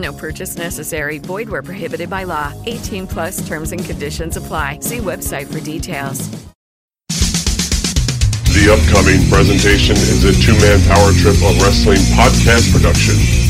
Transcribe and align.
No 0.00 0.12
purchase 0.12 0.56
necessary. 0.56 1.18
Void 1.18 1.48
where 1.48 1.62
prohibited 1.62 2.08
by 2.08 2.24
law. 2.24 2.52
18 2.66 3.06
plus 3.06 3.46
terms 3.46 3.72
and 3.72 3.84
conditions 3.84 4.36
apply. 4.36 4.78
See 4.80 4.98
website 4.98 5.52
for 5.52 5.60
details. 5.60 6.28
The 8.50 8.66
upcoming 8.72 9.28
presentation 9.30 9.96
is 9.96 10.24
a 10.24 10.32
two 10.32 10.58
man 10.60 10.80
power 10.88 11.12
trip 11.12 11.36
of 11.36 11.62
wrestling 11.62 12.02
podcast 12.18 12.72
production. 12.72 13.49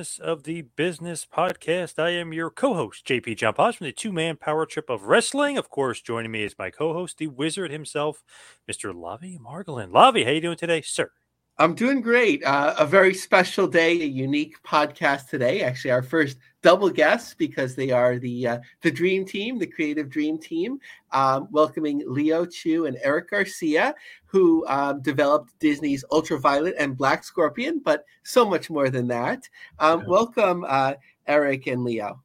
Business 0.00 0.18
of 0.18 0.44
the 0.44 0.62
business 0.62 1.26
podcast. 1.30 1.98
I 1.98 2.08
am 2.08 2.32
your 2.32 2.48
co-host, 2.48 3.06
JP 3.06 3.36
John 3.36 3.52
Poz 3.52 3.76
from 3.76 3.84
the 3.84 3.92
two-man 3.92 4.38
power 4.38 4.64
trip 4.64 4.88
of 4.88 5.02
wrestling. 5.02 5.58
Of 5.58 5.68
course, 5.68 6.00
joining 6.00 6.30
me 6.30 6.42
is 6.42 6.54
my 6.58 6.70
co-host, 6.70 7.18
the 7.18 7.26
wizard 7.26 7.70
himself, 7.70 8.24
Mr. 8.66 8.94
Lavie 8.94 9.38
Margolin. 9.38 9.90
Lavie, 9.92 10.24
how 10.24 10.30
you 10.30 10.40
doing 10.40 10.56
today, 10.56 10.80
sir? 10.80 11.10
I'm 11.58 11.74
doing 11.74 12.00
great. 12.00 12.42
Uh, 12.42 12.74
a 12.78 12.86
very 12.86 13.12
special 13.12 13.66
day, 13.66 14.00
a 14.00 14.06
unique 14.06 14.54
podcast 14.66 15.28
today. 15.28 15.60
Actually, 15.60 15.90
our 15.90 16.02
first 16.02 16.38
double 16.62 16.90
guests 16.90 17.34
because 17.34 17.74
they 17.74 17.90
are 17.90 18.18
the 18.18 18.46
uh, 18.46 18.58
the 18.82 18.90
dream 18.90 19.24
team, 19.24 19.58
the 19.58 19.66
creative 19.66 20.08
dream 20.08 20.38
team. 20.38 20.78
Um, 21.12 21.48
welcoming 21.50 22.02
Leo 22.06 22.46
Chu 22.46 22.86
and 22.86 22.96
Erik 23.02 23.30
Garcia, 23.30 23.94
who 24.26 24.66
um, 24.66 25.02
developed 25.02 25.58
Disney's 25.58 26.04
Ultraviolet 26.12 26.74
and 26.78 26.96
Black 26.96 27.24
Scorpion, 27.24 27.80
but 27.84 28.04
so 28.22 28.48
much 28.48 28.70
more 28.70 28.90
than 28.90 29.08
that. 29.08 29.48
Um, 29.78 30.00
yeah. 30.00 30.06
Welcome, 30.06 30.64
uh, 30.68 30.94
Erik 31.26 31.66
and 31.66 31.84
Leo. 31.84 32.22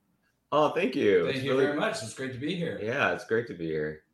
Oh, 0.52 0.70
thank 0.70 0.96
you. 0.96 1.26
Thank 1.26 1.38
it's 1.38 1.46
you 1.46 1.52
really... 1.52 1.66
very 1.66 1.78
much. 1.78 2.02
It's 2.04 2.14
great 2.14 2.32
to 2.34 2.40
be 2.40 2.56
here. 2.56 2.80
Yeah, 2.82 3.12
it's 3.12 3.26
great 3.26 3.48
to 3.48 3.54
be 3.54 3.66
here. 3.66 4.05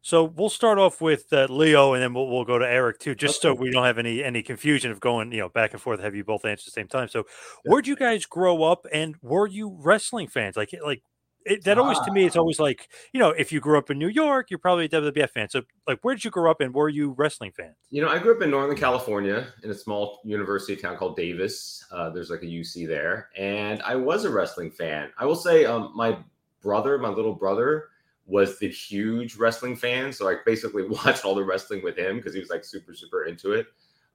So 0.00 0.24
we'll 0.24 0.48
start 0.48 0.78
off 0.78 1.00
with 1.00 1.32
uh, 1.32 1.48
Leo, 1.50 1.92
and 1.92 2.02
then 2.02 2.14
we'll, 2.14 2.28
we'll 2.28 2.44
go 2.44 2.58
to 2.58 2.66
Eric 2.66 2.98
too, 3.00 3.14
just 3.14 3.42
so 3.42 3.52
we 3.52 3.70
don't 3.70 3.84
have 3.84 3.98
any 3.98 4.22
any 4.22 4.42
confusion 4.42 4.90
of 4.90 5.00
going 5.00 5.32
you 5.32 5.38
know 5.38 5.48
back 5.48 5.72
and 5.72 5.82
forth. 5.82 6.00
Have 6.00 6.14
you 6.14 6.24
both 6.24 6.44
answer 6.44 6.62
at 6.62 6.64
the 6.66 6.70
same 6.70 6.88
time? 6.88 7.08
So, 7.08 7.24
where'd 7.64 7.86
you 7.86 7.96
guys 7.96 8.24
grow 8.24 8.62
up, 8.62 8.86
and 8.92 9.16
were 9.22 9.46
you 9.46 9.76
wrestling 9.80 10.28
fans? 10.28 10.56
Like 10.56 10.70
like 10.84 11.02
it, 11.44 11.64
that 11.64 11.78
always 11.78 11.98
to 12.00 12.12
me, 12.12 12.26
it's 12.26 12.36
ah. 12.36 12.40
always 12.40 12.60
like 12.60 12.88
you 13.12 13.20
know, 13.20 13.30
if 13.30 13.52
you 13.52 13.60
grew 13.60 13.76
up 13.76 13.90
in 13.90 13.98
New 13.98 14.08
York, 14.08 14.50
you're 14.50 14.58
probably 14.58 14.84
a 14.84 14.88
WWF 14.88 15.30
fan. 15.30 15.48
So, 15.48 15.62
like, 15.86 15.98
where 16.02 16.14
did 16.14 16.24
you 16.24 16.30
grow 16.30 16.50
up, 16.50 16.60
and 16.60 16.72
were 16.72 16.88
you 16.88 17.14
wrestling 17.16 17.52
fans? 17.56 17.76
You 17.90 18.02
know, 18.02 18.08
I 18.08 18.18
grew 18.18 18.36
up 18.36 18.42
in 18.42 18.50
Northern 18.50 18.76
California 18.76 19.48
in 19.64 19.70
a 19.70 19.74
small 19.74 20.20
university 20.24 20.76
town 20.76 20.96
called 20.96 21.16
Davis. 21.16 21.84
Uh, 21.90 22.10
there's 22.10 22.30
like 22.30 22.42
a 22.42 22.46
UC 22.46 22.86
there, 22.86 23.30
and 23.36 23.82
I 23.82 23.96
was 23.96 24.24
a 24.24 24.30
wrestling 24.30 24.70
fan. 24.70 25.10
I 25.18 25.24
will 25.24 25.36
say, 25.36 25.64
um, 25.64 25.92
my 25.94 26.18
brother, 26.62 26.98
my 26.98 27.08
little 27.08 27.34
brother 27.34 27.88
was 28.28 28.58
the 28.58 28.68
huge 28.68 29.36
wrestling 29.36 29.74
fan. 29.74 30.12
So 30.12 30.28
I 30.28 30.36
basically 30.44 30.86
watched 30.88 31.24
all 31.24 31.34
the 31.34 31.44
wrestling 31.44 31.82
with 31.82 31.96
him 31.96 32.16
because 32.18 32.34
he 32.34 32.40
was 32.40 32.50
like 32.50 32.64
super, 32.64 32.94
super 32.94 33.24
into 33.24 33.52
it. 33.52 33.66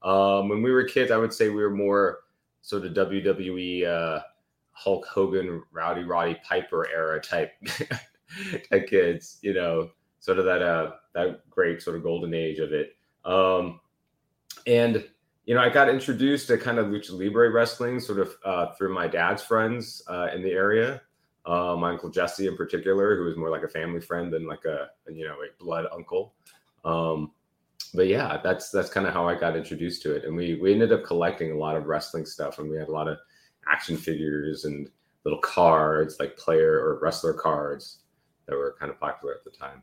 Um, 0.04 0.50
when 0.50 0.62
we 0.62 0.72
were 0.72 0.84
kids, 0.84 1.12
I 1.12 1.18
would 1.18 1.34
say 1.34 1.50
we 1.50 1.64
were 1.64 1.70
more 1.70 2.20
sort 2.62 2.86
of 2.86 2.94
WWE, 2.94 3.88
uh, 3.88 4.22
Hulk 4.72 5.06
Hogan, 5.06 5.64
Rowdy 5.72 6.04
Roddy 6.04 6.38
Piper 6.48 6.88
era 6.90 7.20
type, 7.20 7.52
type 8.70 8.88
kids, 8.88 9.40
you 9.42 9.54
know, 9.54 9.90
sort 10.20 10.40
of 10.40 10.46
that, 10.46 10.62
uh, 10.62 10.92
that 11.14 11.50
great 11.50 11.82
sort 11.82 11.96
of 11.96 12.04
golden 12.04 12.34
age 12.34 12.60
of 12.60 12.72
it. 12.72 12.96
Um, 13.26 13.80
and, 14.68 15.04
you 15.46 15.56
know, 15.56 15.62
I 15.62 15.70
got 15.70 15.90
introduced 15.90 16.48
to 16.48 16.58
kind 16.58 16.80
of 16.80 16.88
lucha 16.88 17.12
libre 17.12 17.50
wrestling 17.52 18.00
sort 18.00 18.20
of 18.20 18.36
uh, 18.46 18.74
through 18.74 18.94
my 18.94 19.08
dad's 19.08 19.44
friends 19.44 20.04
uh, 20.08 20.28
in 20.34 20.44
the 20.44 20.52
area 20.52 21.02
uh, 21.46 21.76
my 21.78 21.92
uncle 21.92 22.10
Jesse 22.10 22.48
in 22.48 22.56
particular, 22.56 23.18
who 23.18 23.26
was 23.26 23.38
more 23.38 23.50
like 23.50 23.64
a 23.64 23.68
family 23.68 24.02
friend 24.02 24.32
than 24.32 24.48
like 24.48 24.66
a 24.66 24.90
you 25.12 25.26
know 25.26 25.36
a 25.36 25.64
blood 25.64 25.86
uncle. 25.92 26.34
Um, 26.86 27.32
but 27.94 28.08
yeah, 28.08 28.40
that's 28.44 28.70
that's 28.70 28.90
kind 28.90 29.06
of 29.06 29.14
how 29.14 29.28
I 29.28 29.36
got 29.36 29.56
introduced 29.56 30.02
to 30.04 30.16
it, 30.16 30.26
and 30.26 30.36
we 30.36 30.56
we 30.56 30.74
ended 30.74 30.92
up 30.92 31.04
collecting 31.04 31.52
a 31.52 31.58
lot 31.58 31.76
of 31.76 31.86
wrestling 31.86 32.26
stuff, 32.26 32.60
and 32.60 32.70
we 32.70 32.78
had 32.78 32.88
a 32.88 32.92
lot 32.92 33.08
of 33.08 33.18
action 33.68 33.98
figures 33.98 34.66
and 34.66 34.90
little 35.26 35.40
cards, 35.40 36.18
like 36.20 36.38
player 36.38 36.80
or 36.80 37.00
wrestler 37.02 37.34
cards 37.34 38.00
that 38.48 38.56
were 38.56 38.76
kind 38.80 38.92
of 38.92 39.00
popular 39.00 39.34
at 39.34 39.44
the 39.44 39.52
time. 39.52 39.82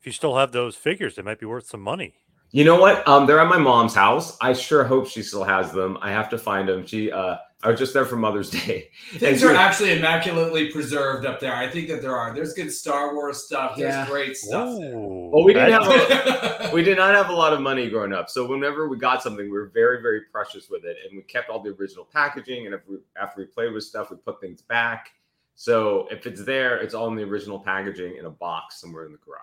If 0.00 0.06
you 0.06 0.12
still 0.12 0.36
have 0.36 0.52
those 0.52 0.76
figures, 0.76 1.16
they 1.16 1.22
might 1.22 1.40
be 1.40 1.46
worth 1.46 1.66
some 1.66 1.80
money. 1.80 2.14
You 2.50 2.64
know 2.64 2.78
what? 2.78 3.06
Um, 3.08 3.26
they're 3.26 3.40
at 3.40 3.48
my 3.48 3.58
mom's 3.58 3.94
house. 3.94 4.36
I 4.40 4.52
sure 4.52 4.84
hope 4.84 5.08
she 5.08 5.22
still 5.22 5.44
has 5.44 5.72
them. 5.72 5.98
I 6.00 6.10
have 6.10 6.28
to 6.30 6.38
find 6.38 6.68
them. 6.68 6.86
She 6.86 7.10
uh 7.10 7.36
I 7.62 7.70
was 7.70 7.78
just 7.78 7.94
there 7.94 8.04
for 8.04 8.16
Mother's 8.16 8.50
Day. 8.50 8.90
Things 9.12 9.42
are 9.42 9.54
actually 9.54 9.96
immaculately 9.96 10.70
preserved 10.70 11.24
up 11.24 11.40
there. 11.40 11.54
I 11.54 11.68
think 11.68 11.88
that 11.88 12.02
there 12.02 12.14
are. 12.14 12.34
There's 12.34 12.52
good 12.52 12.70
Star 12.70 13.14
Wars 13.14 13.44
stuff. 13.44 13.76
There's 13.76 13.94
yeah. 13.94 14.06
great 14.06 14.36
stuff. 14.36 14.76
Well, 14.78 15.42
we 15.42 15.54
didn't 15.54 15.72
have 15.72 15.88
a, 15.88 16.70
we 16.74 16.82
did 16.82 16.98
not 16.98 17.14
have 17.14 17.30
a 17.30 17.34
lot 17.34 17.54
of 17.54 17.60
money 17.60 17.88
growing 17.88 18.12
up, 18.12 18.28
so 18.28 18.46
whenever 18.46 18.88
we 18.88 18.98
got 18.98 19.22
something, 19.22 19.46
we 19.46 19.52
were 19.52 19.70
very 19.72 20.02
very 20.02 20.22
precious 20.30 20.68
with 20.68 20.84
it, 20.84 20.96
and 21.08 21.16
we 21.16 21.22
kept 21.22 21.48
all 21.48 21.60
the 21.60 21.70
original 21.70 22.04
packaging. 22.04 22.66
And 22.66 22.74
if 22.74 22.82
we 22.86 22.98
after 23.20 23.40
we 23.40 23.46
played 23.46 23.72
with 23.72 23.84
stuff, 23.84 24.10
we 24.10 24.18
put 24.18 24.40
things 24.40 24.60
back. 24.60 25.12
So 25.54 26.06
if 26.10 26.26
it's 26.26 26.44
there, 26.44 26.76
it's 26.76 26.92
all 26.92 27.08
in 27.08 27.16
the 27.16 27.22
original 27.22 27.58
packaging 27.58 28.16
in 28.18 28.26
a 28.26 28.30
box 28.30 28.78
somewhere 28.78 29.06
in 29.06 29.12
the 29.12 29.18
garage. 29.18 29.40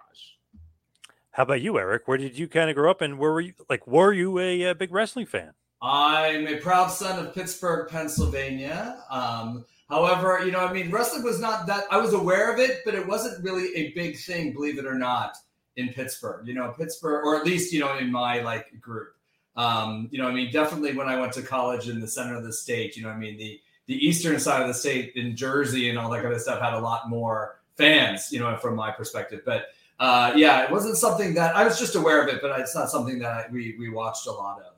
How 1.31 1.44
about 1.44 1.62
you, 1.62 1.80
Erik? 1.80 2.07
Where 2.07 2.19
did 2.19 2.38
you 2.38 2.48
kind 2.48 2.69
of 2.69 2.75
grow 2.75 2.92
up, 2.92 3.01
and 3.01 3.18
where 3.18 3.31
were 3.31 3.42
you? 3.42 3.54
Like, 3.68 3.88
were 3.88 4.13
you 4.13 4.38
a, 4.38 4.63
a 4.66 4.75
big 4.75 4.94
wrestling 4.94 5.25
fan? 5.25 5.54
I'm 5.83 6.47
a 6.47 6.56
proud 6.57 6.88
son 6.88 7.24
of 7.24 7.35
Pittsburgh, 7.35 7.89
Pennsylvania. 7.89 9.03
Um, 9.09 9.65
however, 9.89 10.41
you 10.45 10.51
know, 10.53 10.65
I 10.65 10.71
mean, 10.71 10.89
wrestling 10.89 11.24
was 11.24 11.41
not 11.41 11.68
that 11.68 11.83
I 11.91 11.97
was 11.97 12.13
aware 12.13 12.53
of 12.53 12.57
it, 12.57 12.80
but 12.85 12.95
it 12.95 13.06
wasn't 13.06 13.44
really 13.44 13.75
a 13.75 13.91
big 13.91 14.18
thing, 14.18 14.53
believe 14.53 14.80
it 14.80 14.85
or 14.85 14.95
not, 14.95 15.35
in 15.75 15.89
Pittsburgh. 15.89 16.47
You 16.47 16.53
know, 16.53 16.74
Pittsburgh, 16.77 17.25
or 17.25 17.35
at 17.35 17.45
least 17.45 17.74
you 17.74 17.81
know, 17.81 17.97
in 17.97 18.09
my 18.09 18.41
like 18.41 18.80
group. 18.80 19.09
Um, 19.57 20.07
you 20.09 20.19
know, 20.21 20.27
I 20.30 20.33
mean, 20.33 20.53
definitely 20.53 20.95
when 20.95 21.09
I 21.09 21.19
went 21.19 21.33
to 21.33 21.41
college 21.41 21.89
in 21.89 22.00
the 22.00 22.07
center 22.07 22.38
of 22.38 22.45
the 22.45 22.53
state, 22.53 22.95
you 22.95 23.03
know, 23.03 23.09
I 23.09 23.18
mean, 23.18 23.38
the 23.38 23.59
the 23.88 23.95
eastern 23.95 24.39
side 24.39 24.62
of 24.62 24.69
the 24.69 24.74
state 24.74 25.12
in 25.18 25.35
Jersey 25.35 25.89
and 25.89 26.00
all 26.00 26.09
that 26.12 26.21
kind 26.21 26.33
of 26.33 26.39
stuff 26.39 26.62
had 26.62 26.74
a 26.74 26.80
lot 26.80 27.09
more 27.09 27.59
fans, 27.75 28.31
you 28.31 28.39
know, 28.39 28.56
from 28.56 28.77
my 28.77 28.89
perspective. 28.89 29.41
But 29.45 29.65
uh, 30.00 30.31
yeah, 30.35 30.63
it 30.63 30.71
wasn't 30.71 30.95
something 30.95 31.33
that 31.33 31.57
I 31.57 31.65
was 31.65 31.77
just 31.77 31.95
aware 31.95 32.21
of 32.21 32.33
it, 32.33 32.41
but 32.41 32.57
it's 32.59 32.74
not 32.74 32.89
something 32.89 33.19
that 33.19 33.51
we 33.51 33.75
we 33.77 33.89
watched 33.89 34.27
a 34.27 34.31
lot 34.31 34.59
of. 34.59 34.73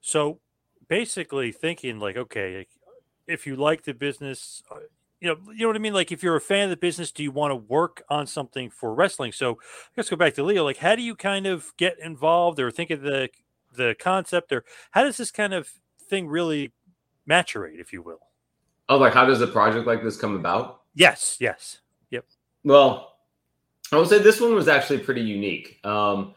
So 0.00 0.40
basically 0.88 1.52
thinking 1.52 1.98
like, 1.98 2.16
okay, 2.16 2.66
if 3.26 3.46
you 3.46 3.56
like 3.56 3.84
the 3.84 3.94
business, 3.94 4.62
uh, 4.70 4.80
you 5.20 5.28
know, 5.28 5.36
you 5.52 5.60
know 5.60 5.66
what 5.68 5.76
I 5.76 5.80
mean. 5.80 5.92
Like, 5.92 6.10
if 6.10 6.22
you're 6.22 6.36
a 6.36 6.40
fan 6.40 6.64
of 6.64 6.70
the 6.70 6.76
business, 6.76 7.12
do 7.12 7.22
you 7.22 7.30
want 7.30 7.52
to 7.52 7.56
work 7.56 8.02
on 8.08 8.26
something 8.26 8.70
for 8.70 8.94
wrestling? 8.94 9.32
So 9.32 9.58
let's 9.96 10.08
go 10.08 10.16
back 10.16 10.34
to 10.34 10.42
Leo. 10.42 10.64
Like, 10.64 10.78
how 10.78 10.96
do 10.96 11.02
you 11.02 11.14
kind 11.14 11.46
of 11.46 11.72
get 11.76 11.98
involved 11.98 12.58
or 12.58 12.70
think 12.70 12.90
of 12.90 13.02
the 13.02 13.28
the 13.72 13.94
concept, 14.00 14.50
or 14.50 14.64
how 14.90 15.04
does 15.04 15.16
this 15.16 15.30
kind 15.30 15.54
of 15.54 15.70
thing 16.08 16.26
really 16.26 16.72
maturate, 17.28 17.78
if 17.80 17.92
you 17.92 18.02
will? 18.02 18.20
Oh, 18.88 18.96
like 18.96 19.14
how 19.14 19.24
does 19.24 19.40
a 19.40 19.46
project 19.46 19.86
like 19.86 20.02
this 20.02 20.16
come 20.16 20.34
about? 20.34 20.82
Yes, 20.94 21.36
yes, 21.38 21.80
yep. 22.10 22.24
Well, 22.64 23.14
I 23.92 23.96
would 23.96 24.08
say 24.08 24.18
this 24.18 24.40
one 24.40 24.54
was 24.54 24.66
actually 24.66 24.98
pretty 24.98 25.20
unique 25.20 25.78
because 25.82 26.14
um, 26.14 26.34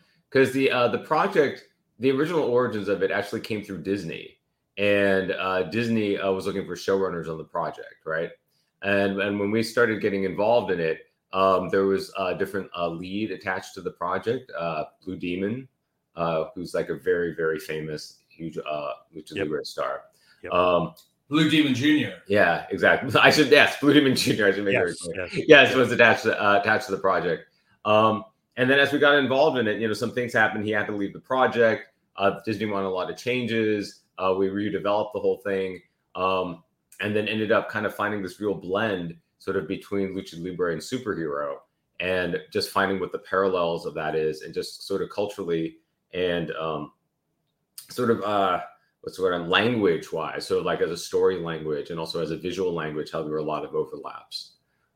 the 0.53 0.69
uh, 0.69 0.87
the 0.89 0.99
project, 0.99 1.63
the 1.99 2.11
original 2.11 2.43
origins 2.43 2.87
of 2.87 3.03
it 3.03 3.11
actually 3.11 3.41
came 3.41 3.63
through 3.63 3.83
Disney, 3.83 4.37
and 4.77 5.31
uh, 5.31 5.63
Disney 5.63 6.17
uh, 6.17 6.31
was 6.31 6.45
looking 6.45 6.65
for 6.65 6.75
showrunners 6.75 7.29
on 7.29 7.37
the 7.37 7.43
project, 7.43 8.05
right? 8.05 8.31
And 8.81 9.21
and 9.21 9.39
when 9.39 9.51
we 9.51 9.63
started 9.63 10.01
getting 10.01 10.23
involved 10.23 10.71
in 10.71 10.79
it, 10.79 11.07
um, 11.31 11.69
there 11.69 11.85
was 11.85 12.11
a 12.17 12.35
different 12.35 12.69
uh, 12.77 12.87
lead 12.87 13.31
attached 13.31 13.73
to 13.75 13.81
the 13.81 13.91
project, 13.91 14.51
uh, 14.57 14.85
Blue 15.03 15.15
Demon, 15.15 15.67
uh, 16.15 16.45
who's 16.53 16.73
like 16.73 16.89
a 16.89 16.95
very 16.95 17.35
very 17.35 17.59
famous 17.59 18.19
huge 18.29 18.57
uh, 18.57 18.91
lucha 19.15 19.35
yep. 19.35 19.45
libre 19.45 19.65
star. 19.65 20.01
Yep. 20.43 20.53
Um, 20.53 20.93
Blue 21.29 21.49
Demon 21.49 21.73
Jr. 21.73 22.17
Yeah, 22.27 22.65
exactly. 22.69 23.11
I 23.21 23.29
should 23.29 23.49
yes, 23.49 23.79
Blue 23.79 23.93
Demon 23.93 24.15
Jr. 24.15 24.45
I 24.45 24.51
should 24.51 24.65
make 24.65 24.73
yes, 24.73 25.07
it 25.07 25.31
yes, 25.33 25.47
yes, 25.47 25.75
was 25.75 25.91
attached 25.91 26.23
to, 26.23 26.39
uh, 26.39 26.59
attached 26.59 26.87
to 26.87 26.91
the 26.91 27.01
project. 27.01 27.45
Um, 27.85 28.23
and 28.57 28.69
then 28.69 28.79
as 28.79 28.91
we 28.91 28.99
got 28.99 29.15
involved 29.15 29.57
in 29.57 29.67
it, 29.67 29.79
you 29.79 29.87
know, 29.87 29.93
some 29.93 30.11
things 30.11 30.33
happened. 30.33 30.65
He 30.65 30.71
had 30.71 30.85
to 30.87 30.91
leave 30.93 31.13
the 31.13 31.19
project. 31.19 31.87
Uh, 32.15 32.39
Disney 32.45 32.67
wanted 32.67 32.87
a 32.87 32.89
lot 32.89 33.09
of 33.09 33.17
changes. 33.17 34.01
Uh, 34.17 34.35
we 34.37 34.47
redeveloped 34.47 35.13
the 35.13 35.19
whole 35.19 35.37
thing, 35.37 35.81
um, 36.15 36.63
and 36.99 37.15
then 37.15 37.27
ended 37.27 37.51
up 37.51 37.69
kind 37.69 37.85
of 37.85 37.95
finding 37.95 38.21
this 38.21 38.39
real 38.39 38.53
blend, 38.53 39.15
sort 39.39 39.57
of 39.57 39.67
between 39.67 40.15
lucha 40.15 40.41
libre 40.43 40.71
and 40.71 40.81
superhero, 40.81 41.55
and 41.99 42.39
just 42.51 42.69
finding 42.69 42.99
what 42.99 43.11
the 43.11 43.19
parallels 43.19 43.87
of 43.87 43.95
that 43.95 44.15
is, 44.15 44.41
and 44.41 44.53
just 44.53 44.85
sort 44.87 45.01
of 45.01 45.09
culturally 45.09 45.77
and 46.13 46.51
um, 46.51 46.91
sort 47.89 48.11
of 48.11 48.21
uh, 48.21 48.61
what's 49.01 49.17
the 49.17 49.23
word 49.23 49.33
on 49.33 49.49
language 49.49 50.11
wise. 50.13 50.45
So 50.45 50.61
like 50.61 50.81
as 50.81 50.91
a 50.91 50.97
story 50.97 51.39
language 51.39 51.89
and 51.89 51.99
also 51.99 52.21
as 52.21 52.29
a 52.29 52.37
visual 52.37 52.73
language, 52.73 53.11
how 53.11 53.23
there 53.23 53.31
were 53.31 53.39
a 53.39 53.43
lot 53.43 53.65
of 53.65 53.73
overlaps, 53.73 54.51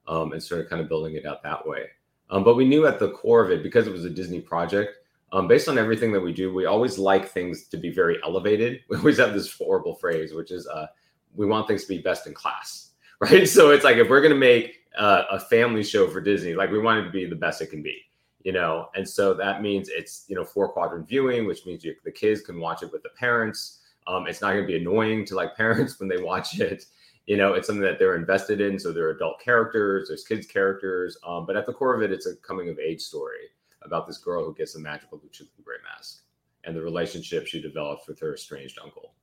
um, 0.08 0.32
and 0.34 0.52
of 0.52 0.70
kind 0.70 0.82
of 0.82 0.88
building 0.88 1.16
it 1.16 1.26
out 1.26 1.42
that 1.42 1.68
way. 1.68 1.88
Um, 2.30 2.44
but 2.44 2.56
we 2.56 2.68
knew 2.68 2.86
at 2.86 3.00
the 3.00 3.12
core 3.12 3.44
of 3.44 3.52
it 3.52 3.64
because 3.64 3.88
it 3.88 3.94
was 3.94 4.06
a 4.06 4.10
Disney 4.10 4.42
project. 4.42 4.98
Um, 5.32 5.48
based 5.48 5.68
on 5.68 5.78
everything 5.78 6.12
that 6.14 6.22
we 6.22 6.32
do, 6.32 6.54
we 6.54 6.66
always 6.66 6.98
like 6.98 7.30
things 7.30 7.68
to 7.68 7.78
be 7.78 7.90
very 7.90 8.18
elevated. 8.24 8.82
We 8.90 8.98
always 8.98 9.18
have 9.18 9.34
this 9.34 9.54
horrible 9.54 9.96
phrase, 9.96 10.34
which 10.34 10.52
is 10.52 10.68
uh, 10.68 10.88
we 11.36 11.46
want 11.46 11.68
things 11.68 11.84
to 11.84 11.90
be 11.90 12.00
best 12.00 12.28
in 12.28 12.34
class, 12.34 12.92
right? 13.20 13.48
So 13.48 13.72
it's 13.72 13.84
like 13.84 13.98
if 13.98 14.10
we're 14.10 14.22
going 14.22 14.34
to 14.34 14.40
make 14.40 14.80
uh, 14.98 15.24
a 15.32 15.40
family 15.40 15.84
show 15.84 16.08
for 16.08 16.22
Disney, 16.22 16.54
like 16.54 16.72
we 16.72 16.80
want 16.80 17.00
it 17.00 17.04
to 17.06 17.12
be 17.12 17.26
the 17.26 17.36
best 17.36 17.62
it 17.62 17.68
can 17.68 17.84
be 17.84 18.08
you 18.48 18.54
know 18.54 18.88
and 18.96 19.08
so 19.08 19.34
that 19.34 19.62
means 19.62 19.90
it's 19.90 20.24
you 20.30 20.36
know 20.36 20.46
four 20.46 20.70
quadrant 20.70 21.06
viewing 21.06 21.46
which 21.46 21.66
means 21.66 21.84
you, 21.84 21.94
the 22.06 22.12
kids 22.12 22.40
can 22.40 22.58
watch 22.62 22.82
it 22.82 22.92
with 22.94 23.04
the 23.04 23.10
parents 23.10 23.80
um, 24.08 24.26
it's 24.26 24.40
not 24.40 24.54
going 24.54 24.64
to 24.64 24.68
be 24.68 24.78
annoying 24.78 25.26
to 25.26 25.36
like 25.36 25.56
parents 25.64 26.00
when 26.00 26.08
they 26.08 26.22
watch 26.22 26.60
it 26.62 26.86
you 27.28 27.38
know 27.38 27.54
it's 27.54 27.68
something 27.68 27.84
that 27.84 28.00
they're 28.00 28.16
invested 28.16 28.60
in 28.60 28.80
so 28.80 28.92
there 28.92 29.06
are 29.06 29.12
adult 29.12 29.40
characters 29.40 30.08
there's 30.08 30.24
kids 30.24 30.48
characters 30.48 31.18
um, 31.28 31.46
but 31.46 31.56
at 31.56 31.66
the 31.66 31.74
core 31.74 31.94
of 31.94 32.02
it 32.02 32.12
it's 32.12 32.26
a 32.26 32.36
coming 32.38 32.70
of 32.70 32.80
age 32.80 33.02
story 33.02 33.52
about 33.84 34.08
this 34.08 34.18
girl 34.18 34.44
who 34.44 34.56
gets 34.56 34.76
a 34.76 34.80
magical 34.80 35.20
lucha 35.20 35.44
libre 35.58 35.76
mask 35.84 36.24
and 36.64 36.76
the 36.76 36.82
relationship 36.82 37.46
she 37.46 37.62
develops 37.62 38.08
with 38.08 38.20
her 38.20 38.34
estranged 38.34 38.80
uncle 38.84 39.14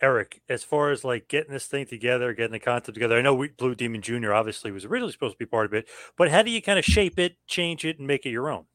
Erik, 0.00 0.42
as 0.48 0.62
far 0.62 0.92
as 0.92 1.02
like 1.02 1.26
getting 1.26 1.52
this 1.52 1.66
thing 1.66 1.84
together, 1.84 2.32
getting 2.32 2.52
the 2.52 2.60
concept 2.60 2.94
together, 2.94 3.18
I 3.18 3.20
know 3.20 3.34
we, 3.34 3.48
Blue 3.48 3.74
Demon 3.74 4.00
Jr. 4.00 4.32
obviously 4.32 4.70
was 4.70 4.84
originally 4.84 5.10
supposed 5.10 5.34
to 5.34 5.38
be 5.38 5.44
part 5.44 5.66
of 5.66 5.74
it, 5.74 5.88
but 6.16 6.30
how 6.30 6.42
do 6.42 6.52
you 6.52 6.62
kind 6.62 6.78
of 6.78 6.84
shape 6.84 7.18
it, 7.18 7.36
change 7.48 7.84
it, 7.84 7.98
and 7.98 8.06
make 8.06 8.24
it 8.24 8.30
your 8.30 8.48
own? 8.48 8.66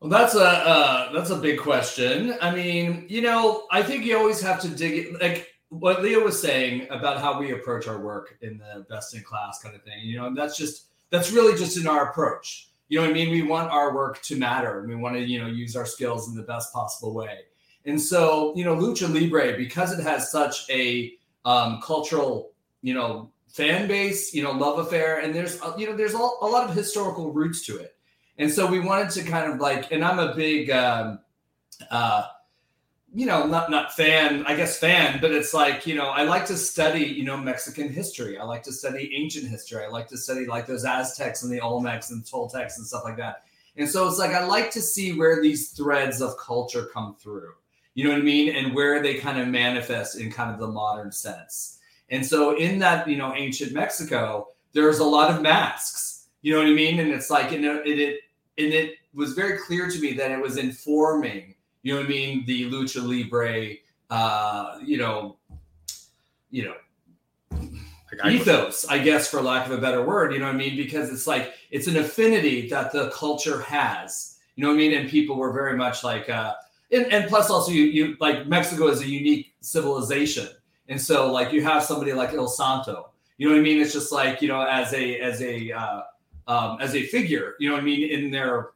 Well, 0.00 0.10
that's 0.10 0.34
a 0.34 0.44
uh, 0.44 1.12
that's 1.12 1.30
a 1.30 1.36
big 1.36 1.58
question. 1.58 2.34
I 2.40 2.54
mean, 2.54 3.06
you 3.08 3.22
know, 3.22 3.66
I 3.70 3.82
think 3.82 4.04
you 4.04 4.16
always 4.18 4.40
have 4.42 4.60
to 4.60 4.68
dig 4.68 5.06
it, 5.06 5.20
like 5.20 5.53
what 5.78 6.02
Leo 6.02 6.24
was 6.24 6.40
saying 6.40 6.86
about 6.90 7.20
how 7.20 7.38
we 7.38 7.52
approach 7.52 7.86
our 7.86 8.00
work 8.00 8.36
in 8.42 8.58
the 8.58 8.86
best 8.88 9.14
in 9.14 9.22
class 9.22 9.62
kind 9.62 9.74
of 9.74 9.82
thing. 9.82 10.00
You 10.02 10.18
know, 10.18 10.26
and 10.26 10.36
that's 10.36 10.56
just 10.56 10.86
that's 11.10 11.32
really 11.32 11.56
just 11.58 11.76
in 11.76 11.86
our 11.86 12.10
approach. 12.10 12.68
You 12.88 12.98
know 12.98 13.04
what 13.04 13.10
I 13.10 13.14
mean? 13.14 13.30
We 13.30 13.42
want 13.42 13.70
our 13.70 13.94
work 13.94 14.22
to 14.22 14.36
matter, 14.36 14.80
and 14.80 14.88
we 14.88 14.96
want 14.96 15.16
to 15.16 15.20
you 15.20 15.40
know 15.40 15.46
use 15.46 15.76
our 15.76 15.86
skills 15.86 16.28
in 16.28 16.36
the 16.36 16.42
best 16.42 16.72
possible 16.72 17.14
way. 17.14 17.40
And 17.86 18.00
so, 18.00 18.54
you 18.56 18.64
know, 18.64 18.74
lucha 18.74 19.12
libre 19.12 19.56
because 19.56 19.96
it 19.96 20.02
has 20.02 20.30
such 20.30 20.68
a 20.70 21.12
um, 21.44 21.80
cultural, 21.82 22.52
you 22.80 22.94
know, 22.94 23.30
fan 23.48 23.86
base, 23.86 24.32
you 24.32 24.42
know, 24.42 24.52
love 24.52 24.78
affair, 24.78 25.20
and 25.20 25.34
there's 25.34 25.60
uh, 25.60 25.74
you 25.76 25.86
know 25.86 25.96
there's 25.96 26.14
a, 26.14 26.18
a 26.18 26.48
lot 26.48 26.68
of 26.68 26.74
historical 26.74 27.32
roots 27.32 27.64
to 27.66 27.78
it. 27.78 27.94
And 28.38 28.50
so 28.50 28.66
we 28.66 28.80
wanted 28.80 29.10
to 29.10 29.22
kind 29.22 29.52
of 29.52 29.60
like, 29.60 29.92
and 29.92 30.04
I'm 30.04 30.18
a 30.18 30.34
big, 30.34 30.70
um, 30.70 31.20
uh, 31.90 32.24
you 33.14 33.26
know, 33.26 33.46
not 33.46 33.70
not 33.70 33.92
fan, 33.92 34.44
I 34.46 34.56
guess 34.56 34.78
fan, 34.78 35.20
but 35.20 35.32
it's 35.32 35.54
like 35.54 35.86
you 35.86 35.94
know, 35.94 36.08
I 36.08 36.24
like 36.24 36.46
to 36.46 36.56
study, 36.56 37.04
you 37.04 37.24
know, 37.24 37.36
Mexican 37.36 37.92
history. 37.92 38.38
I 38.38 38.44
like 38.44 38.62
to 38.64 38.72
study 38.72 39.12
ancient 39.14 39.48
history. 39.48 39.84
I 39.84 39.88
like 39.88 40.08
to 40.08 40.18
study 40.18 40.46
like 40.46 40.66
those 40.66 40.84
Aztecs 40.84 41.42
and 41.42 41.52
the 41.52 41.60
Olmecs 41.60 42.10
and 42.10 42.24
Toltecs 42.24 42.76
and 42.76 42.86
stuff 42.86 43.04
like 43.04 43.16
that. 43.16 43.44
And 43.76 43.88
so 43.88 44.06
it's 44.08 44.18
like 44.18 44.32
I 44.32 44.44
like 44.44 44.70
to 44.72 44.82
see 44.82 45.12
where 45.12 45.40
these 45.40 45.70
threads 45.70 46.20
of 46.20 46.36
culture 46.38 46.88
come 46.92 47.16
through 47.20 47.52
you 47.94 48.04
know 48.04 48.10
what 48.10 48.18
I 48.18 48.22
mean? 48.22 48.54
And 48.54 48.74
where 48.74 49.02
they 49.02 49.14
kind 49.14 49.40
of 49.40 49.48
manifest 49.48 50.18
in 50.18 50.30
kind 50.30 50.52
of 50.52 50.58
the 50.58 50.66
modern 50.66 51.12
sense. 51.12 51.78
And 52.10 52.26
so 52.26 52.56
in 52.56 52.78
that, 52.80 53.08
you 53.08 53.16
know, 53.16 53.34
ancient 53.34 53.72
Mexico, 53.72 54.48
there's 54.72 54.98
a 54.98 55.04
lot 55.04 55.30
of 55.30 55.40
masks, 55.40 56.26
you 56.42 56.52
know 56.52 56.58
what 56.58 56.66
I 56.66 56.72
mean? 56.72 56.98
And 56.98 57.10
it's 57.10 57.30
like, 57.30 57.52
you 57.52 57.60
know, 57.60 57.80
it, 57.84 57.98
it, 57.98 58.20
and 58.58 58.72
it 58.72 58.96
was 59.14 59.32
very 59.32 59.58
clear 59.58 59.88
to 59.88 60.00
me 60.00 60.12
that 60.14 60.32
it 60.32 60.40
was 60.40 60.56
informing, 60.56 61.53
you 61.84 61.92
know 61.92 62.00
what 62.00 62.06
I 62.06 62.08
mean? 62.08 62.44
The 62.46 62.70
lucha 62.70 63.06
libre, 63.06 63.74
uh, 64.10 64.78
you 64.82 64.96
know, 64.96 65.36
you 66.50 66.64
know, 66.64 66.74
ethos, 68.26 68.86
I 68.88 68.98
guess, 68.98 69.28
for 69.28 69.42
lack 69.42 69.66
of 69.66 69.72
a 69.72 69.78
better 69.78 70.02
word, 70.02 70.32
you 70.32 70.38
know 70.38 70.46
what 70.46 70.54
I 70.54 70.58
mean? 70.58 70.76
Because 70.76 71.10
it's 71.10 71.26
like, 71.26 71.52
it's 71.70 71.86
an 71.86 71.98
affinity 71.98 72.68
that 72.70 72.90
the 72.90 73.10
culture 73.10 73.60
has, 73.60 74.38
you 74.56 74.62
know 74.62 74.70
what 74.70 74.76
I 74.76 74.78
mean? 74.78 74.94
And 74.94 75.10
people 75.10 75.36
were 75.36 75.52
very 75.52 75.76
much 75.76 76.02
like, 76.02 76.30
uh, 76.30 76.54
and, 76.90 77.12
and 77.12 77.28
plus 77.28 77.50
also 77.50 77.70
you, 77.70 77.84
you 77.84 78.16
like 78.18 78.46
Mexico 78.46 78.88
is 78.88 79.02
a 79.02 79.06
unique 79.06 79.52
civilization. 79.60 80.48
And 80.88 80.98
so 80.98 81.30
like 81.30 81.52
you 81.52 81.62
have 81.64 81.82
somebody 81.82 82.14
like 82.14 82.32
El 82.32 82.48
Santo, 82.48 83.10
you 83.36 83.46
know 83.46 83.54
what 83.54 83.60
I 83.60 83.62
mean? 83.62 83.78
It's 83.78 83.92
just 83.92 84.10
like, 84.10 84.40
you 84.40 84.48
know, 84.48 84.62
as 84.62 84.94
a, 84.94 85.18
as 85.18 85.42
a, 85.42 85.70
uh, 85.70 86.02
um, 86.46 86.78
as 86.80 86.94
a 86.94 87.04
figure, 87.06 87.56
you 87.58 87.68
know 87.68 87.74
what 87.74 87.82
I 87.82 87.84
mean? 87.84 88.08
In 88.08 88.30
their 88.30 88.70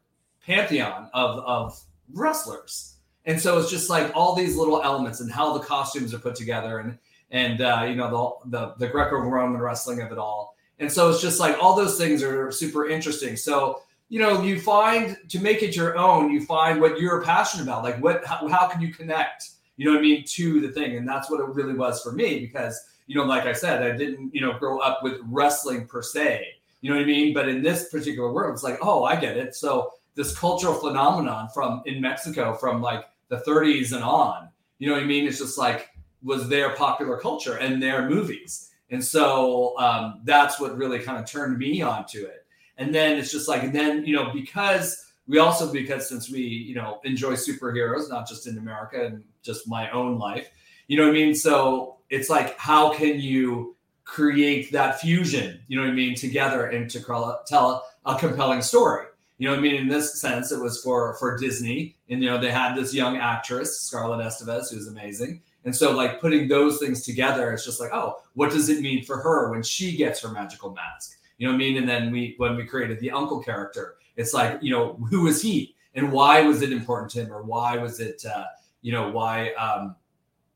pantheon 0.44 1.08
of, 1.14 1.38
of 1.38 1.80
wrestlers. 2.12 2.96
And 3.28 3.40
so 3.40 3.58
it's 3.58 3.70
just 3.70 3.88
like 3.88 4.10
all 4.16 4.34
these 4.34 4.56
little 4.56 4.82
elements 4.82 5.20
and 5.20 5.30
how 5.30 5.56
the 5.56 5.64
costumes 5.64 6.12
are 6.12 6.18
put 6.18 6.34
together 6.34 6.78
and, 6.78 6.98
and, 7.30 7.60
uh, 7.60 7.86
you 7.88 7.94
know, 7.94 8.40
the, 8.44 8.58
the, 8.58 8.74
the 8.78 8.88
Greco-Roman 8.88 9.60
wrestling 9.60 10.00
of 10.00 10.10
it 10.10 10.18
all. 10.18 10.56
And 10.80 10.90
so 10.90 11.08
it's 11.10 11.20
just 11.20 11.38
like 11.38 11.56
all 11.62 11.76
those 11.76 11.96
things 11.96 12.22
are 12.22 12.50
super 12.50 12.88
interesting. 12.88 13.36
So 13.36 13.82
you 14.08 14.20
know, 14.20 14.42
you 14.42 14.60
find 14.60 15.16
to 15.28 15.38
make 15.38 15.62
it 15.62 15.76
your 15.76 15.96
own, 15.96 16.32
you 16.32 16.44
find 16.44 16.80
what 16.80 16.98
you're 16.98 17.22
passionate 17.22 17.64
about. 17.64 17.84
Like, 17.84 18.02
what, 18.02 18.24
how, 18.24 18.48
how 18.48 18.66
can 18.66 18.80
you 18.80 18.92
connect, 18.92 19.50
you 19.76 19.84
know 19.84 19.92
what 19.92 19.98
I 19.98 20.02
mean, 20.02 20.24
to 20.24 20.60
the 20.60 20.68
thing? 20.68 20.96
And 20.96 21.06
that's 21.06 21.30
what 21.30 21.40
it 21.40 21.48
really 21.48 21.74
was 21.74 22.02
for 22.02 22.12
me 22.12 22.40
because, 22.40 22.80
you 23.06 23.14
know, 23.14 23.24
like 23.24 23.44
I 23.44 23.52
said, 23.52 23.82
I 23.82 23.96
didn't, 23.96 24.34
you 24.34 24.40
know, 24.40 24.58
grow 24.58 24.78
up 24.78 25.02
with 25.02 25.20
wrestling 25.26 25.86
per 25.86 26.02
se, 26.02 26.46
you 26.80 26.90
know 26.90 26.96
what 26.96 27.02
I 27.02 27.06
mean? 27.06 27.34
But 27.34 27.48
in 27.48 27.62
this 27.62 27.90
particular 27.90 28.32
world, 28.32 28.54
it's 28.54 28.62
like, 28.62 28.78
oh, 28.80 29.04
I 29.04 29.16
get 29.16 29.36
it. 29.36 29.54
So, 29.54 29.92
this 30.14 30.36
cultural 30.36 30.74
phenomenon 30.74 31.48
from 31.54 31.80
in 31.86 32.00
Mexico 32.00 32.52
from 32.52 32.82
like 32.82 33.04
the 33.28 33.42
30s 33.46 33.92
and 33.92 34.04
on, 34.04 34.48
you 34.78 34.88
know 34.88 34.94
what 34.94 35.02
I 35.02 35.06
mean? 35.06 35.26
It's 35.26 35.38
just 35.38 35.58
like, 35.58 35.90
was 36.22 36.48
their 36.48 36.70
popular 36.74 37.18
culture 37.18 37.56
and 37.56 37.82
their 37.82 38.08
movies. 38.08 38.70
And 38.90 39.04
so 39.04 39.78
um, 39.78 40.20
that's 40.24 40.58
what 40.58 40.76
really 40.76 40.98
kind 40.98 41.18
of 41.18 41.30
turned 41.30 41.58
me 41.58 41.82
onto 41.82 42.24
it. 42.24 42.46
And 42.76 42.94
then 42.94 43.18
it's 43.18 43.30
just 43.30 43.48
like, 43.48 43.62
and 43.62 43.74
then, 43.74 44.04
you 44.04 44.14
know, 44.14 44.32
because 44.32 45.12
we 45.26 45.38
also, 45.38 45.70
because 45.72 46.08
since 46.08 46.30
we, 46.30 46.40
you 46.40 46.74
know, 46.74 47.00
enjoy 47.04 47.32
superheroes, 47.32 48.08
not 48.08 48.26
just 48.26 48.46
in 48.46 48.56
America 48.56 49.04
and 49.04 49.24
just 49.42 49.68
my 49.68 49.90
own 49.90 50.18
life, 50.18 50.48
you 50.86 50.96
know 50.96 51.04
what 51.04 51.10
I 51.10 51.14
mean? 51.14 51.34
So 51.34 51.98
it's 52.08 52.30
like, 52.30 52.56
how 52.58 52.94
can 52.94 53.20
you 53.20 53.76
create 54.04 54.72
that 54.72 55.00
fusion, 55.00 55.60
you 55.68 55.76
know 55.76 55.82
what 55.82 55.92
I 55.92 55.94
mean, 55.94 56.14
together 56.14 56.66
and 56.66 56.88
to 56.90 57.00
tell 57.46 57.86
a 58.06 58.18
compelling 58.18 58.62
story? 58.62 59.04
You 59.38 59.46
know 59.46 59.52
what 59.54 59.60
I 59.60 59.62
mean? 59.62 59.76
In 59.76 59.88
this 59.88 60.20
sense, 60.20 60.50
it 60.50 60.60
was 60.60 60.82
for 60.82 61.14
for 61.14 61.38
Disney, 61.38 61.94
and 62.10 62.22
you 62.22 62.28
know 62.28 62.38
they 62.38 62.50
had 62.50 62.74
this 62.74 62.92
young 62.92 63.16
actress, 63.16 63.80
Scarlett 63.80 64.26
Estevez, 64.26 64.72
who's 64.72 64.88
amazing. 64.88 65.40
And 65.64 65.74
so, 65.74 65.92
like 65.92 66.20
putting 66.20 66.48
those 66.48 66.78
things 66.78 67.04
together, 67.04 67.52
it's 67.52 67.64
just 67.64 67.80
like, 67.80 67.90
oh, 67.92 68.16
what 68.34 68.50
does 68.50 68.68
it 68.68 68.80
mean 68.80 69.04
for 69.04 69.18
her 69.18 69.50
when 69.50 69.62
she 69.62 69.96
gets 69.96 70.20
her 70.22 70.28
magical 70.28 70.72
mask? 70.72 71.18
You 71.38 71.46
know 71.46 71.52
what 71.52 71.56
I 71.56 71.58
mean? 71.58 71.76
And 71.76 71.88
then 71.88 72.10
we, 72.10 72.34
when 72.38 72.56
we 72.56 72.64
created 72.64 72.98
the 73.00 73.10
uncle 73.10 73.40
character, 73.42 73.96
it's 74.16 74.34
like, 74.34 74.58
you 74.62 74.72
know, 74.72 74.94
who 75.10 75.26
is 75.28 75.40
he 75.42 75.74
and 75.94 76.10
why 76.10 76.40
was 76.42 76.62
it 76.62 76.72
important 76.72 77.10
to 77.12 77.24
him 77.24 77.32
or 77.32 77.42
why 77.42 77.76
was 77.76 78.00
it, 78.00 78.24
uh, 78.24 78.44
you 78.82 78.92
know, 78.92 79.10
why, 79.10 79.52
um, 79.52 79.94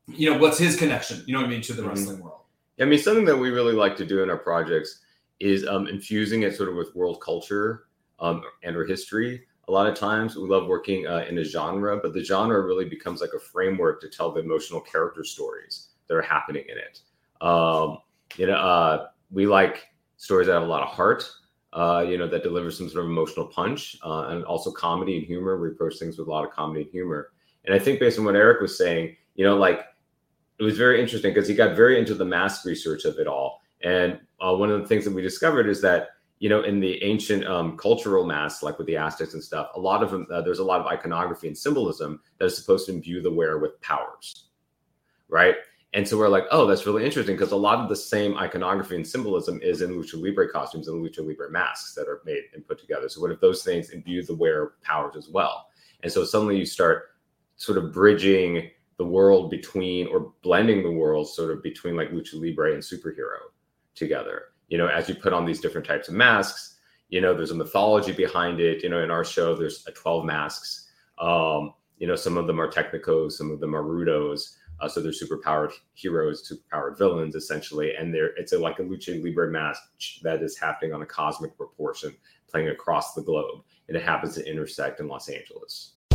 you 0.07 0.29
know, 0.29 0.37
what's 0.37 0.57
his 0.57 0.75
connection? 0.75 1.23
You 1.25 1.33
know 1.33 1.39
what 1.39 1.47
I 1.47 1.49
mean 1.49 1.61
to 1.61 1.73
the 1.73 1.83
Mhm. 1.83 1.89
wrestling 1.89 2.19
world. 2.19 2.41
I 2.79 2.85
mean, 2.85 2.99
something 2.99 3.25
that 3.25 3.37
we 3.37 3.49
really 3.49 3.73
like 3.73 3.95
to 3.97 4.05
do 4.05 4.23
in 4.23 4.29
our 4.29 4.37
projects 4.37 4.99
is 5.39 5.65
um, 5.67 5.87
infusing 5.87 6.41
it 6.41 6.55
sort 6.55 6.69
of 6.69 6.75
with 6.75 6.93
world 6.95 7.21
culture 7.21 7.83
um, 8.23 8.41
and 8.63 8.75
or 8.75 8.85
history. 8.85 9.43
A 9.67 9.71
lot 9.71 9.87
of 9.87 9.95
times 9.95 10.35
we 10.35 10.47
love 10.47 10.67
working 10.67 11.05
uh, 11.07 11.25
in 11.29 11.37
a 11.37 11.43
genre, 11.43 11.99
but 12.01 12.13
the 12.13 12.23
genre 12.23 12.61
really 12.61 12.85
becomes 12.85 13.21
like 13.21 13.31
a 13.35 13.39
framework 13.39 14.01
to 14.01 14.09
tell 14.09 14.31
the 14.31 14.41
emotional 14.41 14.81
character 14.81 15.23
stories 15.23 15.89
that 16.07 16.15
are 16.15 16.21
happening 16.21 16.63
in 16.67 16.77
it. 16.77 17.01
Um, 17.45 17.99
you 18.37 18.47
know, 18.47 18.55
uh, 18.55 19.07
we 19.31 19.45
like 19.45 19.87
stories 20.17 20.47
that 20.47 20.53
have 20.53 20.63
a 20.63 20.65
lot 20.65 20.83
of 20.83 20.89
heart, 20.89 21.29
uh, 21.73 22.05
you 22.07 22.17
know, 22.17 22.27
that 22.27 22.43
deliver 22.43 22.71
some 22.71 22.89
sort 22.89 23.05
of 23.05 23.11
emotional 23.11 23.45
punch 23.45 23.97
uh, 24.05 24.27
and 24.29 24.43
also 24.45 24.71
comedy 24.71 25.17
and 25.17 25.25
humor. 25.25 25.59
We 25.59 25.69
approach 25.69 25.97
things 25.97 26.17
with 26.17 26.27
a 26.27 26.31
lot 26.31 26.45
of 26.45 26.51
comedy 26.51 26.81
and 26.81 26.91
humor. 26.91 27.31
And 27.65 27.73
I 27.73 27.79
think 27.79 27.99
based 27.99 28.19
on 28.19 28.25
what 28.25 28.35
Erik 28.35 28.61
was 28.61 28.77
saying, 28.77 29.15
you 29.35 29.45
know, 29.45 29.57
like 29.57 29.81
it 30.59 30.63
was 30.63 30.77
very 30.77 31.01
interesting 31.01 31.33
because 31.33 31.47
he 31.47 31.55
got 31.55 31.75
very 31.75 31.99
into 31.99 32.13
the 32.13 32.25
mask 32.25 32.65
research 32.65 33.05
of 33.05 33.17
it 33.17 33.27
all. 33.27 33.61
And 33.81 34.19
uh, 34.39 34.53
one 34.55 34.69
of 34.69 34.81
the 34.81 34.87
things 34.87 35.03
that 35.05 35.13
we 35.13 35.21
discovered 35.21 35.67
is 35.67 35.81
that 35.81 36.09
you 36.43 36.49
know 36.49 36.61
in 36.61 36.81
the 36.81 37.01
ancient 37.01 37.47
um, 37.47 37.77
cultural 37.77 38.25
masks, 38.25 38.63
like 38.63 38.77
with 38.77 38.85
the 38.87 38.97
Aztecs 38.97 39.33
and 39.33 39.41
stuff, 39.41 39.69
a 39.75 39.79
lot 39.79 40.03
of 40.03 40.11
them 40.11 40.27
uh, 40.29 40.41
there's 40.41 40.59
a 40.59 40.63
lot 40.63 40.81
of 40.81 40.87
iconography 40.87 41.47
and 41.47 41.57
symbolism 41.57 42.19
that 42.37 42.43
is 42.43 42.57
supposed 42.57 42.85
to 42.87 42.91
imbue 42.91 43.21
the 43.21 43.31
wearer 43.31 43.59
with 43.59 43.79
powers, 43.79 44.49
right? 45.29 45.55
And 45.93 46.05
so 46.05 46.17
we're 46.17 46.27
like, 46.27 46.43
oh, 46.51 46.67
that's 46.67 46.85
really 46.85 47.05
interesting 47.05 47.37
because 47.37 47.53
a 47.53 47.55
lot 47.55 47.79
of 47.79 47.87
the 47.87 47.95
same 47.95 48.35
iconography 48.37 48.97
and 48.97 49.07
symbolism 49.07 49.61
is 49.63 49.81
in 49.81 49.91
lucha 49.91 50.21
libre 50.21 50.51
costumes 50.51 50.89
and 50.89 51.01
lucha 51.01 51.25
libre 51.25 51.49
masks 51.49 51.93
that 51.95 52.09
are 52.09 52.21
made 52.25 52.43
and 52.53 52.67
put 52.67 52.77
together. 52.77 53.07
So 53.07 53.21
what 53.21 53.31
if 53.31 53.39
those 53.39 53.63
things 53.63 53.91
imbue 53.91 54.21
the 54.23 54.35
wearer 54.35 54.73
powers 54.81 55.15
as 55.15 55.29
well? 55.29 55.67
And 56.01 56.11
so 56.11 56.25
suddenly 56.25 56.57
you 56.57 56.65
start 56.65 57.11
sort 57.55 57.77
of 57.77 57.93
bridging 57.93 58.69
the 58.97 59.05
world 59.05 59.49
between 59.49 60.07
or 60.07 60.33
blending 60.41 60.83
the 60.83 60.91
world 60.91 61.29
sort 61.29 61.51
of 61.51 61.63
between 61.63 61.95
like 61.95 62.11
lucha 62.11 62.33
libre 62.33 62.73
and 62.73 62.83
superhero 62.83 63.37
together 63.95 64.52
you 64.69 64.77
know 64.77 64.87
as 64.87 65.07
you 65.09 65.15
put 65.15 65.33
on 65.33 65.45
these 65.45 65.61
different 65.61 65.85
types 65.87 66.07
of 66.07 66.13
masks 66.13 66.77
you 67.09 67.21
know 67.21 67.33
there's 67.33 67.51
a 67.51 67.55
mythology 67.55 68.11
behind 68.11 68.59
it. 68.59 68.83
You 68.83 68.89
know 68.89 69.03
in 69.03 69.11
our 69.11 69.23
show 69.23 69.55
there's 69.55 69.85
a 69.87 69.91
12 69.91 70.25
masks. 70.25 70.89
Um 71.19 71.73
you 71.97 72.07
know 72.07 72.15
some 72.15 72.37
of 72.37 72.47
them 72.47 72.59
are 72.59 72.67
technicos 72.67 73.33
some 73.33 73.51
of 73.51 73.59
them 73.59 73.75
are 73.75 73.83
rudos 73.83 74.57
uh, 74.81 74.89
so 74.89 75.01
they're 75.01 75.11
superpowered 75.11 75.71
heroes 75.93 76.49
superpowered 76.49 76.97
villains 76.97 77.35
essentially 77.35 77.95
and 77.95 78.13
they're 78.13 78.35
it's 78.35 78.51
a, 78.51 78.59
like 78.59 78.79
a 78.79 78.83
lucha 78.83 79.23
libre 79.23 79.49
mask 79.49 79.81
that 80.21 80.41
is 80.41 80.57
happening 80.57 80.93
on 80.93 81.01
a 81.01 81.05
cosmic 81.05 81.55
proportion 81.55 82.13
playing 82.49 82.69
across 82.69 83.13
the 83.13 83.21
globe 83.21 83.61
and 83.87 83.95
it 83.95 84.03
happens 84.03 84.35
to 84.35 84.49
intersect 84.49 84.99
in 84.99 85.07
los 85.07 85.29
angeles 85.29 85.92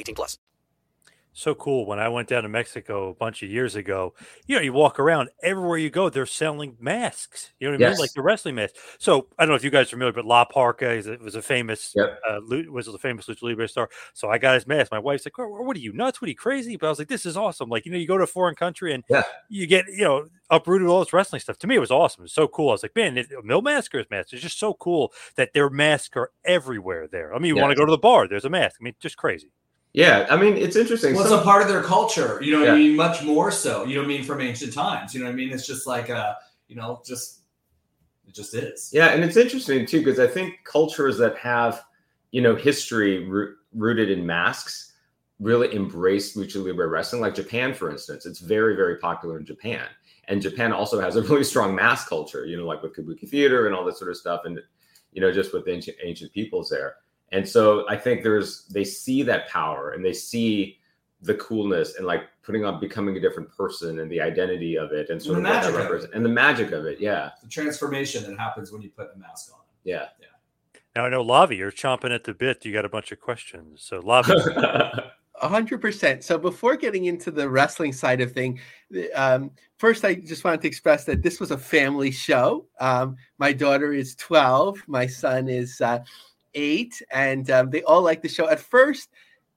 18 0.00 0.14
plus. 0.14 0.38
So 1.32 1.54
cool. 1.54 1.86
When 1.86 2.00
I 2.00 2.08
went 2.08 2.26
down 2.28 2.42
to 2.42 2.48
Mexico 2.48 3.08
a 3.10 3.14
bunch 3.14 3.44
of 3.44 3.48
years 3.50 3.76
ago, 3.76 4.14
you 4.48 4.56
know, 4.56 4.62
you 4.62 4.72
walk 4.72 4.98
around 4.98 5.28
everywhere 5.44 5.78
you 5.78 5.88
go, 5.88 6.08
they're 6.08 6.26
selling 6.26 6.76
masks. 6.80 7.52
You 7.60 7.68
know 7.68 7.74
what 7.78 7.84
I 7.84 7.90
mean? 7.90 8.00
Like 8.00 8.12
the 8.14 8.20
wrestling 8.22 8.56
mask. 8.56 8.74
So 8.98 9.28
I 9.38 9.44
don't 9.44 9.50
know 9.50 9.54
if 9.54 9.62
you 9.62 9.70
guys 9.70 9.86
are 9.86 9.90
familiar, 9.90 10.12
but 10.12 10.24
La 10.24 10.44
Parca 10.44 10.96
is 10.96 11.06
a, 11.06 11.18
was 11.18 11.36
a 11.36 11.40
famous, 11.40 11.92
Yep. 11.94 12.18
uh, 12.28 12.40
was 12.68 12.88
a 12.88 12.98
famous 12.98 13.26
Lucha 13.26 13.42
Libre 13.42 13.68
star. 13.68 13.88
So 14.12 14.28
I 14.28 14.38
got 14.38 14.54
his 14.54 14.66
mask. 14.66 14.90
My 14.90 14.98
wife's 14.98 15.24
like, 15.24 15.38
"Oh, 15.38 15.46
"What 15.62 15.76
are 15.76 15.80
you 15.80 15.92
nuts? 15.92 16.20
What 16.20 16.26
are 16.26 16.30
you 16.30 16.36
crazy?" 16.36 16.76
But 16.76 16.88
I 16.88 16.90
was 16.90 16.98
like, 16.98 17.08
"This 17.08 17.24
is 17.24 17.36
awesome!" 17.36 17.68
Like 17.68 17.86
you 17.86 17.92
know, 17.92 17.98
you 17.98 18.08
go 18.08 18.18
to 18.18 18.24
a 18.24 18.26
foreign 18.26 18.56
country 18.56 18.92
and 18.92 19.04
Yeah. 19.08 19.22
you 19.48 19.68
get 19.68 19.86
you 19.86 20.02
know 20.02 20.26
uprooted 20.50 20.88
all 20.88 20.98
this 20.98 21.12
wrestling 21.12 21.40
stuff. 21.40 21.58
To 21.58 21.68
me, 21.68 21.76
it 21.76 21.80
was 21.80 21.92
awesome. 21.92 22.22
It 22.22 22.24
was 22.24 22.32
so 22.32 22.48
cool. 22.48 22.70
I 22.70 22.72
was 22.72 22.82
like, 22.82 22.96
"Man, 22.96 23.16
it, 23.16 23.28
Mil 23.44 23.62
Máscaras' 23.62 24.10
mask 24.10 24.34
is 24.34 24.42
just 24.42 24.58
so 24.58 24.74
cool 24.74 25.12
that 25.36 25.52
their 25.54 25.70
masks 25.70 26.16
are 26.16 26.32
everywhere 26.44 27.06
there." 27.06 27.32
I 27.32 27.38
mean, 27.38 27.54
you 27.54 27.56
want 27.62 27.70
to 27.70 27.76
go 27.76 27.86
to 27.86 27.92
the 27.92 27.98
bar? 27.98 28.26
There's 28.26 28.44
a 28.44 28.50
mask. 28.50 28.78
I 28.80 28.82
mean, 28.82 28.94
just 28.98 29.16
crazy. 29.16 29.52
Yeah 29.92 30.26
i 30.30 30.36
mean 30.36 30.56
it's 30.56 30.76
interesting 30.76 31.14
Well, 31.14 31.22
it's 31.22 31.30
Some- 31.30 31.40
a 31.40 31.44
part 31.44 31.62
of 31.62 31.68
their 31.68 31.82
culture, 31.82 32.38
you 32.42 32.52
know 32.52 32.60
what 32.60 32.70
I 32.70 32.76
mean? 32.76 32.96
Much 32.96 33.22
more 33.22 33.50
so, 33.50 33.84
you 33.84 33.94
know 33.94 34.02
what 34.02 34.06
I 34.06 34.08
mean, 34.08 34.24
from 34.24 34.40
ancient 34.40 34.72
times. 34.72 35.14
You 35.14 35.20
know 35.20 35.26
what 35.26 35.32
I 35.32 35.36
mean? 35.36 35.50
It's 35.52 35.66
just 35.66 35.86
like 35.86 36.08
a, 36.08 36.36
you 36.68 36.76
know, 36.76 37.02
just 37.04 37.40
it 38.26 38.34
just 38.34 38.54
is. 38.54 38.90
Yeah, 38.92 39.08
and 39.08 39.24
it's 39.24 39.36
interesting 39.36 39.86
too 39.86 39.98
because 39.98 40.20
I 40.20 40.26
think 40.28 40.60
cultures 40.64 41.18
that 41.18 41.36
have, 41.38 41.82
you 42.30 42.40
know, 42.40 42.54
history 42.54 43.26
roo- 43.26 43.56
rooted 43.74 44.10
in 44.10 44.24
masks 44.24 44.92
really 45.40 45.74
embrace 45.74 46.36
lucha 46.36 46.64
libre 46.64 46.86
wrestling. 46.86 47.20
Like 47.22 47.34
Japan, 47.34 47.74
for 47.74 47.90
instance, 47.90 48.26
it's 48.26 48.38
very 48.38 48.76
very 48.76 48.96
popular 48.98 49.38
in 49.38 49.44
Japan, 49.44 49.86
and 50.28 50.40
Japan 50.40 50.72
also 50.72 51.00
has 51.00 51.16
a 51.16 51.22
really 51.28 51.44
strong 51.44 51.74
mask 51.74 52.08
culture. 52.08 52.44
You 52.46 52.56
know, 52.56 52.66
like 52.66 52.82
with 52.82 52.94
kabuki 52.94 53.28
theater 53.28 53.66
and 53.66 53.74
all 53.74 53.84
that 53.86 53.96
sort 53.96 54.10
of 54.10 54.16
stuff, 54.16 54.42
and 54.44 54.60
you 55.12 55.20
know, 55.20 55.32
just 55.32 55.52
with 55.52 55.66
ancient 55.66 55.96
ancient 56.04 56.32
peoples 56.32 56.68
there. 56.70 56.96
And 57.32 57.48
so 57.48 57.88
I 57.88 57.96
think 57.96 58.22
there's 58.22 58.66
they 58.66 58.84
see 58.84 59.22
that 59.24 59.48
power 59.48 59.90
and 59.90 60.04
they 60.04 60.12
see 60.12 60.78
the 61.22 61.34
coolness 61.34 61.96
and 61.96 62.06
like 62.06 62.22
putting 62.42 62.64
on 62.64 62.80
becoming 62.80 63.16
a 63.16 63.20
different 63.20 63.54
person 63.54 64.00
and 64.00 64.10
the 64.10 64.20
identity 64.20 64.76
of 64.76 64.90
it 64.92 65.10
and 65.10 65.22
sort 65.22 65.36
And 65.38 65.46
of 65.46 65.52
the 65.52 65.56
what 65.58 65.62
that 65.62 65.66
magic 65.66 65.74
of 65.74 65.80
it. 65.80 65.82
represents- 65.84 66.14
and 66.16 66.24
the 66.24 66.28
magic 66.30 66.72
of 66.72 66.86
it. 66.86 66.98
Yeah, 67.00 67.30
The 67.42 67.48
transformation 67.48 68.24
that 68.24 68.38
happens 68.38 68.72
when 68.72 68.82
you 68.82 68.90
put 68.90 69.12
the 69.12 69.18
mask 69.20 69.52
on. 69.52 69.60
yeah. 69.84 70.06
Yeah. 70.20 70.26
Now 70.96 71.04
I 71.04 71.08
know 71.10 71.22
Lavie, 71.22 71.56
you're 71.58 71.70
chomping 71.70 72.12
at 72.12 72.24
the 72.24 72.34
bit. 72.34 72.64
You 72.64 72.72
got 72.72 72.84
a 72.84 72.88
bunch 72.88 73.12
of 73.12 73.20
questions. 73.20 73.82
So 73.82 74.00
Lavie, 74.02 74.32
A 75.42 75.48
hundred 75.48 75.80
percent. 75.80 76.22
So 76.22 76.36
before 76.36 76.76
getting 76.76 77.06
into 77.06 77.30
the 77.30 77.48
wrestling 77.48 77.94
side 77.94 78.20
of 78.20 78.32
thing, 78.32 78.60
um, 79.14 79.50
first 79.78 80.04
I 80.04 80.14
just 80.14 80.44
wanted 80.44 80.60
to 80.62 80.66
express 80.68 81.04
that 81.04 81.22
this 81.22 81.40
was 81.40 81.50
a 81.50 81.56
family 81.56 82.10
show. 82.10 82.66
Um, 82.78 83.16
my 83.38 83.52
daughter 83.54 83.94
is 83.94 84.14
twelve, 84.16 84.82
my 84.86 85.06
son 85.06 85.48
is 85.48 85.80
uh, 85.80 86.00
eight, 86.54 87.00
and 87.12 87.50
um, 87.50 87.70
they 87.70 87.82
all 87.82 88.02
like 88.02 88.22
the 88.22 88.28
show. 88.28 88.48
At 88.48 88.60
first, 88.60 89.10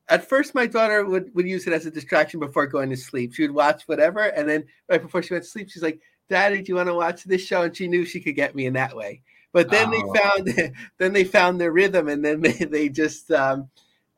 at 0.09 0.27
first, 0.27 0.53
my 0.53 0.65
daughter 0.67 1.05
would 1.05 1.33
would 1.35 1.47
use 1.47 1.67
it 1.67 1.73
as 1.73 1.85
a 1.85 1.91
distraction 1.91 2.39
before 2.39 2.67
going 2.67 2.89
to 2.89 2.97
sleep. 2.97 3.33
She 3.33 3.43
would 3.43 3.55
watch 3.55 3.83
whatever, 3.88 4.21
and 4.21 4.47
then 4.47 4.65
right 4.89 5.01
before 5.01 5.23
she 5.23 5.33
went 5.33 5.43
to 5.45 5.50
sleep, 5.50 5.69
she's 5.69 5.83
like, 5.83 6.00
"Daddy, 6.29 6.62
do 6.62 6.71
you 6.71 6.75
want 6.75 6.89
to 6.89 6.95
watch 6.95 7.23
this 7.23 7.41
show?" 7.41 7.63
And 7.63 7.75
she 7.75 7.88
knew 7.88 8.05
she 8.05 8.19
could 8.21 8.35
get 8.35 8.55
me 8.55 8.65
in 8.65 8.73
that 8.73 8.95
way. 8.95 9.21
But 9.53 9.69
then 9.69 9.89
Oh. 9.89 10.13
they 10.13 10.19
found 10.19 10.73
then 10.97 11.13
they 11.13 11.23
found 11.23 11.59
their 11.59 11.71
rhythm, 11.71 12.07
and 12.07 12.23
then 12.23 12.41
they, 12.41 12.53
they 12.53 12.89
just 12.89 13.31
um, 13.31 13.69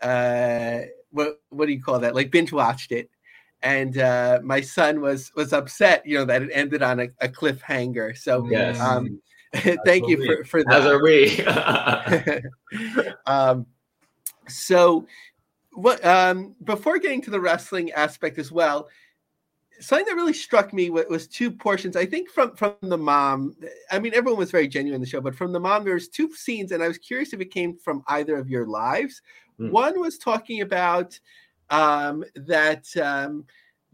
uh, 0.01 0.81
what 1.11 1.41
what 1.49 1.67
do 1.67 1.73
you 1.73 1.81
call 1.81 1.99
that? 1.99 2.15
Like 2.15 2.31
binge 2.31 2.51
watched 2.51 2.91
it. 2.91 3.09
And 3.61 3.97
uh, 3.97 4.41
my 4.43 4.61
son 4.61 5.01
was 5.01 5.31
was 5.35 5.51
upset, 5.53 6.05
you 6.05 6.17
know, 6.17 6.25
that 6.25 6.43
it 6.43 6.49
ended 6.53 6.83
on 6.83 6.99
a, 6.99 7.07
a 7.19 7.27
cliffhanger. 7.27 8.15
So 8.15 8.47
Yes. 8.51 8.79
um, 8.79 9.19
thank 9.85 10.07
you 10.07 10.25
for, 10.25 10.43
for 10.45 10.63
that 10.63 10.81
As 10.81 10.85
are 10.85 11.01
we. 11.01 11.43
um, 13.25 13.65
so 14.47 15.07
what 15.73 16.03
um, 16.05 16.55
before 16.63 16.97
getting 16.97 17.21
to 17.21 17.31
the 17.31 17.39
wrestling 17.39 17.91
aspect 17.91 18.37
as 18.37 18.51
well, 18.51 18.87
something 19.79 20.05
that 20.05 20.15
really 20.15 20.33
struck 20.33 20.73
me 20.73 20.89
was, 20.89 21.05
was, 21.09 21.27
two 21.27 21.51
portions. 21.51 21.95
I 21.95 22.05
think 22.05 22.29
from 22.29 22.55
from 22.55 22.75
the 22.81 22.97
mom. 22.97 23.55
I 23.91 23.99
mean, 23.99 24.13
everyone 24.13 24.39
was 24.39 24.51
very 24.51 24.67
genuine 24.67 24.95
in 24.95 25.01
the 25.01 25.07
show, 25.07 25.21
but 25.21 25.35
from 25.35 25.51
the 25.51 25.59
mom, 25.59 25.83
there 25.83 25.93
was 25.93 26.07
two 26.07 26.33
scenes, 26.33 26.71
and 26.71 26.81
I 26.81 26.87
was 26.87 26.97
curious 26.97 27.33
if 27.33 27.41
it 27.41 27.51
came 27.51 27.77
from 27.77 28.03
either 28.07 28.37
of 28.37 28.49
your 28.49 28.65
lives. 28.65 29.21
Mm. 29.59 29.71
One 29.71 29.99
was 29.99 30.17
talking 30.17 30.61
about 30.61 31.19
um, 31.69 32.23
that. 32.35 32.85
Um, 32.97 33.45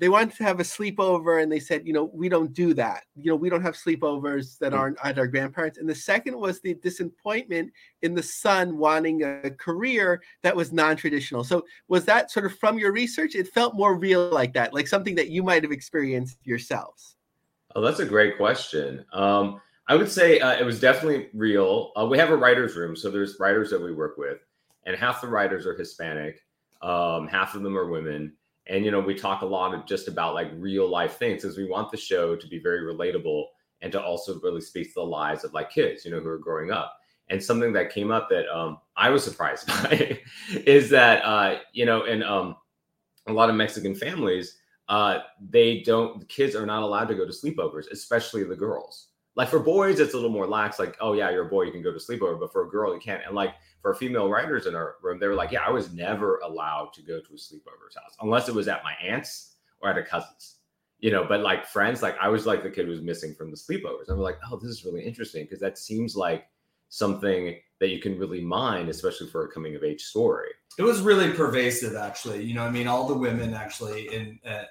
they 0.02 0.10
wanted 0.10 0.36
to 0.36 0.44
have 0.44 0.60
a 0.60 0.64
sleepover 0.64 1.44
and 1.44 1.52
they 1.52 1.60
said, 1.60 1.86
you 1.86 1.94
know, 1.94 2.10
we 2.12 2.28
don't 2.28 2.54
do 2.54 2.74
that. 2.74 3.04
You 3.16 3.30
know, 3.30 3.36
we 3.36 3.52
don't 3.52 3.62
have 3.62 3.76
sleepovers 3.76 4.58
that 4.58 4.74
aren't 4.74 4.98
at 5.04 5.20
our 5.20 5.28
grandparents. 5.28 5.78
And 5.78 5.88
the 5.88 5.94
second 5.94 6.36
was 6.36 6.60
the 6.60 6.74
disappointment 6.74 7.72
in 8.02 8.16
the 8.16 8.24
son 8.24 8.80
wanting 8.80 9.22
a 9.22 9.52
career 9.52 10.24
that 10.42 10.56
was 10.56 10.74
non-traditional. 10.74 11.44
So 11.44 11.66
was 11.88 12.04
that 12.06 12.32
sort 12.32 12.48
of 12.48 12.58
from 12.58 12.80
your 12.80 12.92
research? 12.92 13.36
It 13.36 13.50
felt 13.50 13.76
more 13.76 13.94
real 13.94 14.28
like 14.32 14.54
that, 14.54 14.74
like 14.74 14.88
something 14.88 15.14
that 15.16 15.30
you 15.30 15.44
might 15.44 15.62
have 15.62 15.72
experienced 15.72 16.40
yourselves. 16.46 17.16
Oh, 17.76 17.82
that's 17.82 18.00
a 18.00 18.06
great 18.06 18.38
question. 18.38 19.06
Um, 19.14 19.62
I 19.88 19.94
would 19.94 20.10
say 20.10 20.40
uh, 20.40 20.54
it 20.54 20.66
was 20.66 20.80
definitely 20.80 21.30
real. 21.32 21.92
Uh, 21.96 22.08
we 22.08 22.18
have 22.18 22.32
a 22.32 22.36
writer's 22.36 22.76
room, 22.76 22.96
so 22.96 23.12
there's 23.12 23.40
writers 23.40 23.70
that 23.70 23.80
we 23.80 23.94
work 23.94 24.18
with, 24.18 24.40
and 24.88 24.96
half 24.96 25.22
the 25.22 25.28
writers 25.28 25.68
are 25.68 25.78
Hispanic, 25.78 26.42
um, 26.82 27.28
half 27.28 27.54
of 27.54 27.62
them 27.62 27.78
are 27.78 27.86
women 27.86 28.34
and 28.68 28.86
you 28.86 28.92
know 28.92 29.00
we 29.00 29.16
talk 29.16 29.42
a 29.42 29.46
lot 29.46 29.74
of 29.74 29.86
just 29.86 30.08
about 30.08 30.34
like 30.34 30.52
real 30.56 30.88
life 30.88 31.18
things 31.18 31.42
because 31.42 31.58
we 31.58 31.68
want 31.68 31.92
the 31.92 31.98
show 31.98 32.36
to 32.36 32.48
be 32.48 32.60
very 32.60 32.82
relatable 32.82 33.46
and 33.82 33.92
to 33.92 34.02
also 34.02 34.40
really 34.42 34.62
speak 34.62 34.88
to 34.88 34.94
the 34.96 35.06
lives 35.06 35.44
of 35.44 35.54
like 35.54 35.72
kids 35.72 36.06
you 36.06 36.12
know 36.12 36.20
who 36.20 36.30
are 36.30 36.38
growing 36.38 36.72
up. 36.72 36.98
And 37.30 37.42
something 37.42 37.72
that 37.74 37.94
came 37.94 38.12
up 38.12 38.30
that 38.30 38.48
um, 38.54 38.80
i 38.96 39.10
was 39.10 39.24
surprised 39.24 39.68
by 39.68 40.20
is 40.66 40.90
that 40.90 41.24
uh, 41.24 41.60
you 41.74 41.86
know 41.86 42.04
in 42.06 42.24
um, 42.24 42.56
a 43.28 43.34
lot 43.34 43.50
of 43.50 43.56
mexican 43.56 43.96
families 43.96 44.58
uh, 44.90 45.20
they 45.50 45.82
don't 45.82 46.28
kids 46.28 46.56
are 46.56 46.66
not 46.66 46.84
allowed 46.84 47.06
to 47.06 47.16
go 47.16 47.26
to 47.26 47.32
sleepovers 47.32 47.90
especially 47.92 48.44
the 48.44 48.56
girls 48.56 49.11
like 49.36 49.50
for 49.50 49.60
boys 49.60 50.00
it's 50.00 50.14
a 50.14 50.18
little 50.18 50.30
more 50.30 50.48
lax 50.48 50.78
like 50.78 50.98
oh 51.00 51.14
yeah 51.14 51.30
you're 51.30 51.48
a 51.48 51.50
boy 51.50 51.64
you 51.64 51.72
can 51.72 51.82
go 51.82 51.92
to 51.92 52.00
sleepover 52.00 52.40
but 52.40 52.52
for 52.52 52.68
a 52.68 52.70
girl 52.70 52.94
you 52.94 53.00
can't 53.00 53.22
and 53.26 53.36
like 53.36 53.54
for 53.82 53.96
female 53.96 54.30
writers 54.30 54.68
in 54.68 54.76
our 54.76 54.96
room, 55.02 55.20
they 55.20 55.28
were 55.28 55.36
like, 55.36 55.52
yeah, 55.52 55.64
I 55.66 55.72
was 55.72 55.92
never 55.92 56.38
allowed 56.40 56.94
to 56.94 57.02
go 57.02 57.20
to 57.20 57.34
a 57.34 57.38
sleepover's 57.38 57.96
house 57.96 58.16
unless 58.22 58.48
it 58.48 58.56
was 58.56 58.68
at 58.68 58.84
my 58.84 58.94
aunt's 59.04 59.56
or 59.82 59.90
at 59.90 59.98
a 59.98 60.04
cousin's, 60.04 60.58
you 61.00 61.12
know, 61.12 61.26
but 61.28 61.42
like 61.42 61.66
friends, 61.66 62.04
like 62.04 62.16
I 62.22 62.30
was 62.30 62.46
like 62.46 62.62
the 62.62 62.70
kid 62.70 62.86
who 62.86 62.92
was 62.92 63.02
missing 63.02 63.34
from 63.34 63.50
the 63.50 63.58
sleepovers. 63.58 64.08
We're 64.08 64.16
like, 64.16 64.38
oh, 64.50 64.58
this 64.58 64.70
is 64.70 64.86
really 64.86 65.04
interesting 65.04 65.46
because 65.46 65.60
that 65.60 65.80
seems 65.80 66.16
like 66.16 66.46
something 66.90 67.58
that 67.80 67.90
you 67.90 68.00
can 68.00 68.20
really 68.20 68.42
mine, 68.42 68.90
especially 68.90 69.28
for 69.30 69.46
a 69.46 69.52
coming 69.52 69.76
of 69.76 69.84
age 69.84 70.04
story. 70.04 70.50
It 70.78 70.84
was 70.84 71.02
really 71.02 71.32
pervasive, 71.34 71.96
actually. 71.96 72.44
You 72.44 72.54
know, 72.54 72.64
I 72.64 72.70
mean, 72.70 72.88
all 72.88 73.08
the 73.08 73.16
women 73.16 73.56
actually 73.56 74.14
in 74.14 74.40
uh, 74.46 74.66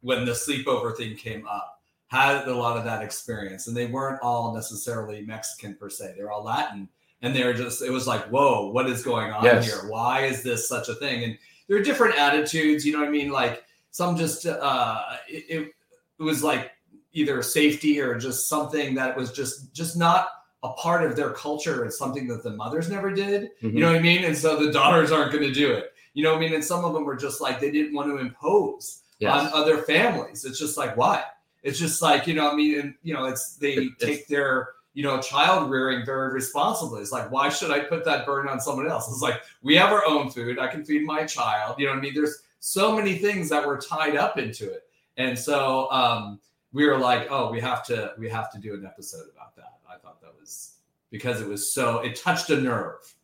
when 0.00 0.24
the 0.24 0.32
sleepover 0.32 0.96
thing 0.96 1.16
came 1.16 1.46
up 1.46 1.75
had 2.08 2.46
a 2.46 2.54
lot 2.54 2.76
of 2.76 2.84
that 2.84 3.02
experience, 3.02 3.66
and 3.66 3.76
they 3.76 3.86
weren't 3.86 4.20
all 4.22 4.54
necessarily 4.54 5.22
Mexican 5.22 5.74
per 5.74 5.90
se; 5.90 6.14
they're 6.16 6.30
all 6.30 6.44
Latin 6.44 6.88
and 7.22 7.34
they're 7.34 7.54
just 7.54 7.82
it 7.82 7.90
was 7.90 8.06
like 8.06 8.24
whoa 8.28 8.70
what 8.70 8.88
is 8.88 9.02
going 9.02 9.32
on 9.32 9.44
yes. 9.44 9.66
here? 9.66 9.90
Why 9.90 10.24
is 10.24 10.42
this 10.42 10.68
such 10.68 10.88
a 10.88 10.94
thing? 10.94 11.24
And 11.24 11.38
there 11.68 11.76
are 11.78 11.82
different 11.82 12.18
attitudes 12.18 12.84
you 12.84 12.92
know 12.92 13.00
what 13.00 13.08
i 13.08 13.10
mean? 13.10 13.30
Like 13.30 13.64
some 13.90 14.16
just 14.16 14.46
uh 14.46 15.02
it, 15.28 15.72
it 16.18 16.22
was 16.22 16.42
like 16.42 16.72
either 17.12 17.42
safety 17.42 18.00
or 18.00 18.18
just 18.18 18.48
something 18.48 18.94
that 18.94 19.16
was 19.16 19.32
just 19.32 19.72
just 19.72 19.96
not 19.96 20.28
a 20.62 20.72
part 20.72 21.04
of 21.04 21.16
their 21.16 21.30
culture. 21.30 21.84
It's 21.84 21.98
something 21.98 22.26
that 22.28 22.42
the 22.42 22.50
mothers 22.50 22.90
never 22.90 23.12
did. 23.12 23.50
Mm-hmm. 23.62 23.76
you 23.76 23.80
know 23.80 23.88
what 23.88 23.96
i 23.96 24.02
mean? 24.02 24.24
And 24.24 24.36
so 24.36 24.56
the 24.62 24.72
daughters 24.72 25.12
aren't 25.12 25.32
going 25.32 25.44
to 25.44 25.52
do 25.52 25.72
it. 25.72 25.92
You 26.14 26.22
know 26.22 26.32
what 26.32 26.38
i 26.38 26.40
mean? 26.40 26.54
And 26.54 26.64
some 26.64 26.84
of 26.84 26.92
them 26.92 27.04
were 27.04 27.16
just 27.16 27.40
like 27.40 27.60
they 27.60 27.70
didn't 27.70 27.94
want 27.94 28.08
to 28.08 28.18
impose 28.18 29.02
yes. 29.18 29.32
on 29.32 29.50
other 29.52 29.78
families. 29.78 30.44
It's 30.44 30.58
just 30.58 30.76
like 30.76 30.96
why 30.96 31.24
it's 31.62 31.78
just 31.78 32.02
like 32.02 32.26
you 32.26 32.34
know 32.34 32.50
i 32.50 32.54
mean 32.54 32.80
and 32.80 32.94
you 33.02 33.14
know 33.14 33.24
it's 33.24 33.56
they 33.56 33.74
it, 33.74 33.98
take 33.98 34.28
their 34.28 34.70
you 34.96 35.02
know, 35.02 35.20
child 35.20 35.70
rearing 35.70 36.06
very 36.06 36.32
responsibly. 36.32 37.02
It's 37.02 37.12
like, 37.12 37.30
why 37.30 37.50
should 37.50 37.70
I 37.70 37.80
put 37.80 38.02
that 38.06 38.24
burden 38.24 38.50
on 38.50 38.58
someone 38.58 38.88
else? 38.90 39.06
It's 39.12 39.20
like, 39.20 39.42
we 39.62 39.76
have 39.76 39.92
our 39.92 40.06
own 40.06 40.30
food. 40.30 40.58
I 40.58 40.68
can 40.68 40.86
feed 40.86 41.04
my 41.04 41.26
child. 41.26 41.78
You 41.78 41.84
know 41.84 41.92
what 41.92 41.98
I 41.98 42.00
mean? 42.00 42.14
There's 42.14 42.44
so 42.60 42.96
many 42.96 43.18
things 43.18 43.50
that 43.50 43.64
were 43.64 43.76
tied 43.76 44.16
up 44.16 44.38
into 44.38 44.72
it. 44.72 44.84
And 45.18 45.38
so 45.38 45.90
um, 45.90 46.40
we 46.72 46.86
were 46.86 46.96
like, 46.96 47.26
oh, 47.28 47.52
we 47.52 47.60
have 47.60 47.84
to, 47.88 48.14
we 48.16 48.30
have 48.30 48.50
to 48.52 48.58
do 48.58 48.72
an 48.72 48.86
episode 48.86 49.26
about 49.34 49.54
that. 49.56 49.74
I 49.86 49.98
thought 49.98 50.22
that 50.22 50.32
was 50.40 50.76
because 51.10 51.42
it 51.42 51.46
was 51.46 51.74
so, 51.74 51.98
it 51.98 52.16
touched 52.16 52.48
a 52.48 52.58
nerve. 52.58 53.14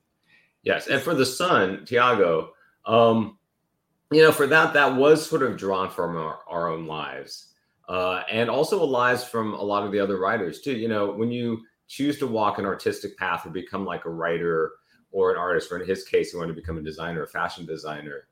Yes. 0.65 0.89
And 0.89 1.01
for 1.01 1.15
the 1.15 1.25
son, 1.25 1.87
Tiago, 1.87 2.53
um, 2.85 3.39
you 4.11 4.21
know, 4.21 4.31
for 4.31 4.47
that, 4.47 4.75
that 4.75 4.95
was 4.95 5.27
sort 5.27 5.43
of 5.43 5.57
drawn 5.57 5.89
from 5.89 6.19
our, 6.19 6.41
our 6.47 6.69
own 6.69 6.87
lives 6.87 7.47
uh, 7.93 8.23
and 8.31 8.49
also 8.49 8.83
lives 8.83 9.23
from 9.23 9.53
a 9.53 9.63
lot 9.63 9.85
of 9.85 9.93
the 9.93 10.01
other 10.01 10.19
writers 10.19 10.63
too. 10.63 10.73
You 10.73 10.89
know, 10.89 11.13
when 11.13 11.31
you 11.31 11.63
choose 11.89 12.19
to 12.21 12.27
walk 12.27 12.59
an 12.59 12.65
artistic 12.65 13.19
path 13.19 13.45
or 13.45 13.51
become 13.51 13.85
like 13.85 14.07
a 14.07 14.11
writer 14.11 14.73
or 15.11 15.31
an 15.31 15.37
artist, 15.37 15.71
or 15.71 15.79
in 15.79 15.87
his 15.87 16.03
case, 16.03 16.33
he 16.33 16.39
wanted 16.39 16.55
to 16.55 16.61
become 16.61 16.79
a 16.79 16.83
designer, 16.83 17.25
a 17.25 17.29
fashion 17.29 17.67
designer, 17.67 18.29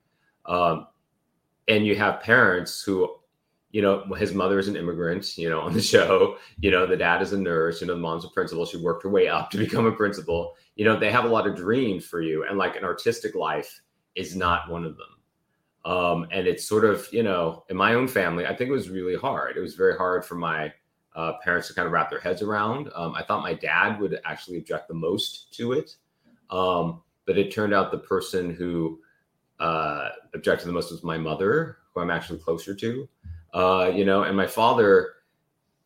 um, 0.46 0.86
and 1.68 1.86
you 1.86 1.94
have 1.94 2.22
parents 2.22 2.82
who, 2.82 3.16
you 3.70 3.82
know, 3.82 4.02
his 4.14 4.32
mother 4.32 4.58
is 4.58 4.66
an 4.66 4.76
immigrant, 4.76 5.36
you 5.36 5.50
know, 5.50 5.60
on 5.60 5.74
the 5.74 5.82
show, 5.92 6.38
you 6.60 6.70
know, 6.70 6.86
the 6.86 6.96
dad 6.96 7.20
is 7.20 7.34
a 7.34 7.38
nurse, 7.38 7.82
you 7.82 7.86
know, 7.86 7.92
the 7.92 8.00
mom's 8.00 8.24
a 8.24 8.28
principal. 8.28 8.64
She 8.64 8.78
worked 8.78 9.02
her 9.02 9.10
way 9.10 9.28
up 9.28 9.50
to 9.50 9.58
become 9.66 9.84
a 9.84 9.92
principal. 9.92 10.54
You 10.76 10.86
know, 10.86 10.98
they 10.98 11.12
have 11.12 11.26
a 11.26 11.28
lot 11.28 11.46
of 11.46 11.54
dreams 11.54 12.06
for 12.06 12.22
you, 12.22 12.46
and 12.48 12.56
like 12.56 12.76
an 12.76 12.84
artistic 12.84 13.34
life 13.34 13.82
is 14.14 14.34
not 14.34 14.70
one 14.70 14.86
of 14.86 14.96
them. 14.96 15.19
Um, 15.84 16.26
and 16.30 16.46
it's 16.46 16.64
sort 16.66 16.84
of, 16.84 17.08
you 17.12 17.22
know, 17.22 17.64
in 17.70 17.76
my 17.76 17.94
own 17.94 18.06
family, 18.06 18.46
I 18.46 18.54
think 18.54 18.68
it 18.68 18.72
was 18.72 18.90
really 18.90 19.16
hard. 19.16 19.56
It 19.56 19.60
was 19.60 19.74
very 19.74 19.96
hard 19.96 20.24
for 20.24 20.34
my 20.34 20.72
uh, 21.16 21.34
parents 21.42 21.68
to 21.68 21.74
kind 21.74 21.86
of 21.86 21.92
wrap 21.92 22.10
their 22.10 22.20
heads 22.20 22.42
around. 22.42 22.90
Um, 22.94 23.14
I 23.14 23.22
thought 23.22 23.42
my 23.42 23.54
dad 23.54 23.98
would 23.98 24.20
actually 24.24 24.58
object 24.58 24.88
the 24.88 24.94
most 24.94 25.52
to 25.54 25.72
it. 25.72 25.96
Um, 26.50 27.02
but 27.26 27.38
it 27.38 27.52
turned 27.52 27.72
out 27.72 27.90
the 27.90 27.98
person 27.98 28.54
who 28.54 29.00
uh, 29.58 30.10
objected 30.34 30.66
the 30.66 30.72
most 30.72 30.90
was 30.90 31.02
my 31.02 31.16
mother, 31.16 31.78
who 31.94 32.00
I'm 32.00 32.10
actually 32.10 32.38
closer 32.38 32.74
to. 32.74 33.08
Uh, 33.54 33.90
you 33.94 34.04
know, 34.04 34.24
and 34.24 34.36
my 34.36 34.46
father 34.46 35.14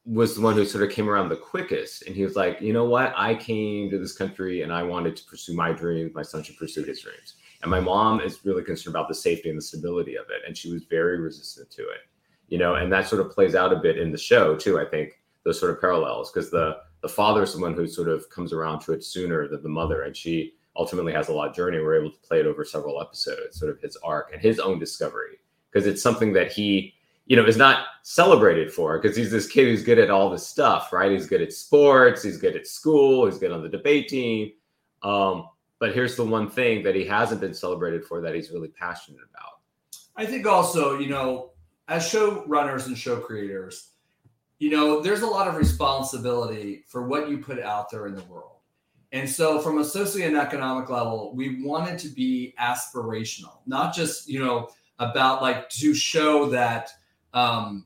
was 0.07 0.35
the 0.35 0.40
one 0.40 0.54
who 0.54 0.64
sort 0.64 0.85
of 0.85 0.90
came 0.90 1.09
around 1.09 1.28
the 1.28 1.37
quickest. 1.37 2.07
And 2.07 2.14
he 2.14 2.24
was 2.24 2.37
like, 2.37 2.61
you 2.61 2.72
know 2.72 2.85
what? 2.85 3.14
I 3.16 3.35
came 3.35 3.90
to 3.90 3.98
this 3.98 4.16
country 4.16 4.62
and 4.62 4.72
I 4.72 4.83
wanted 4.83 5.16
to 5.16 5.24
pursue 5.24 5.54
my 5.54 5.72
dreams. 5.72 6.12
My 6.14 6.22
son 6.22 6.42
should 6.42 6.59
pursue 6.59 6.83
his 6.83 7.00
dreams. 7.00 7.37
And 7.64 7.70
my 7.70 7.81
mom 7.81 8.20
is 8.20 8.44
really 8.44 8.62
concerned 8.62 8.94
about 8.94 9.09
the 9.09 9.14
safety 9.14 9.48
and 9.48 9.57
the 9.57 9.62
stability 9.62 10.16
of 10.16 10.27
it. 10.29 10.42
And 10.46 10.55
she 10.57 10.70
was 10.70 10.85
very 10.85 11.18
resistant 11.18 11.70
to 11.70 11.83
it, 11.83 12.00
you 12.48 12.59
know, 12.59 12.74
and 12.74 12.92
that 12.92 13.09
sort 13.09 13.24
of 13.24 13.33
plays 13.33 13.55
out 13.55 13.72
a 13.72 13.77
bit 13.77 13.98
in 13.98 14.12
the 14.12 14.18
show 14.18 14.55
too. 14.55 14.79
I 14.79 14.85
think 14.85 15.18
those 15.44 15.59
sort 15.59 15.72
of 15.72 15.81
parallels 15.81 16.31
because 16.31 16.50
the, 16.50 16.77
the 17.00 17.09
father 17.09 17.44
is 17.44 17.53
someone 17.53 17.72
who 17.72 17.88
sort 17.88 18.09
of 18.09 18.29
comes 18.29 18.53
around 18.53 18.81
to 18.81 18.92
it 18.92 19.03
sooner 19.03 19.48
than 19.48 19.62
the 19.62 19.70
mother. 19.70 20.03
And 20.03 20.14
she 20.14 20.53
ultimately 20.77 21.14
has 21.14 21.29
a 21.29 21.33
lot 21.33 21.48
of 21.48 21.57
journey. 21.57 21.79
We're 21.79 21.98
able 21.98 22.12
to 22.12 22.18
play 22.18 22.40
it 22.40 22.46
over 22.46 22.66
several 22.66 23.00
episodes, 23.00 23.59
sort 23.59 23.70
of 23.70 23.81
his 23.81 23.96
arc 24.05 24.31
and 24.35 24.42
his 24.42 24.61
own 24.61 24.79
discovery, 24.79 25.38
because 25.72 25.87
it's 25.87 26.03
something 26.03 26.35
that 26.35 26.53
he, 26.53 26.92
you 27.24 27.35
know, 27.35 27.46
is 27.46 27.57
not 27.57 27.87
celebrated 28.03 28.70
for 28.70 28.98
because 29.00 29.16
he's 29.16 29.31
this 29.31 29.48
kid 29.48 29.68
who's 29.68 29.83
good 29.83 29.98
at 29.98 30.11
all 30.11 30.29
this 30.29 30.46
stuff, 30.46 30.92
right? 30.92 31.12
He's 31.12 31.27
good 31.27 31.40
at 31.40 31.55
sports, 31.55 32.22
he's 32.22 32.37
good 32.37 32.57
at 32.57 32.66
school, 32.66 33.24
he's 33.24 33.38
good 33.38 33.53
on 33.53 33.62
the 33.62 33.70
debate 33.70 34.09
team. 34.09 34.53
Um, 35.03 35.48
but 35.84 35.94
here's 35.94 36.16
the 36.16 36.24
one 36.24 36.48
thing 36.48 36.82
that 36.82 36.94
he 36.94 37.04
hasn't 37.04 37.42
been 37.42 37.52
celebrated 37.52 38.06
for 38.06 38.22
that 38.22 38.34
he's 38.34 38.50
really 38.50 38.68
passionate 38.68 39.20
about. 39.30 39.60
I 40.16 40.24
think 40.24 40.46
also, 40.46 40.98
you 40.98 41.10
know, 41.10 41.50
as 41.88 42.08
show 42.08 42.42
runners 42.46 42.86
and 42.86 42.96
show 42.96 43.20
creators, 43.20 43.90
you 44.58 44.70
know, 44.70 45.02
there's 45.02 45.20
a 45.20 45.26
lot 45.26 45.46
of 45.46 45.56
responsibility 45.56 46.84
for 46.88 47.06
what 47.06 47.28
you 47.28 47.36
put 47.36 47.60
out 47.60 47.90
there 47.90 48.06
in 48.06 48.14
the 48.14 48.22
world. 48.22 48.60
And 49.12 49.28
so, 49.28 49.58
from 49.58 49.76
a 49.76 49.84
socio 49.84 50.26
and 50.26 50.38
economic 50.38 50.88
level, 50.88 51.34
we 51.36 51.62
wanted 51.62 51.98
to 51.98 52.08
be 52.08 52.54
aspirational, 52.58 53.58
not 53.66 53.94
just, 53.94 54.26
you 54.26 54.42
know, 54.42 54.70
about 55.00 55.42
like 55.42 55.68
to 55.68 55.92
show 55.92 56.46
that, 56.46 56.88
um, 57.34 57.84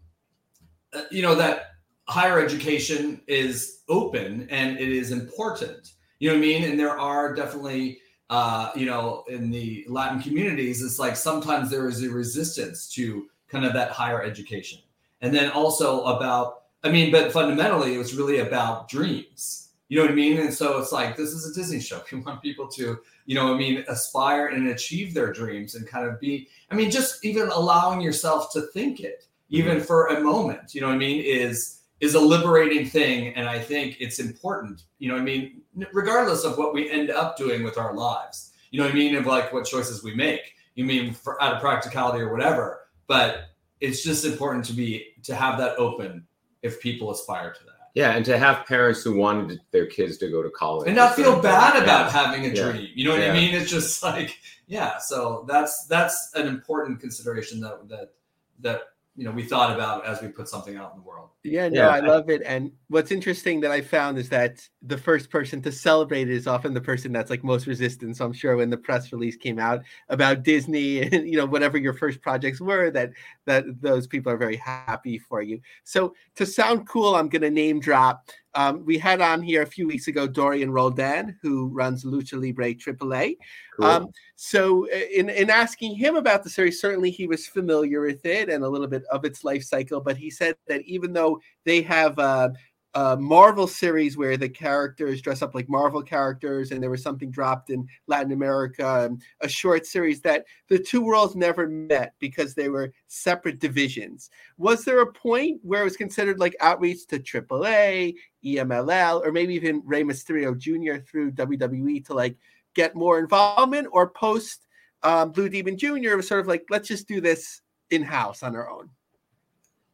uh, 0.93 1.03
you 1.11 1.23
know, 1.23 1.35
that 1.35 1.73
higher 2.05 2.39
education 2.39 3.23
is 3.27 3.81
open 3.89 4.47
and 4.51 4.79
it 4.79 4.89
is 4.89 5.11
important 5.11 5.95
you 6.19 6.29
know 6.29 6.35
what 6.35 6.45
I 6.45 6.47
mean? 6.47 6.65
And 6.65 6.79
there 6.79 6.99
are 6.99 7.35
definitely, 7.35 7.99
uh, 8.31 8.71
you 8.75 8.87
know, 8.87 9.25
in 9.29 9.51
the 9.51 9.85
Latin 9.89 10.21
communities, 10.21 10.83
it's 10.83 10.99
like 10.99 11.17
sometimes 11.17 11.71
there 11.71 11.89
is 11.89 12.03
a 12.03 12.11
resistance 12.11 12.89
to 12.95 13.29
kind 13.49 13.65
of 13.65 13.73
that 13.73 13.91
higher 13.91 14.23
education. 14.23 14.81
And 15.21 15.35
then 15.35 15.51
also 15.51 16.05
about, 16.05 16.63
I 16.85 16.91
mean, 16.91 17.11
but 17.11 17.33
fundamentally, 17.33 17.95
it 17.95 17.99
was 17.99 18.15
really 18.15 18.39
about 18.39 18.89
dreams. 18.89 19.71
You 19.89 19.97
know 19.97 20.05
what 20.05 20.13
I 20.13 20.15
mean? 20.15 20.39
And 20.39 20.53
so 20.53 20.79
it's 20.79 20.93
like, 20.93 21.17
this 21.17 21.31
is 21.31 21.51
a 21.51 21.55
Disney 21.55 21.81
show. 21.81 22.03
We 22.13 22.21
want 22.21 22.43
people 22.43 22.69
to, 22.69 23.01
you 23.27 23.35
know, 23.35 23.55
I 23.55 23.57
mean, 23.57 23.85
aspire 23.89 24.49
and 24.49 24.69
achieve 24.69 25.15
their 25.15 25.33
dreams 25.33 25.75
and 25.75 25.87
kind 25.87 26.07
of 26.07 26.21
be, 26.21 26.49
I 26.71 26.75
mean, 26.75 26.91
just 26.91 27.25
even 27.25 27.49
allowing 27.49 28.01
yourself 28.01 28.53
to 28.53 28.63
think 28.73 29.01
it, 29.01 29.27
even 29.49 29.77
mm-hmm. 29.77 29.87
for 29.87 30.09
a 30.09 30.21
moment, 30.21 30.75
you 30.75 30.83
know 30.83 30.89
what 30.89 30.97
I 30.97 30.99
mean, 30.99 31.25
is 31.25 31.78
is 32.01 32.15
a 32.15 32.21
liberating 32.21 32.87
thing. 32.87 33.35
And 33.35 33.49
I 33.49 33.59
think 33.59 33.97
it's 34.01 34.19
important, 34.19 34.83
you 34.99 35.09
know 35.11 35.17
I 35.17 35.21
mean, 35.21 35.63
regardless 35.93 36.45
of 36.45 36.59
what 36.59 36.73
we 36.75 36.91
end 36.91 37.11
up 37.11 37.37
doing 37.37 37.63
with 37.63 37.79
our 37.79 37.95
lives, 37.95 38.53
you 38.71 38.81
know 38.81 38.89
I 38.89 38.93
mean, 38.93 39.15
of 39.17 39.27
like 39.27 39.53
what 39.53 39.65
choices 39.65 40.03
we 40.05 40.15
make. 40.15 40.55
You 40.75 40.85
mean 40.85 41.13
for 41.13 41.43
out 41.43 41.55
of 41.55 41.61
practicality 41.61 42.21
or 42.21 42.31
whatever, 42.31 42.89
but 43.09 43.49
it's 43.81 44.03
just 44.03 44.25
important 44.25 44.65
to 44.67 44.73
be 44.73 45.07
to 45.25 45.35
have 45.35 45.59
that 45.59 45.77
open 45.77 46.27
if 46.63 46.81
people 46.81 47.11
aspire 47.11 47.53
to 47.53 47.65
that. 47.65 47.75
Yeah, 47.95 48.13
and 48.13 48.25
to 48.27 48.39
have 48.39 48.65
parents 48.67 49.03
who 49.03 49.17
wanted 49.17 49.61
their 49.73 49.87
kids 49.87 50.19
to 50.19 50.31
go 50.31 50.41
to 50.43 50.51
college 50.51 50.87
and 50.87 50.95
not 50.95 51.17
feel 51.17 51.41
bad 51.41 51.83
about 51.83 52.07
Yeah. 52.07 52.11
having 52.11 52.45
a 52.45 52.49
Yeah. 52.51 52.71
dream. 52.71 52.89
You 52.95 53.05
know 53.07 53.13
what 53.13 53.23
Yeah. 53.23 53.31
I 53.31 53.33
mean? 53.33 53.55
It's 53.55 53.71
just 53.71 54.03
like, 54.05 54.39
yeah. 54.69 54.99
So 54.99 55.45
that's 55.49 55.87
that's 55.87 56.31
an 56.35 56.47
important 56.47 57.01
consideration 57.01 57.61
that 57.61 57.89
that 57.89 58.13
that 58.61 58.83
you 59.19 59.25
know 59.25 59.33
we 59.33 59.43
thought 59.43 59.75
about 59.75 60.07
as 60.07 60.23
we 60.23 60.29
put 60.29 60.49
something 60.49 60.77
out 60.77 60.93
in 60.95 61.01
the 61.01 61.05
world. 61.05 61.31
Yeah, 61.43 61.69
no, 61.69 61.83
Yeah. 61.83 61.89
I 61.89 61.99
love 61.99 62.31
it. 62.31 62.41
And 62.47 62.71
what's 62.87 63.11
interesting 63.11 63.61
that 63.63 63.73
I 63.73 63.81
found 63.81 64.17
is 64.17 64.29
that 64.29 64.61
the 64.83 64.97
first 64.97 65.29
person 65.29 65.61
to 65.63 65.73
celebrate 65.73 66.29
it 66.29 66.35
is 66.35 66.47
often 66.47 66.73
the 66.73 66.81
person 66.81 67.13
that's 67.13 67.29
like 67.29 67.43
most 67.43 67.67
resistant. 67.67 68.17
So 68.17 68.25
I'm 68.25 68.33
sure 68.33 68.57
when 68.57 68.71
the 68.71 68.77
press 68.77 69.13
release 69.13 69.37
came 69.37 69.59
out 69.59 69.83
about 70.09 70.45
Disney 70.45 71.03
and 71.13 71.29
you 71.29 71.37
know 71.37 71.47
whatever 71.47 71.79
your 71.79 71.95
first 71.95 72.21
projects 72.23 72.61
were, 72.61 72.93
that 72.93 73.11
that 73.47 73.65
those 73.81 74.07
people 74.07 74.31
are 74.31 74.37
very 74.37 74.57
happy 74.57 75.19
for 75.19 75.43
you. 75.43 75.61
So 75.83 76.15
to 76.37 76.47
sound 76.47 76.87
cool, 76.87 77.17
I'm 77.17 77.29
going 77.29 77.43
to 77.43 77.51
name 77.51 77.81
drop. 77.81 78.29
Um, 78.55 78.85
we 78.85 78.99
had 78.99 79.21
on 79.21 79.43
here 79.43 79.63
a 79.63 79.67
few 79.67 79.87
weeks 79.87 80.09
ago 80.09 80.27
Dorian 80.27 80.71
Roldan, 80.71 81.37
who 81.43 81.69
runs 81.69 82.05
Lucha 82.05 82.41
Libre 82.41 82.75
AAA. 82.75 83.37
Cool. 83.77 83.87
Um, 83.87 84.09
so 84.37 84.87
uh, 84.91 84.97
in 85.15 85.29
in 85.29 85.51
asking 85.51 85.97
him 85.97 86.17
about 86.17 86.43
the 86.43 86.51
series, 86.51 86.81
certainly 86.81 87.11
he 87.11 87.27
was 87.27 87.47
familiar 87.47 88.01
with 88.01 88.25
it 88.25 88.49
and 88.49 88.65
a 88.65 88.69
little 88.69 88.87
bit 88.87 89.05
of 89.13 89.25
its 89.25 89.45
life 89.45 89.65
cycle. 89.65 90.01
But 90.01 90.17
he 90.17 90.31
said 90.31 90.57
that 90.67 90.83
even 90.83 91.13
though 91.13 91.41
they 91.65 91.83
have 91.83 92.19
a, 92.19 92.53
a 92.95 93.17
Marvel 93.17 93.67
series 93.67 94.17
where 94.17 94.37
the 94.37 94.49
characters 94.49 95.21
dress 95.21 95.43
up 95.43 95.55
like 95.55 95.69
Marvel 95.69 96.03
characters, 96.03 96.71
and 96.71 96.83
there 96.83 96.91
was 96.91 97.03
something 97.03 97.31
dropped 97.31 97.71
in 97.71 97.87
Latin 98.07 98.33
America, 98.33 99.11
a 99.41 99.49
short 99.49 99.87
series 99.87 100.21
that 100.23 100.47
the 100.69 100.79
two 100.79 101.03
worlds 101.03 101.37
never 101.37 101.69
met 101.69 102.15
because 102.19 102.55
they 102.55 102.69
were 102.69 102.93
separate 103.07 103.61
divisions. 103.61 104.31
Was 104.57 104.85
there 104.85 105.01
a 105.01 105.13
point 105.13 105.61
where 105.63 105.83
it 105.83 105.85
was 105.85 105.97
considered 105.97 106.39
like 106.39 106.57
outreach 106.61 107.07
to 107.09 107.19
AAA, 107.19 108.15
EMLL, 108.45 109.25
or 109.25 109.33
maybe 109.33 109.55
even 109.55 109.83
Rey 109.85 110.03
Mysterio 110.03 110.57
Jr. 110.57 111.03
through 111.03 111.33
WWE 111.33 112.05
to 112.07 112.15
like 112.15 112.37
get 112.75 112.95
more 112.95 113.19
involvement, 113.19 113.89
or 113.93 114.11
post 114.11 114.67
um, 115.03 115.33
Blue 115.33 115.49
Demon 115.49 115.77
Jr. 115.77 116.17
was 116.17 116.27
sort 116.27 116.41
of 116.41 116.47
like 116.47 116.65
let's 116.71 116.89
just 116.89 117.07
do 117.07 117.21
this 117.21 117.61
in 117.91 118.03
house 118.03 118.43
on 118.43 118.57
our 118.57 118.71
own. 118.71 118.91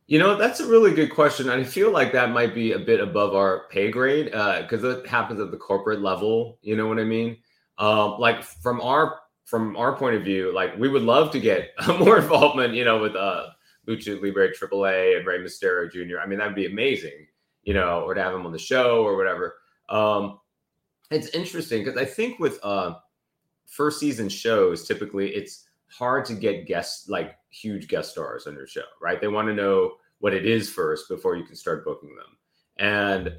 You 0.06 0.18
know, 0.18 0.36
that's 0.36 0.60
a 0.60 0.66
really 0.66 0.92
good 0.92 1.10
question. 1.10 1.48
I 1.48 1.64
feel 1.64 1.90
like 1.90 2.12
that 2.12 2.30
might 2.30 2.54
be 2.54 2.72
a 2.72 2.78
bit 2.78 3.00
above 3.00 3.34
our 3.34 3.66
pay 3.70 3.90
grade 3.90 4.26
because 4.26 4.84
it 4.84 5.06
happens 5.06 5.40
at 5.40 5.50
the 5.50 5.56
corporate 5.56 6.02
level. 6.02 6.58
You 6.60 6.76
know 6.76 6.86
what 6.86 6.98
I 6.98 7.04
mean? 7.04 7.38
Um, 7.78 8.16
like 8.18 8.42
from 8.42 8.80
our 8.82 9.20
from 9.46 9.76
our 9.76 9.96
point 9.96 10.16
of 10.16 10.22
view, 10.22 10.52
like 10.54 10.76
we 10.78 10.88
would 10.88 11.02
love 11.02 11.30
to 11.32 11.40
get 11.40 11.70
more 11.98 12.18
involvement. 12.18 12.74
You 12.74 12.84
know, 12.84 13.00
with 13.00 13.16
uh, 13.16 13.46
Lucha 13.88 14.20
Libre 14.20 14.50
AAA 14.50 15.16
and 15.16 15.26
Rey 15.26 15.38
Mysterio 15.38 15.90
Jr. 15.90 16.18
I 16.20 16.26
mean, 16.26 16.38
that'd 16.38 16.54
be 16.54 16.66
amazing. 16.66 17.26
You 17.62 17.72
know, 17.72 18.02
or 18.02 18.12
to 18.12 18.22
have 18.22 18.34
him 18.34 18.44
on 18.44 18.52
the 18.52 18.58
show 18.58 19.02
or 19.04 19.16
whatever. 19.16 19.56
Um, 19.88 20.38
it's 21.10 21.28
interesting 21.28 21.82
because 21.82 21.98
I 21.98 22.04
think 22.04 22.38
with 22.38 22.58
uh, 22.62 22.96
first 23.66 24.00
season 24.00 24.28
shows, 24.28 24.86
typically 24.86 25.30
it's 25.34 25.63
hard 25.96 26.24
to 26.26 26.35
get 26.35 26.66
guests 26.66 27.09
like 27.09 27.37
huge 27.50 27.88
guest 27.88 28.12
stars 28.12 28.46
on 28.46 28.54
your 28.54 28.66
show, 28.66 28.85
right? 29.00 29.20
They 29.20 29.28
want 29.28 29.48
to 29.48 29.54
know 29.54 29.92
what 30.18 30.35
it 30.35 30.46
is 30.46 30.70
first 30.70 31.09
before 31.09 31.37
you 31.37 31.44
can 31.44 31.57
start 31.57 31.85
booking 31.85 32.14
them. 32.16 32.37
And 32.78 33.37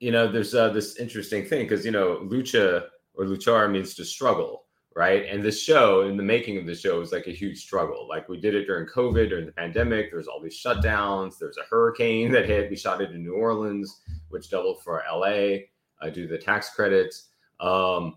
you 0.00 0.10
know, 0.10 0.30
there's 0.30 0.54
uh, 0.54 0.70
this 0.70 0.96
interesting 0.96 1.44
thing 1.44 1.64
because 1.64 1.84
you 1.84 1.90
know, 1.90 2.18
lucha 2.24 2.86
or 3.14 3.24
luchar 3.24 3.70
means 3.70 3.94
to 3.94 4.04
struggle, 4.04 4.64
right? 4.96 5.24
And 5.26 5.42
this 5.42 5.62
show, 5.62 6.02
in 6.02 6.16
the 6.16 6.22
making 6.22 6.58
of 6.58 6.66
the 6.66 6.74
show, 6.74 6.98
was 6.98 7.12
like 7.12 7.26
a 7.26 7.32
huge 7.32 7.62
struggle. 7.62 8.06
Like 8.08 8.28
we 8.28 8.40
did 8.40 8.54
it 8.54 8.66
during 8.66 8.86
COVID, 8.86 9.28
during 9.28 9.46
the 9.46 9.52
pandemic. 9.52 10.10
There's 10.10 10.26
all 10.26 10.40
these 10.40 10.60
shutdowns. 10.60 11.38
There's 11.38 11.58
a 11.58 11.68
hurricane 11.68 12.32
that 12.32 12.46
hit. 12.46 12.70
We 12.70 12.76
shot 12.76 13.00
it 13.00 13.12
in 13.12 13.22
New 13.22 13.34
Orleans, 13.34 14.02
which 14.28 14.50
doubled 14.50 14.82
for 14.82 15.02
LA 15.10 15.58
uh, 16.00 16.10
due 16.12 16.26
to 16.26 16.28
the 16.28 16.38
tax 16.38 16.74
credits. 16.74 17.28
Um, 17.60 18.16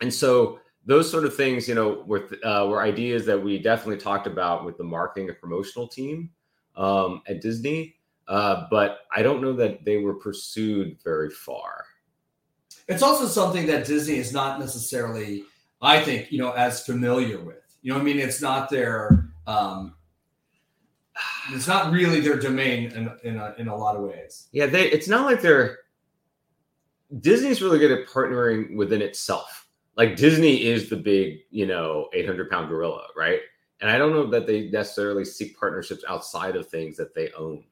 and 0.00 0.12
so 0.12 0.60
those 0.86 1.10
sort 1.10 1.24
of 1.24 1.34
things, 1.34 1.68
you 1.68 1.74
know, 1.74 2.04
with 2.06 2.32
uh, 2.44 2.66
were 2.68 2.80
ideas 2.80 3.26
that 3.26 3.42
we 3.42 3.58
definitely 3.58 3.98
talked 3.98 4.26
about 4.26 4.64
with 4.64 4.78
the 4.78 4.84
marketing 4.84 5.28
and 5.28 5.38
promotional 5.38 5.88
team 5.88 6.30
um, 6.76 7.22
at 7.26 7.40
Disney. 7.40 7.96
Uh, 8.28 8.66
but 8.70 9.00
I 9.14 9.22
don't 9.22 9.42
know 9.42 9.52
that 9.54 9.84
they 9.84 9.98
were 9.98 10.14
pursued 10.14 10.96
very 11.02 11.30
far. 11.30 11.84
It's 12.88 13.02
also 13.02 13.26
something 13.26 13.66
that 13.66 13.84
Disney 13.84 14.16
is 14.16 14.32
not 14.32 14.60
necessarily, 14.60 15.44
I 15.82 16.00
think, 16.00 16.30
you 16.30 16.38
know, 16.38 16.52
as 16.52 16.86
familiar 16.86 17.40
with. 17.40 17.76
You 17.82 17.90
know, 17.90 17.98
what 17.98 18.02
I 18.02 18.04
mean, 18.04 18.18
it's 18.18 18.40
not 18.40 18.70
their, 18.70 19.30
um, 19.46 19.94
it's 21.52 21.66
not 21.66 21.92
really 21.92 22.20
their 22.20 22.38
domain 22.38 22.92
in 22.92 23.10
in 23.24 23.38
a, 23.38 23.54
in 23.58 23.68
a 23.68 23.76
lot 23.76 23.96
of 23.96 24.02
ways. 24.02 24.48
Yeah, 24.52 24.66
they. 24.66 24.90
It's 24.90 25.08
not 25.08 25.24
like 25.24 25.40
they're. 25.40 25.78
Disney's 27.20 27.62
really 27.62 27.78
good 27.78 27.92
at 27.92 28.08
partnering 28.08 28.76
within 28.76 29.00
itself. 29.00 29.65
Like 29.96 30.16
Disney 30.16 30.64
is 30.64 30.90
the 30.90 30.96
big, 30.96 31.40
you 31.50 31.66
know, 31.66 32.08
800 32.12 32.50
pound 32.50 32.68
gorilla, 32.68 33.06
right? 33.16 33.40
And 33.80 33.90
I 33.90 33.98
don't 33.98 34.12
know 34.12 34.26
that 34.26 34.46
they 34.46 34.68
necessarily 34.68 35.24
seek 35.24 35.58
partnerships 35.58 36.04
outside 36.08 36.56
of 36.56 36.68
things 36.68 36.96
that 36.96 37.14
they 37.14 37.30
own. 37.32 37.64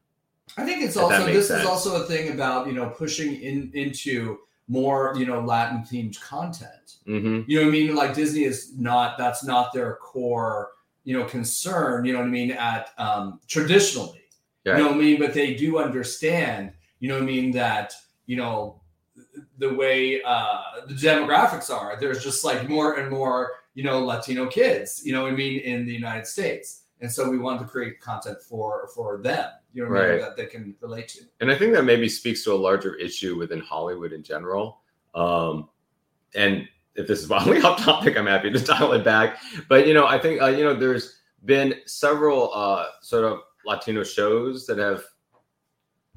I 0.57 0.65
think 0.65 0.83
it's 0.83 0.97
also 0.97 1.25
this 1.27 1.49
sense. 1.49 1.63
is 1.63 1.67
also 1.67 2.03
a 2.03 2.07
thing 2.07 2.33
about 2.33 2.67
you 2.67 2.75
know 2.75 2.91
pushing 2.91 3.41
in 3.41 3.71
into 3.73 4.39
more 4.69 5.15
you 5.17 5.25
know 5.25 5.41
Latin 5.41 5.79
themed 5.79 6.21
content. 6.21 6.97
Mm-hmm. 7.07 7.51
You 7.51 7.59
know 7.59 7.67
what 7.67 7.69
I 7.69 7.73
mean? 7.73 7.95
Like 7.95 8.15
Disney 8.15 8.45
is 8.45 8.77
not 8.77 9.17
that's 9.17 9.43
not 9.45 9.73
their 9.73 9.97
core 9.97 10.73
you 11.05 11.19
know 11.19 11.25
concern. 11.25 12.05
You 12.05 12.13
know 12.13 12.19
what 12.21 12.29
I 12.29 12.31
mean? 12.31 12.51
At 12.51 12.91
um, 12.99 13.41
traditionally, 13.49 14.23
Yeah. 14.65 14.77
you 14.77 14.83
know 14.85 14.89
what 14.91 14.97
I 14.97 15.01
mean. 15.01 15.19
But 15.19 15.33
they 15.33 15.55
do 15.55 15.79
understand. 15.79 16.73
You 17.01 17.09
know 17.09 17.15
what 17.15 17.23
I 17.23 17.27
mean 17.27 17.51
that 17.53 17.95
you 18.27 18.37
know 18.37 18.83
the 19.59 19.73
way 19.73 20.23
uh, 20.23 20.61
the 20.87 20.95
demographics 20.95 21.71
are. 21.71 21.97
There's 21.99 22.23
just 22.23 22.45
like 22.45 22.69
more 22.69 22.95
and 22.99 23.11
more 23.11 23.53
you 23.75 23.85
know 23.85 24.05
Latino 24.05 24.47
kids. 24.47 25.03
You 25.05 25.13
know 25.13 25.23
what 25.23 25.33
I 25.33 25.37
mean 25.37 25.61
in 25.61 25.87
the 25.87 25.93
United 25.93 26.27
States, 26.27 26.83
and 27.01 27.11
so 27.11 27.29
we 27.29 27.39
wanted 27.39 27.61
to 27.61 27.65
create 27.67 28.01
content 28.01 28.41
for 28.43 28.89
for 28.95 29.21
them. 29.23 29.51
You 29.73 29.85
know 29.85 29.91
what 29.91 29.99
I 29.99 30.03
mean 30.03 30.11
Right. 30.13 30.21
that 30.21 30.37
they 30.37 30.47
can 30.47 30.75
relate 30.81 31.09
to. 31.09 31.25
And 31.41 31.51
I 31.51 31.57
think 31.57 31.73
that 31.75 31.85
maybe 31.85 32.09
speaks 32.09 32.45
to 32.45 32.53
a 32.53 32.55
larger 32.55 32.95
issue 32.95 33.37
within 33.37 33.61
Hollywood 33.61 34.13
in 34.13 34.23
general. 34.23 34.81
Um, 35.17 35.69
and 36.37 36.69
if 36.95 37.09
this 37.09 37.21
is 37.21 37.29
wildly 37.29 37.61
off 37.63 37.81
topic, 37.81 38.17
I'm 38.17 38.27
happy 38.27 38.51
to 38.51 38.59
dial 38.61 38.93
it 38.93 39.05
back. 39.05 39.39
But 39.69 39.87
you 39.89 39.95
know, 39.95 40.07
I 40.07 40.19
think 40.19 40.41
uh, 40.43 40.47
you 40.47 40.65
know 40.65 40.75
there's 40.75 41.19
been 41.45 41.75
several 41.87 42.53
uh, 42.55 42.87
sort 43.03 43.25
of 43.25 43.41
Latino 43.67 44.03
shows 44.05 44.67
that 44.67 44.79
have 44.79 45.05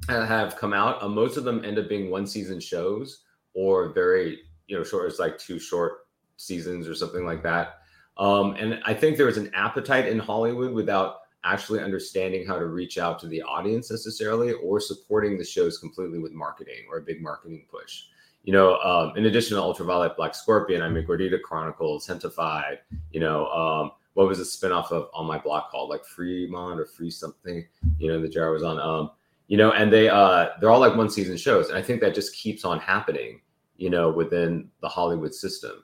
uh, 0.10 0.26
have 0.26 0.56
come 0.56 0.73
out. 0.73 1.02
Uh, 1.02 1.10
most 1.10 1.38
of 1.38 1.43
them 1.43 1.63
end 1.65 1.80
up 1.80 1.89
being 1.89 2.10
one 2.12 2.28
season 2.28 2.60
shows 2.60 3.23
or 3.58 3.89
very 3.89 4.38
you 4.67 4.78
know 4.78 4.84
short. 4.84 5.08
It's 5.08 5.20
like 5.20 5.38
two 5.39 5.58
short 5.58 6.08
seasons 6.38 6.88
or 6.88 6.93
something 6.93 7.26
like 7.26 7.41
that. 7.43 7.80
Um, 8.17 8.54
and 8.54 8.80
I 8.86 8.93
think 8.93 9.17
there 9.17 9.28
is 9.28 9.38
an 9.38 9.52
appetite 9.54 10.08
in 10.08 10.20
Hollywood 10.20 10.72
without 10.74 11.22
actually 11.43 11.80
understanding 11.80 12.46
how 12.46 12.60
to 12.60 12.65
reach 12.65 12.98
out 12.98 13.20
to 13.20 13.28
the 13.28 13.41
audience 13.41 13.89
necessarily 13.89 14.54
or 14.54 14.80
supporting 14.80 15.38
the 15.38 15.43
shows 15.43 15.80
completely 15.80 16.20
with 16.20 16.34
marketing 16.34 16.86
or 16.89 16.98
a 16.98 17.02
big 17.02 17.22
marketing 17.22 17.65
push. 17.72 18.06
You 18.43 18.54
know, 18.54 18.78
um, 18.80 19.17
in 19.17 19.26
addition 19.26 19.58
to 19.58 19.62
Ultraviolet 19.62 20.15
Black 20.15 20.36
Scorpion, 20.36 20.82
I 20.82 20.89
mean 20.89 21.06
Gordita 21.06 21.41
Chronicles, 21.41 22.08
Gentefied, 22.08 22.78
you 23.12 23.20
know, 23.20 23.48
um, 23.48 23.91
what 24.13 24.28
was 24.28 24.39
a 24.39 24.43
spinoff 24.43 24.91
of 24.91 25.10
On 25.13 25.26
My 25.26 25.38
Block 25.38 25.72
called 25.72 25.89
like 25.89 26.06
Fremont 26.06 26.80
or 26.80 26.86
Free 26.86 27.12
something, 27.12 27.65
you 27.98 28.08
know, 28.08 28.22
the 28.22 28.30
jar 28.30 28.52
was 28.52 28.63
on. 28.63 28.80
Um, 28.80 29.12
you 29.48 29.58
know, 29.58 29.72
and 29.72 29.91
they 29.91 30.10
uh 30.10 30.50
they're 30.60 30.70
all 30.70 30.80
like 30.80 30.96
one 30.96 31.10
season 31.10 31.38
shows. 31.38 31.70
And 31.70 31.78
I 31.78 31.82
think 31.82 32.02
that 32.02 32.13
just 32.13 32.36
keeps 32.36 32.65
on 32.65 32.80
happening, 32.80 33.41
you 33.78 33.90
know, 33.90 34.10
within 34.10 34.70
the 34.82 34.90
Hollywood 34.90 35.34
system. 35.34 35.84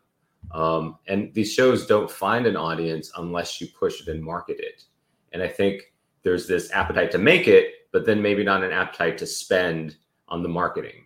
Um, 0.52 0.98
and 1.08 1.34
these 1.34 1.52
shows 1.52 1.86
don't 1.86 2.10
find 2.10 2.46
an 2.46 2.56
audience 2.56 3.12
unless 3.18 3.62
you 3.62 3.68
push 3.80 4.02
it 4.02 4.08
and 4.08 4.24
market 4.24 4.58
it. 4.60 4.84
And 5.32 5.42
I 5.42 5.48
think 5.48 5.94
there's 6.24 6.48
this 6.48 6.72
appetite 6.72 7.12
to 7.12 7.18
make 7.18 7.48
it, 7.48 7.68
but 7.92 8.06
then 8.06 8.22
maybe 8.22 8.44
not 8.44 8.64
an 8.64 8.72
appetite 8.72 9.18
to 9.20 9.26
spend 9.26 9.96
on 10.28 10.44
the 10.44 10.50
marketing. 10.50 11.06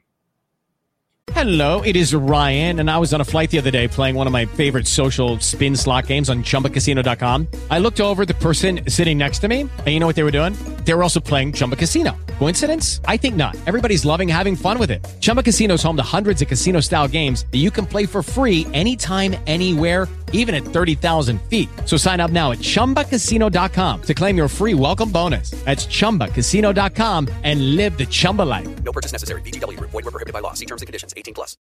Hello, 1.31 1.81
it 1.81 1.95
is 1.95 2.15
Ryan, 2.15 2.79
and 2.79 2.89
I 2.89 2.97
was 2.97 3.13
on 3.13 3.21
a 3.21 3.25
flight 3.25 3.51
the 3.51 3.59
other 3.59 3.69
day 3.69 3.87
playing 3.87 4.15
one 4.15 4.25
of 4.27 4.33
my 4.33 4.45
favorite 4.45 4.87
social 4.87 5.39
spin 5.39 5.75
slot 5.75 6.07
games 6.07 6.29
on 6.29 6.41
chumbacasino.com. 6.43 7.47
I 7.69 7.79
looked 7.79 8.01
over 8.01 8.25
the 8.25 8.33
person 8.33 8.89
sitting 8.89 9.17
next 9.17 9.39
to 9.39 9.47
me, 9.47 9.61
and 9.61 9.87
you 9.87 9.99
know 9.99 10.07
what 10.07 10.15
they 10.15 10.23
were 10.23 10.31
doing? 10.31 10.55
They 10.87 10.93
were 10.93 11.03
also 11.03 11.19
playing 11.19 11.51
Chumba 11.51 11.75
Casino. 11.75 12.15
Coincidence? 12.39 13.01
I 13.03 13.17
think 13.17 13.35
not. 13.35 13.57
Everybody's 13.67 14.05
loving 14.05 14.29
having 14.29 14.55
fun 14.55 14.79
with 14.79 14.89
it. 14.89 15.05
Chumba 15.19 15.43
Casino 15.43 15.73
is 15.73 15.83
home 15.83 15.97
to 15.97 16.03
hundreds 16.17 16.41
of 16.41 16.47
casino 16.47 16.79
style 16.79 17.09
games 17.09 17.45
that 17.51 17.57
you 17.57 17.71
can 17.71 17.85
play 17.85 18.05
for 18.05 18.23
free 18.23 18.65
anytime, 18.73 19.35
anywhere, 19.47 20.07
even 20.31 20.55
at 20.55 20.63
30,000 20.63 21.41
feet. 21.49 21.67
So 21.83 21.97
sign 21.97 22.21
up 22.21 22.31
now 22.31 22.51
at 22.51 22.59
chumbacasino.com 22.59 24.01
to 24.03 24.13
claim 24.13 24.37
your 24.37 24.47
free 24.47 24.73
welcome 24.75 25.11
bonus. 25.11 25.51
That's 25.65 25.87
chumbacasino.com 25.87 27.27
and 27.43 27.75
live 27.75 27.97
the 27.97 28.05
Chumba 28.05 28.43
life. 28.43 28.81
No 28.81 28.93
purchase 28.93 29.11
necessary. 29.11 29.41
VGW 29.41 29.77
Group. 29.77 29.89
Void 29.89 30.05
were 30.05 30.11
prohibited 30.11 30.31
by 30.31 30.39
law. 30.39 30.53
See 30.53 30.65
terms 30.65 30.81
and 30.81 30.87
conditions. 30.87 31.13
18 31.17 31.33
plus. 31.33 31.57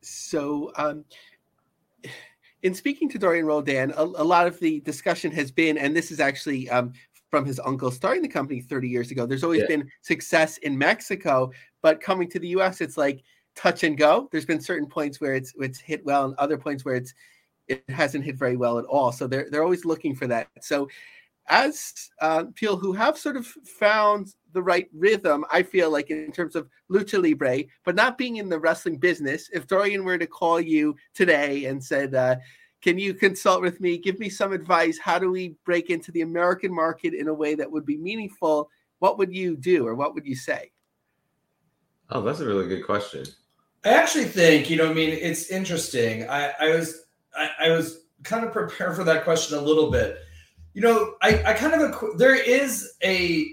So, 0.00 0.72
um, 0.76 1.04
in 2.62 2.74
speaking 2.74 3.10
to 3.10 3.18
Dorian 3.18 3.44
Roldan, 3.44 3.92
a, 3.96 4.02
a, 4.02 4.24
lot 4.24 4.46
of 4.46 4.58
the 4.60 4.80
discussion 4.80 5.30
has 5.32 5.50
been, 5.50 5.78
and 5.78 5.96
this 5.96 6.10
is 6.10 6.20
actually 6.20 6.68
um, 6.68 6.92
from 7.30 7.44
his 7.44 7.60
uncle 7.64 7.90
starting 7.90 8.22
the 8.22 8.28
company 8.28 8.60
30 8.60 8.88
years 8.88 9.10
ago. 9.10 9.24
There's 9.24 9.44
always 9.44 9.62
yeah. 9.62 9.76
been 9.76 9.90
success 10.02 10.58
in 10.58 10.76
Mexico, 10.76 11.50
but 11.80 12.00
coming 12.00 12.28
to 12.30 12.38
the 12.38 12.48
US, 12.48 12.80
it's 12.80 12.96
like 12.96 13.22
touch 13.54 13.84
and 13.84 13.96
go. 13.96 14.28
There's 14.30 14.44
been 14.44 14.60
certain 14.60 14.88
points 14.88 15.20
where 15.20 15.34
it's 15.34 15.52
it's 15.58 15.78
hit 15.78 16.04
well, 16.04 16.24
and 16.24 16.34
other 16.36 16.58
points 16.58 16.84
where 16.84 16.96
it's 16.96 17.14
it 17.68 17.84
hasn't 17.88 18.24
hit 18.24 18.36
very 18.36 18.56
well 18.56 18.78
at 18.78 18.84
all. 18.84 19.12
So 19.12 19.26
they're 19.26 19.48
they're 19.50 19.62
always 19.62 19.84
looking 19.84 20.14
for 20.14 20.26
that. 20.26 20.48
So 20.60 20.88
as 21.48 22.10
uh, 22.20 22.44
people 22.54 22.76
who 22.76 22.92
have 22.92 23.18
sort 23.18 23.36
of 23.36 23.46
found 23.46 24.34
the 24.52 24.62
right 24.62 24.88
rhythm, 24.92 25.44
I 25.50 25.62
feel 25.62 25.90
like 25.90 26.10
in 26.10 26.32
terms 26.32 26.54
of 26.54 26.68
lucha 26.90 27.22
libre, 27.22 27.64
but 27.84 27.96
not 27.96 28.18
being 28.18 28.36
in 28.36 28.48
the 28.48 28.58
wrestling 28.58 28.98
business. 28.98 29.48
If 29.52 29.66
Dorian 29.66 30.04
were 30.04 30.18
to 30.18 30.26
call 30.26 30.60
you 30.60 30.94
today 31.14 31.64
and 31.64 31.82
said, 31.82 32.14
uh, 32.14 32.36
"Can 32.82 32.98
you 32.98 33.14
consult 33.14 33.62
with 33.62 33.80
me? 33.80 33.98
Give 33.98 34.18
me 34.18 34.28
some 34.28 34.52
advice. 34.52 34.98
How 34.98 35.18
do 35.18 35.30
we 35.30 35.56
break 35.64 35.90
into 35.90 36.12
the 36.12 36.22
American 36.22 36.74
market 36.74 37.14
in 37.14 37.28
a 37.28 37.34
way 37.34 37.54
that 37.54 37.70
would 37.70 37.86
be 37.86 37.96
meaningful?" 37.96 38.70
What 39.00 39.16
would 39.16 39.34
you 39.34 39.56
do, 39.56 39.86
or 39.86 39.94
what 39.94 40.14
would 40.14 40.26
you 40.26 40.36
say? 40.36 40.72
Oh, 42.10 42.20
that's 42.20 42.40
a 42.40 42.46
really 42.46 42.68
good 42.68 42.84
question. 42.84 43.24
I 43.84 43.90
actually 43.90 44.26
think 44.26 44.68
you 44.68 44.76
know. 44.76 44.90
I 44.90 44.94
mean, 44.94 45.10
it's 45.10 45.50
interesting. 45.50 46.28
I, 46.28 46.52
I 46.60 46.68
was 46.76 47.06
I, 47.34 47.50
I 47.60 47.70
was 47.70 48.04
kind 48.22 48.44
of 48.44 48.52
prepared 48.52 48.96
for 48.96 49.04
that 49.04 49.24
question 49.24 49.56
a 49.56 49.60
little 49.60 49.90
bit. 49.90 50.18
You 50.74 50.82
know, 50.82 51.14
I, 51.22 51.42
I 51.44 51.54
kind 51.54 51.74
of 51.74 52.18
there 52.18 52.34
is 52.34 52.92
a 53.02 53.50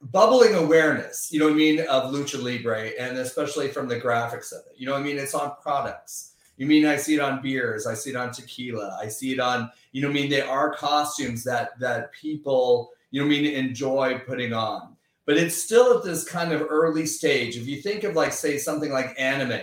bubbling 0.00 0.54
awareness, 0.54 1.30
you 1.30 1.38
know 1.38 1.46
what 1.46 1.54
I 1.54 1.56
mean, 1.56 1.80
of 1.80 2.12
lucha 2.12 2.42
libre, 2.42 2.90
and 2.98 3.18
especially 3.18 3.68
from 3.68 3.88
the 3.88 4.00
graphics 4.00 4.52
of 4.52 4.60
it. 4.70 4.76
You 4.76 4.86
know 4.86 4.92
what 4.92 5.02
I 5.02 5.04
mean? 5.04 5.18
It's 5.18 5.34
on 5.34 5.52
products. 5.62 6.31
You 6.62 6.68
mean 6.68 6.86
I 6.86 6.94
see 6.94 7.14
it 7.14 7.20
on 7.20 7.42
beers, 7.42 7.88
I 7.88 7.94
see 7.94 8.10
it 8.10 8.16
on 8.16 8.30
tequila, 8.30 8.96
I 9.02 9.08
see 9.08 9.32
it 9.32 9.40
on, 9.40 9.68
you 9.90 10.00
know 10.00 10.08
I 10.08 10.12
mean? 10.12 10.30
They 10.30 10.42
are 10.42 10.72
costumes 10.72 11.42
that 11.42 11.76
that 11.80 12.12
people, 12.12 12.92
you 13.10 13.20
know 13.20 13.26
I 13.26 13.30
mean, 13.30 13.46
enjoy 13.46 14.20
putting 14.20 14.52
on. 14.52 14.94
But 15.26 15.38
it's 15.38 15.60
still 15.60 15.98
at 15.98 16.04
this 16.04 16.22
kind 16.22 16.52
of 16.52 16.64
early 16.70 17.04
stage. 17.04 17.56
If 17.56 17.66
you 17.66 17.82
think 17.82 18.04
of 18.04 18.14
like, 18.14 18.32
say, 18.32 18.58
something 18.58 18.92
like 18.92 19.12
anime 19.18 19.60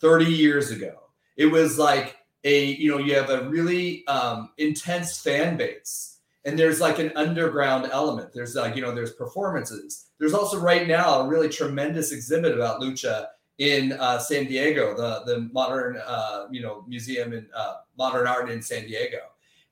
30 0.00 0.26
years 0.26 0.70
ago, 0.70 1.00
it 1.38 1.46
was 1.46 1.78
like 1.78 2.18
a, 2.44 2.62
you 2.62 2.90
know, 2.90 2.98
you 2.98 3.14
have 3.14 3.30
a 3.30 3.48
really 3.48 4.06
um, 4.06 4.50
intense 4.58 5.18
fan 5.18 5.56
base 5.56 6.18
and 6.44 6.58
there's 6.58 6.78
like 6.78 6.98
an 6.98 7.10
underground 7.16 7.88
element 7.90 8.32
there's 8.32 8.54
like 8.54 8.76
you 8.76 8.80
know 8.80 8.94
there's 8.94 9.12
performances 9.12 10.06
there's 10.18 10.32
also 10.32 10.58
right 10.58 10.86
now 10.86 11.20
a 11.20 11.26
really 11.26 11.48
tremendous 11.48 12.12
exhibit 12.12 12.54
about 12.54 12.80
lucha 12.80 13.26
in 13.58 13.92
uh, 13.92 14.18
san 14.18 14.46
diego 14.46 14.96
the 14.96 15.22
the 15.26 15.48
modern 15.52 16.00
uh, 16.06 16.46
you 16.50 16.62
know 16.62 16.84
museum 16.86 17.32
in 17.32 17.46
uh, 17.54 17.74
modern 17.96 18.26
art 18.26 18.50
in 18.50 18.62
san 18.62 18.86
diego. 18.86 19.18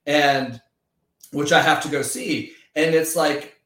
And 0.05 0.61
which 1.31 1.51
i 1.51 1.61
have 1.61 1.81
to 1.83 1.89
go 1.89 2.01
see. 2.01 2.53
And 2.75 2.93
it's 2.93 3.15
like 3.15 3.59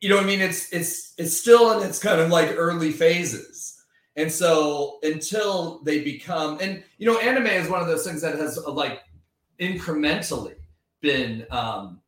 you 0.00 0.08
know 0.08 0.18
i 0.18 0.24
mean? 0.24 0.40
It's 0.40 0.72
it's 0.72 1.14
it's 1.18 1.36
still 1.36 1.78
in 1.78 1.88
its 1.88 1.98
kind 1.98 2.20
of 2.20 2.30
like 2.30 2.54
early 2.56 2.92
phases. 2.92 3.82
And 4.16 4.30
so 4.30 4.98
until 5.02 5.80
they 5.84 6.02
become 6.04 6.58
and 6.60 6.82
you 6.98 7.06
know 7.06 7.18
anime 7.18 7.46
is 7.46 7.68
one 7.68 7.80
of 7.80 7.88
those 7.88 8.06
things 8.06 8.20
that 8.22 8.38
has 8.38 8.58
like 8.66 9.00
incrementally 9.60 10.54
been 11.00 11.46
um, 11.50 12.00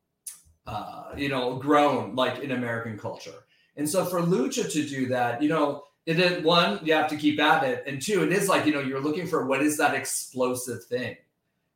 uh, 0.66 1.12
you 1.16 1.28
know 1.28 1.56
grown 1.56 2.14
like 2.14 2.40
in 2.40 2.52
American 2.52 2.98
culture. 2.98 3.44
And 3.76 3.88
so 3.88 4.04
for 4.04 4.20
lucha 4.20 4.70
to 4.70 4.86
do 4.86 5.06
that, 5.08 5.42
you 5.42 5.48
know, 5.48 5.84
it 6.06 6.20
is 6.20 6.44
one 6.44 6.80
you 6.82 6.92
have 6.94 7.08
to 7.10 7.16
keep 7.16 7.40
at 7.40 7.64
it, 7.64 7.84
and 7.86 8.00
two, 8.00 8.22
it 8.22 8.32
is 8.32 8.48
like 8.48 8.66
you 8.66 8.72
know 8.72 8.80
you're 8.80 9.00
looking 9.00 9.26
for 9.26 9.46
what 9.46 9.62
is 9.62 9.76
that 9.78 9.94
explosive 9.94 10.84
thing, 10.84 11.16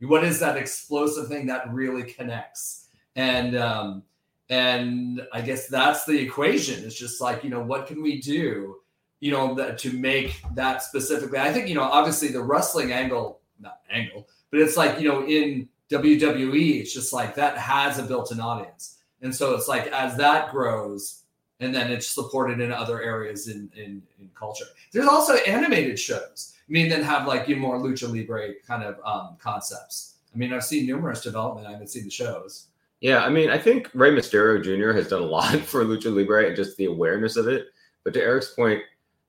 what 0.01 0.25
is 0.25 0.41
that 0.41 0.57
explosive 0.57 1.29
thing 1.29 1.47
that 1.47 1.73
really 1.73 2.05
connects, 2.05 2.89
and 3.17 3.57
um, 3.57 4.03
and 4.51 5.27
I 5.33 5.41
guess 5.41 5.69
that's 5.69 6.05
the 6.05 6.19
equation. 6.19 6.85
It's 6.85 6.99
just 6.99 7.21
like 7.21 7.43
you 7.43 7.51
know 7.51 7.63
what 7.63 7.87
can 7.87 8.03
we 8.03 8.21
do, 8.21 8.77
you 9.21 9.33
know, 9.33 9.55
that 9.55 9.79
to 9.79 9.93
make 9.93 10.43
that 10.55 10.83
specifically. 10.83 11.39
I 11.39 11.53
think 11.53 11.69
you 11.69 11.75
know 11.75 11.83
obviously 11.83 12.29
the 12.29 12.43
wrestling 12.43 12.93
angle, 12.93 13.41
not 13.59 13.81
angle, 13.91 14.29
but 14.51 14.61
it's 14.61 14.77
like 14.77 15.01
you 15.01 15.09
know 15.09 15.27
in 15.27 15.69
WWE, 15.91 16.81
it's 16.81 16.93
just 16.93 17.13
like 17.13 17.35
that 17.37 17.57
has 17.57 17.99
a 17.99 18.03
built-in 18.03 18.41
audience. 18.41 18.99
And 19.23 19.35
so 19.35 19.55
it's 19.55 19.69
like 19.69 19.87
as 19.89 20.17
that 20.19 20.51
grows, 20.51 21.25
and 21.61 21.75
then 21.75 21.91
it's 21.91 22.09
supported 22.09 22.61
in 22.61 22.73
other 22.73 23.03
areas 23.03 23.49
in, 23.49 23.71
in, 23.75 24.03
in 24.21 24.31
culture. 24.35 24.67
There's 24.93 25.09
also 25.09 25.35
animated 25.35 25.99
shows. 25.99 26.55
I 26.57 26.73
mean, 26.73 26.89
then 26.89 27.03
have 27.03 27.27
like 27.27 27.49
you 27.49 27.57
know, 27.57 27.63
more 27.63 27.79
lucha 27.79 28.13
libre 28.13 28.55
kind 28.67 28.83
of 28.85 28.99
um, 29.05 29.37
concepts. 29.39 30.17
I 30.33 30.39
mean, 30.39 30.53
I've 30.53 30.65
seen 30.65 30.87
numerous 30.87 31.23
development. 31.23 31.67
I 31.67 31.73
haven't 31.73 31.89
seen 31.89 32.05
the 32.05 32.11
shows. 32.11 32.67
Yeah, 33.01 33.25
I 33.25 33.29
mean, 33.29 33.49
I 33.49 33.59
think 33.59 33.91
Rey 33.95 34.11
Mysterio 34.11 34.63
Jr. 34.63 34.93
has 34.93 35.09
done 35.09 35.23
a 35.23 35.27
lot 35.27 35.59
for 35.61 35.85
lucha 35.85 36.15
libre 36.15 36.47
and 36.47 36.57
just 36.57 36.77
the 36.77 36.87
awareness 36.87 37.37
of 37.37 37.49
it. 37.49 37.67
But 38.05 38.15
to 38.15 38.23
Erik's 38.23 38.55
point, 38.55 38.83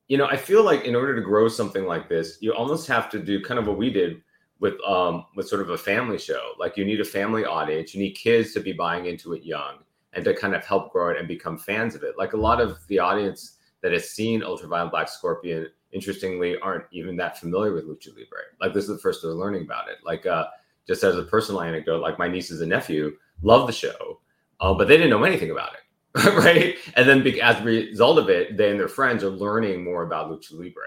you 0.07 0.17
know, 0.17 0.25
I 0.25 0.37
feel 0.37 0.63
like 0.63 0.85
in 0.85 0.95
order 0.95 1.15
to 1.15 1.21
grow 1.21 1.47
something 1.47 1.85
like 1.85 2.09
this, 2.09 2.37
you 2.41 2.53
almost 2.53 2.87
have 2.87 3.09
to 3.11 3.19
do 3.19 3.41
kind 3.43 3.59
of 3.59 3.67
what 3.67 3.77
we 3.77 3.91
did 3.91 4.21
with 4.59 4.73
um 4.85 5.25
with 5.35 5.47
sort 5.47 5.61
of 5.61 5.69
a 5.69 5.77
family 5.77 6.17
show. 6.17 6.51
Like 6.59 6.77
you 6.77 6.85
need 6.85 6.99
a 6.99 7.05
family 7.05 7.45
audience, 7.45 7.93
you 7.93 8.01
need 8.01 8.13
kids 8.13 8.53
to 8.53 8.59
be 8.59 8.73
buying 8.73 9.05
into 9.05 9.33
it 9.33 9.43
young 9.43 9.79
and 10.13 10.25
to 10.25 10.33
kind 10.33 10.55
of 10.55 10.65
help 10.65 10.91
grow 10.91 11.09
it 11.09 11.17
and 11.17 11.27
become 11.27 11.57
fans 11.57 11.95
of 11.95 12.03
it. 12.03 12.17
Like 12.17 12.33
a 12.33 12.37
lot 12.37 12.59
of 12.61 12.79
the 12.87 12.99
audience 12.99 13.57
that 13.81 13.91
has 13.91 14.11
seen 14.11 14.43
Ultraviolet 14.43 14.91
Black 14.91 15.07
Scorpion, 15.09 15.67
interestingly, 15.91 16.57
aren't 16.59 16.85
even 16.91 17.15
that 17.17 17.37
familiar 17.37 17.73
with 17.73 17.87
Lucha 17.87 18.09
Libre. 18.09 18.39
Like 18.59 18.73
this 18.73 18.83
is 18.83 18.89
the 18.89 18.97
first 18.97 19.21
they're 19.21 19.31
learning 19.31 19.63
about 19.63 19.89
it. 19.89 19.97
Like 20.03 20.25
uh 20.25 20.47
just 20.87 21.03
as 21.03 21.15
a 21.17 21.23
personal 21.23 21.61
anecdote, 21.61 22.01
like 22.01 22.17
my 22.17 22.27
nieces 22.27 22.61
and 22.61 22.69
nephew 22.69 23.15
love 23.43 23.67
the 23.67 23.73
show, 23.73 24.19
uh, 24.59 24.73
but 24.73 24.87
they 24.87 24.97
didn't 24.97 25.11
know 25.11 25.23
anything 25.23 25.51
about 25.51 25.73
it. 25.73 25.79
right. 26.33 26.75
And 26.95 27.07
then 27.07 27.25
as 27.39 27.61
a 27.61 27.63
result 27.63 28.17
of 28.17 28.29
it, 28.29 28.57
they 28.57 28.71
and 28.71 28.79
their 28.79 28.87
friends 28.87 29.23
are 29.23 29.29
learning 29.29 29.83
more 29.83 30.03
about 30.03 30.31
Lucha 30.31 30.53
Libre. 30.53 30.81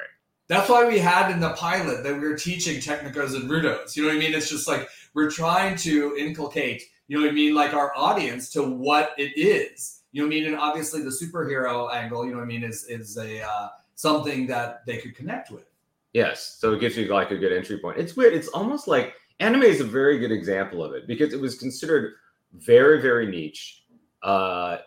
That's 0.49 0.69
why 0.69 0.87
we 0.87 0.99
had 0.99 1.31
in 1.31 1.39
the 1.39 1.51
pilot 1.51 2.03
that 2.03 2.13
we 2.15 2.29
were 2.29 2.37
teaching 2.37 2.81
technicos 2.81 3.35
and 3.35 3.49
rudos. 3.49 3.97
You 3.97 4.03
know 4.03 4.09
what 4.09 4.17
I 4.17 4.19
mean? 4.19 4.35
It's 4.35 4.51
just 4.51 4.67
like 4.67 4.89
we're 5.15 5.31
trying 5.31 5.77
to 5.77 6.17
inculcate, 6.19 6.83
you 7.13 7.19
know 7.19 7.25
what 7.25 7.33
I 7.33 7.35
mean, 7.35 7.55
like 7.55 7.75
our 7.75 7.93
audience 7.95 8.49
to 8.53 8.63
what 8.63 9.11
it 9.19 9.39
is. 9.39 10.01
You 10.13 10.23
know 10.23 10.29
what 10.29 10.33
I 10.33 10.35
mean? 10.35 10.47
And 10.47 10.57
obviously 10.57 11.03
the 11.03 11.11
superhero 11.11 11.93
angle, 11.93 12.25
you 12.25 12.31
know 12.31 12.39
what 12.39 12.45
I 12.45 12.47
mean, 12.47 12.65
is 12.65 12.85
is 12.85 13.19
a 13.19 13.43
uh, 13.43 13.69
something 13.97 14.47
that 14.47 14.87
they 14.87 14.97
could 14.97 15.15
connect 15.15 15.51
with. 15.51 15.67
Yes. 16.15 16.57
So 16.59 16.73
it 16.73 16.81
gives 16.81 16.97
you 16.97 17.09
like 17.09 17.31
a 17.31 17.37
good 17.37 17.53
entry 17.53 17.79
point. 17.79 17.99
It's 17.99 18.17
weird. 18.17 18.33
It's 18.33 18.49
almost 18.49 18.89
like 18.89 19.13
anime 19.41 19.65
is 19.65 19.83
a 19.83 19.85
very 19.85 20.19
good 20.21 20.33
example 20.33 20.83
of 20.83 20.95
it 20.95 21.07
because 21.07 21.35
it 21.35 21.41
was 21.41 21.59
considered 21.59 22.15
very, 22.55 23.03
very 23.03 23.27
niche. 23.27 23.85
Uh 24.23 24.79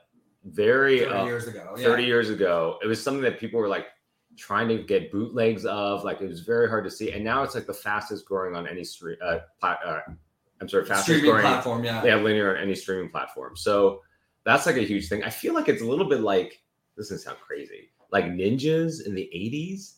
very 0.45 1.01
30 1.01 1.11
uh, 1.11 1.25
years 1.25 1.47
ago. 1.47 1.75
30 1.77 2.03
years 2.05 2.31
ago. 2.31 2.79
It 2.81 2.87
was 2.87 3.03
something 3.03 3.21
that 3.21 3.39
people 3.39 3.59
were 3.59 3.67
like 3.67 3.85
trying 4.35 4.67
to 4.69 4.79
get 4.79 5.11
bootlegs 5.11 5.63
of. 5.67 6.03
Like 6.03 6.21
it 6.21 6.27
was 6.27 6.39
very 6.39 6.69
hard 6.69 6.85
to 6.85 6.91
see, 6.91 7.11
and 7.11 7.23
now 7.23 7.43
it's 7.43 7.53
like 7.53 7.67
the 7.67 7.73
fastest 7.73 8.25
growing 8.25 8.55
on 8.55 8.67
any 8.67 8.83
street. 8.83 9.19
Uh, 9.21 9.41
plat, 9.59 9.77
uh, 9.85 9.99
I'm 10.61 10.69
sorry, 10.69 10.85
fastest 10.85 11.05
streaming 11.05 11.31
growing 11.31 11.41
platform. 11.41 11.83
Yeah, 11.83 12.01
they 12.01 12.09
have 12.09 12.21
linear 12.21 12.55
on 12.55 12.61
any 12.61 12.75
streaming 12.75 13.09
platform. 13.09 13.55
So 13.55 14.01
that's 14.45 14.65
like 14.65 14.77
a 14.77 14.81
huge 14.81 15.09
thing. 15.09 15.23
I 15.23 15.29
feel 15.29 15.53
like 15.53 15.67
it's 15.67 15.81
a 15.81 15.85
little 15.85 16.07
bit 16.07 16.21
like 16.21 16.61
this 16.95 17.09
doesn't 17.09 17.23
sound 17.23 17.37
crazy, 17.45 17.89
like 18.11 18.25
ninjas 18.25 19.05
in 19.05 19.15
the 19.15 19.29
'80s, 19.33 19.95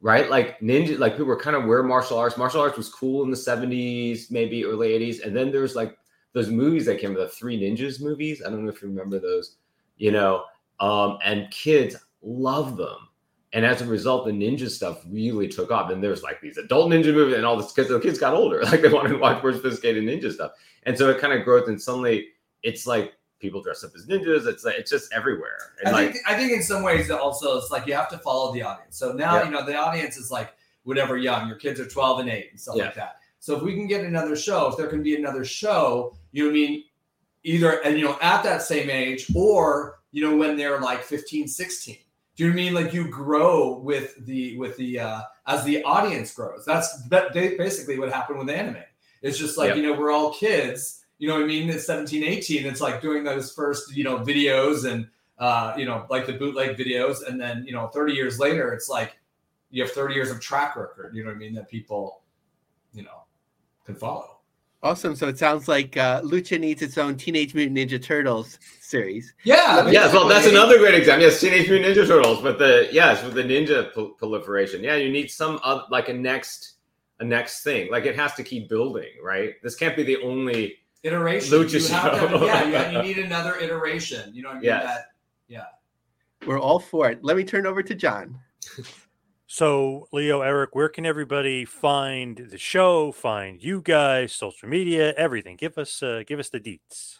right? 0.00 0.30
Like 0.30 0.58
ninja, 0.60 0.98
like 0.98 1.12
people 1.12 1.26
were 1.26 1.38
kind 1.38 1.56
of 1.56 1.64
wear 1.64 1.82
martial 1.82 2.18
arts. 2.18 2.36
Martial 2.36 2.60
arts 2.60 2.76
was 2.76 2.88
cool 2.88 3.22
in 3.24 3.30
the 3.30 3.36
'70s, 3.36 4.30
maybe 4.30 4.64
early 4.64 4.88
'80s, 4.88 5.24
and 5.24 5.36
then 5.36 5.52
there's 5.52 5.76
like 5.76 5.96
those 6.32 6.48
movies 6.48 6.86
that 6.86 6.98
came, 6.98 7.14
with 7.14 7.22
the 7.22 7.28
Three 7.28 7.60
Ninjas 7.60 8.00
movies. 8.00 8.42
I 8.44 8.48
don't 8.48 8.64
know 8.64 8.70
if 8.70 8.80
you 8.80 8.88
remember 8.88 9.18
those, 9.18 9.56
you 9.98 10.10
know. 10.10 10.44
Um, 10.80 11.18
and 11.22 11.50
kids 11.50 11.96
love 12.22 12.76
them 12.76 13.08
and 13.52 13.66
as 13.66 13.82
a 13.82 13.86
result, 13.86 14.24
the 14.24 14.32
ninja 14.32 14.70
stuff 14.70 15.02
really 15.08 15.46
took 15.48 15.70
off. 15.70 15.90
And 15.90 16.02
there's 16.02 16.22
like 16.22 16.40
these 16.40 16.56
adult 16.56 16.90
ninja 16.90 17.12
movies 17.12 17.36
and 17.36 17.44
all 17.44 17.56
this 17.56 17.72
because 17.72 17.90
the 17.90 18.00
kids 18.00 18.18
got 18.18 18.34
older. 18.34 18.62
Like 18.64 18.80
they 18.82 18.88
wanted 18.88 19.10
to 19.10 19.18
watch 19.18 19.42
more 19.42 19.52
sophisticated 19.52 20.04
ninja 20.04 20.32
stuff. 20.32 20.52
And 20.84 20.96
so 20.96 21.10
it 21.10 21.20
kind 21.20 21.32
of 21.32 21.44
grows 21.44 21.68
and 21.68 21.80
suddenly 21.80 22.28
it's 22.62 22.86
like 22.86 23.12
people 23.40 23.60
dress 23.62 23.84
up 23.84 23.90
as 23.94 24.06
ninjas. 24.06 24.46
It's 24.46 24.64
like 24.64 24.76
it's 24.76 24.90
just 24.90 25.12
everywhere. 25.12 25.58
And 25.84 25.94
I 25.94 26.02
like, 26.04 26.12
think 26.12 26.24
I 26.26 26.36
think 26.36 26.52
in 26.52 26.62
some 26.62 26.82
ways 26.82 27.10
also 27.10 27.58
it's 27.58 27.70
like 27.70 27.86
you 27.86 27.94
have 27.94 28.08
to 28.10 28.18
follow 28.18 28.52
the 28.54 28.62
audience. 28.62 28.96
So 28.96 29.12
now 29.12 29.36
Yeah. 29.36 29.44
you 29.44 29.50
know 29.50 29.66
the 29.66 29.76
audience 29.76 30.16
is 30.16 30.30
like 30.30 30.54
whatever 30.84 31.16
young. 31.18 31.46
Your 31.46 31.56
kids 31.58 31.78
are 31.78 31.86
12 31.86 32.20
and 32.20 32.30
8 32.30 32.48
and 32.52 32.60
stuff 32.60 32.76
Yeah. 32.76 32.84
like 32.86 32.94
that. 32.94 33.16
So 33.38 33.56
if 33.56 33.62
we 33.62 33.74
can 33.74 33.86
get 33.86 34.04
another 34.04 34.36
show, 34.36 34.68
if 34.68 34.76
there 34.76 34.86
can 34.86 35.02
be 35.02 35.16
another 35.16 35.44
show, 35.44 36.16
you 36.30 36.44
know 36.44 36.50
I 36.50 36.52
mean, 36.52 36.84
either 37.44 37.84
and 37.84 37.98
you 37.98 38.04
know 38.06 38.16
at 38.22 38.42
that 38.44 38.62
same 38.62 38.88
age 38.88 39.26
or 39.34 39.98
you 40.12 40.22
know 40.28 40.36
when 40.36 40.56
they're 40.56 40.80
like 40.80 41.02
15, 41.02 41.48
16. 41.48 41.98
Do 42.36 42.44
you 42.44 42.50
know 42.50 42.54
I 42.54 42.56
mean? 42.56 42.74
Like 42.74 42.92
you 42.94 43.08
grow 43.08 43.78
with 43.78 44.24
the 44.24 44.56
with 44.58 44.76
the 44.76 45.00
uh 45.00 45.20
as 45.46 45.64
the 45.64 45.82
audience 45.84 46.32
grows. 46.34 46.64
That's 46.64 47.02
that 47.08 47.32
they- 47.34 47.56
basically 47.56 47.98
what 47.98 48.10
happened 48.12 48.38
with 48.38 48.48
anime. 48.50 48.76
It's 49.22 49.38
just 49.38 49.56
like, 49.58 49.68
Yep. 49.68 49.76
you 49.76 49.82
know, 49.84 49.92
we're 49.92 50.10
all 50.10 50.32
kids, 50.32 51.04
you 51.18 51.28
know 51.28 51.34
what 51.34 51.44
I 51.44 51.46
mean? 51.46 51.70
It's 51.70 51.86
17, 51.86 52.24
18. 52.24 52.66
It's 52.66 52.80
like 52.80 53.00
doing 53.00 53.22
those 53.22 53.52
first, 53.52 53.94
you 53.94 54.02
know, 54.02 54.18
videos 54.18 54.90
and 54.90 55.06
uh, 55.38 55.74
you 55.76 55.84
know, 55.84 56.06
like 56.08 56.26
the 56.26 56.32
bootleg 56.32 56.76
videos, 56.76 57.26
and 57.26 57.40
then 57.40 57.64
you 57.66 57.72
know, 57.72 57.88
30 57.88 58.12
years 58.12 58.38
later, 58.38 58.72
it's 58.72 58.88
like 58.88 59.18
you 59.70 59.82
have 59.82 59.92
30 59.92 60.14
years 60.14 60.30
of 60.30 60.40
track 60.40 60.76
record, 60.76 61.14
you 61.16 61.24
know 61.24 61.30
what 61.30 61.36
I 61.36 61.38
mean, 61.38 61.54
that 61.54 61.68
people, 61.68 62.20
you 62.92 63.02
know, 63.02 63.24
can 63.84 63.94
follow. 63.96 64.31
Awesome. 64.82 65.14
So 65.14 65.28
it 65.28 65.38
sounds 65.38 65.68
like 65.68 65.96
uh, 65.96 66.22
Lucha 66.22 66.58
needs 66.58 66.82
its 66.82 66.98
own 66.98 67.16
Teenage 67.16 67.54
Mutant 67.54 67.78
Ninja 67.78 68.02
Turtles 68.02 68.58
series. 68.80 69.32
Yeah. 69.44 69.88
Yes, 69.88 70.12
well, 70.12 70.26
that's 70.26 70.46
another 70.46 70.78
great 70.78 70.94
example. 70.94 71.24
Yes, 71.24 71.40
Teenage 71.40 71.68
Mutant 71.68 71.96
Ninja 71.96 72.06
Turtles, 72.06 72.42
but 72.42 72.58
the 72.58 72.88
yes, 72.90 73.22
with 73.22 73.34
the 73.34 73.44
ninja 73.44 73.92
pro- 73.92 74.10
proliferation, 74.10 74.82
yeah, 74.82 74.96
you 74.96 75.10
need 75.10 75.30
some 75.30 75.60
other, 75.62 75.84
like 75.90 76.08
a 76.08 76.12
next 76.12 76.74
a 77.20 77.24
next 77.24 77.62
thing. 77.62 77.90
Like 77.92 78.06
it 78.06 78.16
has 78.16 78.34
to 78.34 78.42
keep 78.42 78.68
building, 78.68 79.10
right? 79.22 79.54
This 79.62 79.76
can't 79.76 79.94
be 79.94 80.02
the 80.02 80.20
only 80.22 80.78
Iteration. 81.04 81.52
Lucha 81.52 81.88
you 81.88 81.94
have 81.94 82.30
to, 82.30 82.46
yeah, 82.46 82.90
you, 82.90 82.96
you 82.96 83.02
need 83.16 83.18
another 83.18 83.56
iteration. 83.56 84.32
You 84.34 84.42
know 84.42 84.50
what 84.50 84.58
I 84.58 84.60
mean? 84.60 84.66
Yes. 84.66 84.84
That, 84.84 85.04
yeah. 85.48 85.64
We're 86.46 86.60
all 86.60 86.78
for 86.78 87.10
it. 87.10 87.24
Let 87.24 87.36
me 87.36 87.44
turn 87.44 87.66
over 87.66 87.82
to 87.82 87.94
John. 87.94 88.38
So, 89.54 90.08
Leo, 90.14 90.40
Erik, 90.40 90.74
where 90.74 90.88
can 90.88 91.04
everybody 91.04 91.66
find 91.66 92.38
the 92.38 92.56
show, 92.56 93.12
find 93.12 93.62
you 93.62 93.82
guys, 93.82 94.32
social 94.32 94.66
media, 94.66 95.12
everything? 95.18 95.56
Give 95.56 95.76
us 95.76 96.02
uh, 96.02 96.22
give 96.26 96.38
us 96.40 96.48
the 96.48 96.58
deets. 96.58 97.18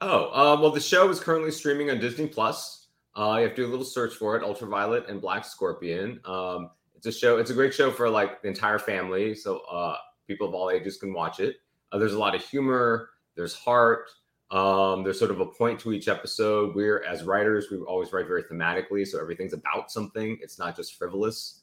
Oh, 0.00 0.30
uh, 0.32 0.58
well, 0.58 0.70
the 0.70 0.80
show 0.80 1.10
is 1.10 1.20
currently 1.20 1.50
streaming 1.50 1.90
on 1.90 2.00
Disney 2.00 2.28
Plus. 2.28 2.86
Uh, 3.14 3.34
you 3.36 3.42
have 3.42 3.50
to 3.50 3.56
do 3.56 3.66
a 3.66 3.68
little 3.68 3.84
search 3.84 4.14
for 4.14 4.38
it, 4.38 4.42
Ultra 4.42 4.68
Violet 4.68 5.06
and 5.10 5.20
Black 5.20 5.44
Scorpion. 5.44 6.18
Um, 6.24 6.70
it's 6.96 7.04
a 7.04 7.12
show. 7.12 7.36
It's 7.36 7.50
a 7.50 7.54
great 7.54 7.74
show 7.74 7.90
for 7.90 8.08
like 8.08 8.40
the 8.40 8.48
entire 8.48 8.78
family, 8.78 9.34
so 9.34 9.58
uh, 9.70 9.98
people 10.26 10.48
of 10.48 10.54
all 10.54 10.70
ages 10.70 10.96
can 10.96 11.12
watch 11.12 11.40
it. 11.40 11.56
Uh, 11.92 11.98
there's 11.98 12.14
a 12.14 12.18
lot 12.18 12.34
of 12.34 12.42
humor. 12.42 13.10
There's 13.34 13.52
heart. 13.52 14.08
Um, 14.50 15.04
there's 15.04 15.18
sort 15.18 15.30
of 15.30 15.40
a 15.40 15.46
point 15.46 15.78
to 15.80 15.92
each 15.92 16.08
episode. 16.08 16.74
We're 16.74 17.02
as 17.04 17.24
writers, 17.24 17.66
we 17.70 17.78
always 17.78 18.12
write 18.12 18.26
very 18.26 18.42
thematically, 18.44 19.06
so 19.06 19.20
everything's 19.20 19.52
about 19.52 19.90
something. 19.90 20.38
It's 20.40 20.58
not 20.58 20.76
just 20.76 20.96
frivolous. 20.96 21.62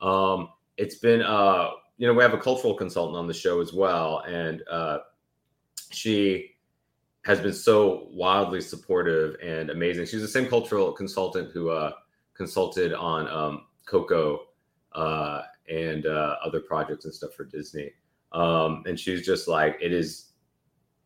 Um, 0.00 0.48
it's 0.76 0.96
been, 0.96 1.22
uh, 1.22 1.70
you 1.96 2.08
know, 2.08 2.14
we 2.14 2.22
have 2.22 2.34
a 2.34 2.38
cultural 2.38 2.74
consultant 2.74 3.16
on 3.16 3.28
the 3.28 3.34
show 3.34 3.60
as 3.60 3.72
well, 3.72 4.24
and 4.26 4.62
uh, 4.68 4.98
she 5.90 6.56
has 7.24 7.40
been 7.40 7.52
so 7.54 8.08
wildly 8.10 8.60
supportive 8.60 9.36
and 9.42 9.70
amazing. 9.70 10.04
She's 10.06 10.20
the 10.20 10.28
same 10.28 10.46
cultural 10.46 10.92
consultant 10.92 11.52
who 11.52 11.70
uh, 11.70 11.92
consulted 12.34 12.92
on 12.92 13.28
um, 13.28 13.66
Coco 13.86 14.48
uh, 14.92 15.42
and 15.68 16.04
uh, 16.04 16.36
other 16.44 16.60
projects 16.60 17.04
and 17.04 17.14
stuff 17.14 17.32
for 17.32 17.44
Disney. 17.44 17.92
Um, 18.32 18.82
and 18.86 18.98
she's 18.98 19.24
just 19.24 19.48
like, 19.48 19.78
it 19.80 19.92
is, 19.92 20.32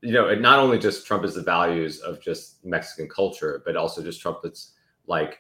you 0.03 0.13
know, 0.13 0.29
it 0.29 0.41
not 0.41 0.59
only 0.59 0.79
just 0.79 1.07
trumpets 1.07 1.35
the 1.35 1.43
values 1.43 2.01
of 2.01 2.21
just 2.21 2.65
Mexican 2.65 3.09
culture, 3.09 3.63
but 3.65 3.77
also 3.77 4.03
just 4.03 4.21
trumpets 4.21 4.75
like 5.07 5.39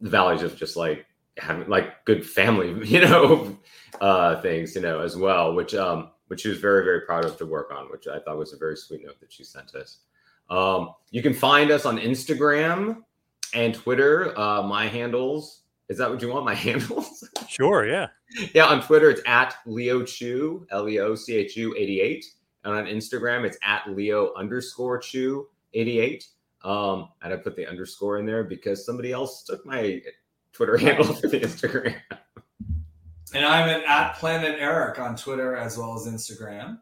the 0.00 0.10
values 0.10 0.42
of 0.42 0.56
just 0.56 0.76
like 0.76 1.06
having 1.38 1.68
like 1.68 2.04
good 2.04 2.26
family, 2.26 2.74
you 2.88 3.00
know, 3.00 3.58
uh, 4.00 4.40
things, 4.42 4.74
you 4.74 4.82
know, 4.82 5.00
as 5.00 5.16
well, 5.16 5.54
which 5.54 5.74
um, 5.74 6.10
which 6.28 6.42
she 6.42 6.48
was 6.48 6.58
very 6.58 6.84
very 6.84 7.02
proud 7.02 7.24
of 7.24 7.36
to 7.38 7.46
work 7.46 7.72
on, 7.72 7.90
which 7.90 8.06
I 8.06 8.18
thought 8.18 8.38
was 8.38 8.52
a 8.52 8.58
very 8.58 8.76
sweet 8.76 9.04
note 9.04 9.20
that 9.20 9.32
she 9.32 9.44
sent 9.44 9.74
us. 9.74 9.98
Um, 10.50 10.90
you 11.10 11.22
can 11.22 11.34
find 11.34 11.70
us 11.70 11.86
on 11.86 11.98
Instagram 11.98 13.02
and 13.54 13.74
Twitter. 13.74 14.38
Uh, 14.38 14.62
my 14.62 14.86
handles 14.86 15.62
is 15.88 15.98
that 15.98 16.10
what 16.10 16.20
you 16.20 16.28
want? 16.28 16.44
My 16.44 16.54
handles? 16.66 17.28
Sure, 17.48 17.86
yeah. 17.86 18.08
yeah, 18.54 18.66
on 18.66 18.82
Twitter 18.82 19.10
it's 19.10 19.22
at 19.26 19.56
Leo 19.66 20.02
Chu, 20.02 20.66
L 20.70 20.88
E 20.88 20.98
O 20.98 21.14
C 21.14 21.34
H 21.36 21.56
U 21.56 21.74
88. 21.76 22.24
And 22.66 22.74
on 22.74 22.84
Instagram 22.86 23.46
it's 23.46 23.56
at 23.62 23.88
Leo 23.88 24.34
underscore 24.34 24.98
Chu 24.98 25.48
88. 25.72 26.26
Um, 26.64 27.08
and 27.22 27.32
I 27.32 27.36
put 27.36 27.54
the 27.54 27.66
underscore 27.66 28.18
in 28.18 28.26
there 28.26 28.42
because 28.42 28.84
somebody 28.84 29.12
else 29.12 29.44
took 29.44 29.64
my 29.64 30.02
Twitter 30.52 30.76
handle 30.76 31.04
for 31.14 31.28
the 31.28 31.40
Instagram. 31.40 31.96
And 33.34 33.44
I'm 33.44 33.68
at, 33.68 33.84
at 33.84 34.16
Planet 34.16 34.56
Erik 34.58 34.98
on 34.98 35.16
Twitter 35.16 35.56
as 35.56 35.78
well 35.78 35.94
as 35.94 36.06
Instagram. 36.06 36.80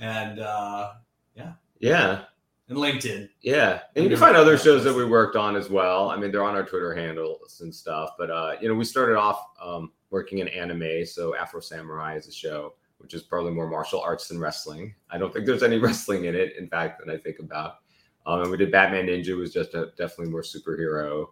And 0.00 0.40
uh, 0.40 0.94
yeah. 1.36 1.52
Yeah. 1.78 2.24
And 2.68 2.78
LinkedIn. 2.78 3.28
Yeah, 3.42 3.80
and 3.94 4.04
you 4.04 4.08
can 4.08 4.18
find 4.18 4.36
other 4.36 4.56
shows 4.56 4.82
that 4.84 4.94
we 4.94 5.04
worked 5.04 5.36
on 5.36 5.56
as 5.56 5.68
well. 5.68 6.10
I 6.10 6.16
mean, 6.16 6.32
they're 6.32 6.44
on 6.44 6.54
our 6.54 6.64
Twitter 6.64 6.94
handles 6.94 7.60
and 7.60 7.74
stuff. 7.74 8.10
But 8.16 8.30
uh, 8.30 8.54
you 8.60 8.68
know, 8.68 8.74
we 8.74 8.84
started 8.84 9.16
off 9.16 9.44
um, 9.62 9.92
working 10.10 10.38
in 10.38 10.48
anime, 10.48 11.04
so 11.04 11.36
Afro 11.36 11.60
Samurai 11.60 12.16
is 12.16 12.28
a 12.28 12.32
show, 12.32 12.74
which 13.02 13.14
is 13.14 13.22
probably 13.22 13.52
more 13.52 13.68
martial 13.68 14.00
arts 14.00 14.28
than 14.28 14.38
wrestling. 14.38 14.94
I 15.10 15.18
don't 15.18 15.32
think 15.32 15.44
there's 15.44 15.62
any 15.62 15.78
wrestling 15.80 16.24
in 16.24 16.34
it, 16.34 16.56
in 16.56 16.68
fact, 16.68 17.02
that 17.04 17.12
I 17.12 17.18
think 17.18 17.40
about. 17.40 17.78
Um, 18.24 18.42
and 18.42 18.50
we 18.50 18.56
did 18.56 18.70
Batman 18.70 19.06
Ninja, 19.06 19.36
was 19.36 19.52
just 19.52 19.74
a, 19.74 19.92
definitely 19.98 20.30
more 20.30 20.42
superhero. 20.42 21.26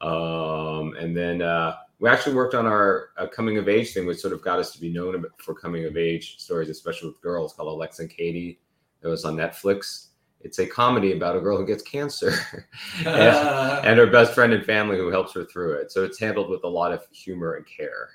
Um, 0.00 0.94
and 0.96 1.16
then 1.16 1.40
uh, 1.40 1.76
we 2.00 2.08
actually 2.08 2.34
worked 2.34 2.54
on 2.54 2.66
our 2.66 3.10
uh, 3.16 3.28
coming 3.28 3.58
of 3.58 3.68
age 3.68 3.94
thing, 3.94 4.06
which 4.06 4.18
sort 4.18 4.34
of 4.34 4.42
got 4.42 4.58
us 4.58 4.72
to 4.72 4.80
be 4.80 4.92
known 4.92 5.24
for 5.38 5.54
coming 5.54 5.84
of 5.84 5.96
age 5.96 6.38
stories, 6.38 6.68
especially 6.68 7.08
with 7.08 7.22
girls, 7.22 7.52
called 7.52 7.68
Alexa 7.68 8.02
and 8.02 8.10
Katie. 8.10 8.58
It 9.02 9.06
was 9.06 9.24
on 9.24 9.36
Netflix. 9.36 10.08
It's 10.40 10.58
a 10.58 10.66
comedy 10.66 11.12
about 11.12 11.36
a 11.36 11.40
girl 11.40 11.56
who 11.56 11.64
gets 11.64 11.84
cancer 11.84 12.32
and, 13.06 13.86
and 13.86 13.98
her 13.98 14.08
best 14.08 14.34
friend 14.34 14.52
and 14.52 14.64
family 14.64 14.96
who 14.96 15.08
helps 15.08 15.32
her 15.34 15.44
through 15.44 15.74
it. 15.74 15.92
So 15.92 16.02
it's 16.02 16.18
handled 16.18 16.50
with 16.50 16.64
a 16.64 16.68
lot 16.68 16.92
of 16.92 17.06
humor 17.12 17.54
and 17.54 17.64
care. 17.64 18.08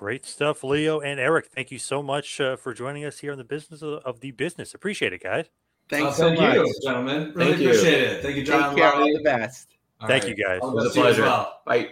Great 0.00 0.24
stuff, 0.24 0.64
Leo 0.64 1.00
and 1.00 1.20
Erik. 1.20 1.48
Thank 1.54 1.70
you 1.70 1.78
so 1.78 2.02
much 2.02 2.40
uh, 2.40 2.56
for 2.56 2.72
joining 2.72 3.04
us 3.04 3.18
here 3.18 3.32
on 3.32 3.36
the 3.38 3.44
business 3.44 3.82
of, 3.82 4.02
of 4.02 4.20
the 4.20 4.30
business. 4.30 4.72
Appreciate 4.72 5.12
it, 5.12 5.22
guys. 5.22 5.44
Thanks 5.90 6.12
Uh, 6.12 6.14
so 6.14 6.28
thank 6.28 6.40
much. 6.40 6.54
you, 6.56 6.74
gentlemen. 6.82 7.32
Really 7.34 7.50
Thank 7.50 7.60
you. 7.62 7.68
appreciate 7.68 8.00
it. 8.04 8.22
Thank 8.22 8.36
you, 8.36 8.42
John. 8.42 8.70
Take 8.70 8.78
care. 8.78 8.94
All 8.94 9.12
the 9.12 9.20
best. 9.22 9.76
All 10.00 10.08
Thank 10.08 10.24
right. 10.24 10.34
you, 10.38 10.42
guys. 10.42 10.60
All 10.62 10.70
It 10.70 10.74
was 10.76 10.84
a 10.84 10.86
best 10.86 10.94
to 10.94 11.00
you 11.00 11.06
as 11.06 11.16
pleasure. 11.16 11.22
well. 11.28 11.60
Bye. 11.66 11.88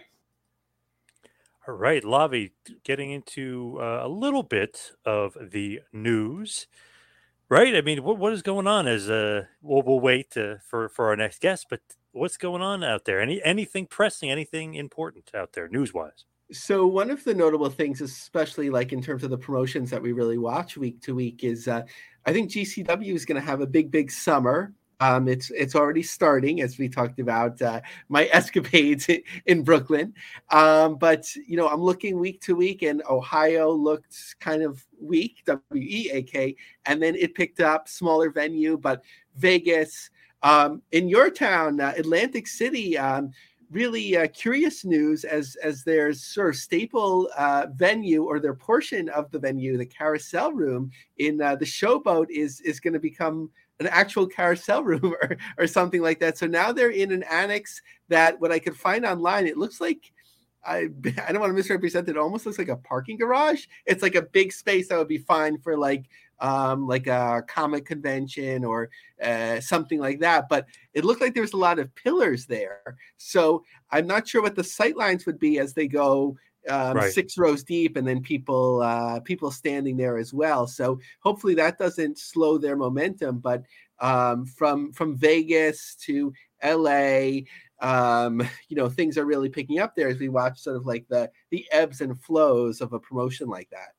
All 1.67 1.75
right, 1.75 2.03
Lavie, 2.03 2.53
getting 2.83 3.11
into 3.11 3.77
uh, 3.79 4.01
a 4.03 4.09
little 4.09 4.43
bit 4.43 4.93
of 5.05 5.37
the 5.39 5.81
news, 5.93 6.67
right? 7.51 7.77
I 7.77 7.83
mean, 7.83 8.03
what 8.03 8.17
what 8.17 8.33
is 8.33 8.41
going 8.41 8.67
on? 8.67 8.89
As 8.89 9.11
uh, 9.11 9.45
we'll 9.61 9.83
we'll 9.83 10.01
wait 10.01 10.35
uh, 10.35 10.55
for 10.67 10.89
for 10.89 11.09
our 11.09 11.17
next 11.17 11.43
guest, 11.43 11.67
but 11.69 11.81
what's 12.13 12.39
going 12.39 12.63
on 12.63 12.83
out 12.83 13.05
there? 13.05 13.21
Any 13.21 13.43
anything 13.45 13.85
pressing? 13.85 14.31
Anything 14.31 14.73
important 14.77 15.31
out 15.35 15.53
there, 15.53 15.69
news 15.69 15.93
wise? 15.93 16.25
So 16.51 16.87
one 16.87 17.11
of 17.11 17.25
the 17.25 17.35
notable 17.35 17.69
things, 17.69 18.01
especially 18.01 18.71
like 18.71 18.93
in 18.93 19.03
terms 19.03 19.23
of 19.23 19.31
the 19.31 19.37
promotions 19.37 19.91
that 19.91 20.01
we 20.01 20.13
really 20.13 20.39
watch 20.39 20.79
week 20.79 21.01
to 21.03 21.15
week, 21.15 21.45
is 21.45 21.69
uh, 21.69 21.83
I 22.25 22.33
think 22.33 22.51
GCW 22.51 23.15
is 23.15 23.27
going 23.27 23.41
to 23.41 23.47
have 23.47 23.61
a 23.61 23.67
big, 23.67 23.91
big 23.91 24.11
summer. 24.11 24.73
Um, 25.01 25.29
it's 25.29 25.51
it's 25.51 25.77
already 25.77 26.03
starting, 26.03 26.61
as 26.61 26.79
we 26.79 26.89
talked 26.89 27.21
about 27.21 27.61
uh, 27.63 27.81
my 28.09 28.29
escapades 28.33 29.09
in, 29.47 29.63
Brooklyn. 29.63 30.15
Um, 30.51 30.97
but 30.97 31.33
you 31.37 31.57
know, 31.57 31.69
I'm 31.69 31.83
looking 31.83 32.19
week 32.19 32.41
to 32.43 32.57
week, 32.57 32.83
and 32.83 33.03
Ohio 33.09 33.71
looked 33.71 34.37
kind 34.41 34.63
of 34.63 34.85
weak, 35.01 35.43
W 35.47 35.63
E 35.75 36.11
A 36.13 36.23
K, 36.23 36.57
and 36.87 37.01
then 37.01 37.15
it 37.15 37.35
picked 37.35 37.61
up 37.61 37.89
smaller 37.89 38.31
venue, 38.31 38.77
but 38.77 39.03
Vegas. 39.37 40.11
Um, 40.41 40.83
in 40.93 41.09
your 41.09 41.31
town, 41.31 41.81
uh, 41.81 41.95
Atlantic 41.97 42.47
City, 42.47 42.97
um, 42.97 43.33
really 43.71 44.17
uh, 44.17 44.27
curious 44.29 44.85
news 44.85 45.25
as 45.25 45.57
as 45.63 45.85
their 45.85 46.13
sort 46.13 46.51
of 46.51 46.57
staple 46.57 47.29
uh, 47.37 47.67
venue 47.75 48.25
or 48.25 48.41
their 48.41 48.55
portion 48.55 49.09
of 49.11 49.31
the 49.31 49.39
venue, 49.39 49.77
the 49.77 49.87
carousel 49.87 50.53
room 50.53 50.91
in 51.19 51.41
uh, 51.41 51.57
the 51.57 51.65
Showboat 51.65 52.27
is 52.31 52.61
is 52.63 52.81
going 52.81 52.95
to 52.95 53.01
become 53.01 53.51
an 53.81 53.87
actual 53.89 54.27
carousel 54.27 54.83
room 54.85 55.15
or, 55.23 55.37
or 55.59 55.67
something 55.67 56.03
like 56.03 56.21
that. 56.21 56.39
So 56.39 56.47
now 56.47 56.73
they're 56.73 56.91
in 56.91 57.13
an 57.13 57.23
annex 57.25 57.81
that 58.09 58.41
what 58.41 58.53
I 58.53 58.59
could 58.59 58.77
find 58.77 59.05
online, 59.05 59.47
it 59.47 59.59
looks 59.59 59.81
like. 59.81 60.13
I, 60.67 60.89
I 61.27 61.33
don't 61.33 61.41
want 61.41 61.51
to 61.51 61.55
misrepresent 61.55 62.09
it. 62.09 62.13
It 62.13 62.19
almost 62.19 62.45
looks 62.45 62.59
like 62.59 62.69
a 62.69 62.77
parking 62.77 63.17
garage. 63.17 63.67
It's 63.87 64.03
like 64.03 64.17
a 64.17 64.23
big 64.23 64.53
space 64.53 64.89
that 64.89 64.99
would 64.99 65.09
be 65.09 65.19
fine 65.19 65.57
for 65.59 65.79
like 65.79 66.07
um, 66.41 66.87
like 66.87 67.07
a 67.07 67.43
comic 67.47 67.87
convention 67.87 68.65
or 68.65 68.91
uh, 69.23 69.61
something 69.61 69.99
like 69.99 70.21
that. 70.21 70.49
But 70.49 70.67
it 70.95 71.05
looked 71.05 71.21
like 71.21 71.35
there 71.35 71.43
was 71.43 71.53
a 71.53 71.59
lot 71.59 71.79
of 71.79 71.95
pillars 71.95 72.47
there. 72.47 72.97
So 73.17 73.65
I'm 73.91 74.07
not 74.07 74.29
sure 74.29 74.43
what 74.43 74.57
the 74.57 74.65
sight 74.65 74.97
lines 74.97 75.27
would 75.27 75.39
be 75.39 75.59
as 75.59 75.75
they 75.75 75.89
go 75.89 76.37
um, 76.69 76.97
Right. 76.97 77.13
six 77.13 77.39
rows 77.39 77.63
deep, 77.63 77.97
and 77.97 78.07
then 78.07 78.21
people 78.21 78.83
uh, 78.83 79.21
people 79.21 79.51
standing 79.51 79.97
there 79.97 80.19
as 80.19 80.35
well. 80.35 80.67
So 80.67 81.01
hopefully 81.21 81.55
that 81.55 81.79
doesn't 81.79 82.19
slow 82.19 82.59
their 82.59 82.77
momentum. 82.77 83.39
But 83.39 83.63
um, 84.01 84.47
from 84.47 84.93
from 84.93 85.17
Vegas 85.17 85.95
to 86.07 86.33
LA, 86.63 87.41
um, 87.81 88.43
you 88.69 88.77
know 88.77 88.89
things 88.89 89.17
are 89.17 89.25
really 89.25 89.49
picking 89.49 89.79
up 89.79 89.95
there 89.95 90.09
as 90.09 90.19
we 90.19 90.29
watch 90.29 90.59
sort 90.59 90.77
of 90.77 90.87
like 90.87 91.07
the 91.09 91.31
the 91.51 91.67
ebbs 91.73 92.01
and 92.01 92.21
flows 92.21 92.81
of 92.81 92.93
a 92.93 93.01
promotion 93.01 93.49
like 93.49 93.71
that. 93.71 93.95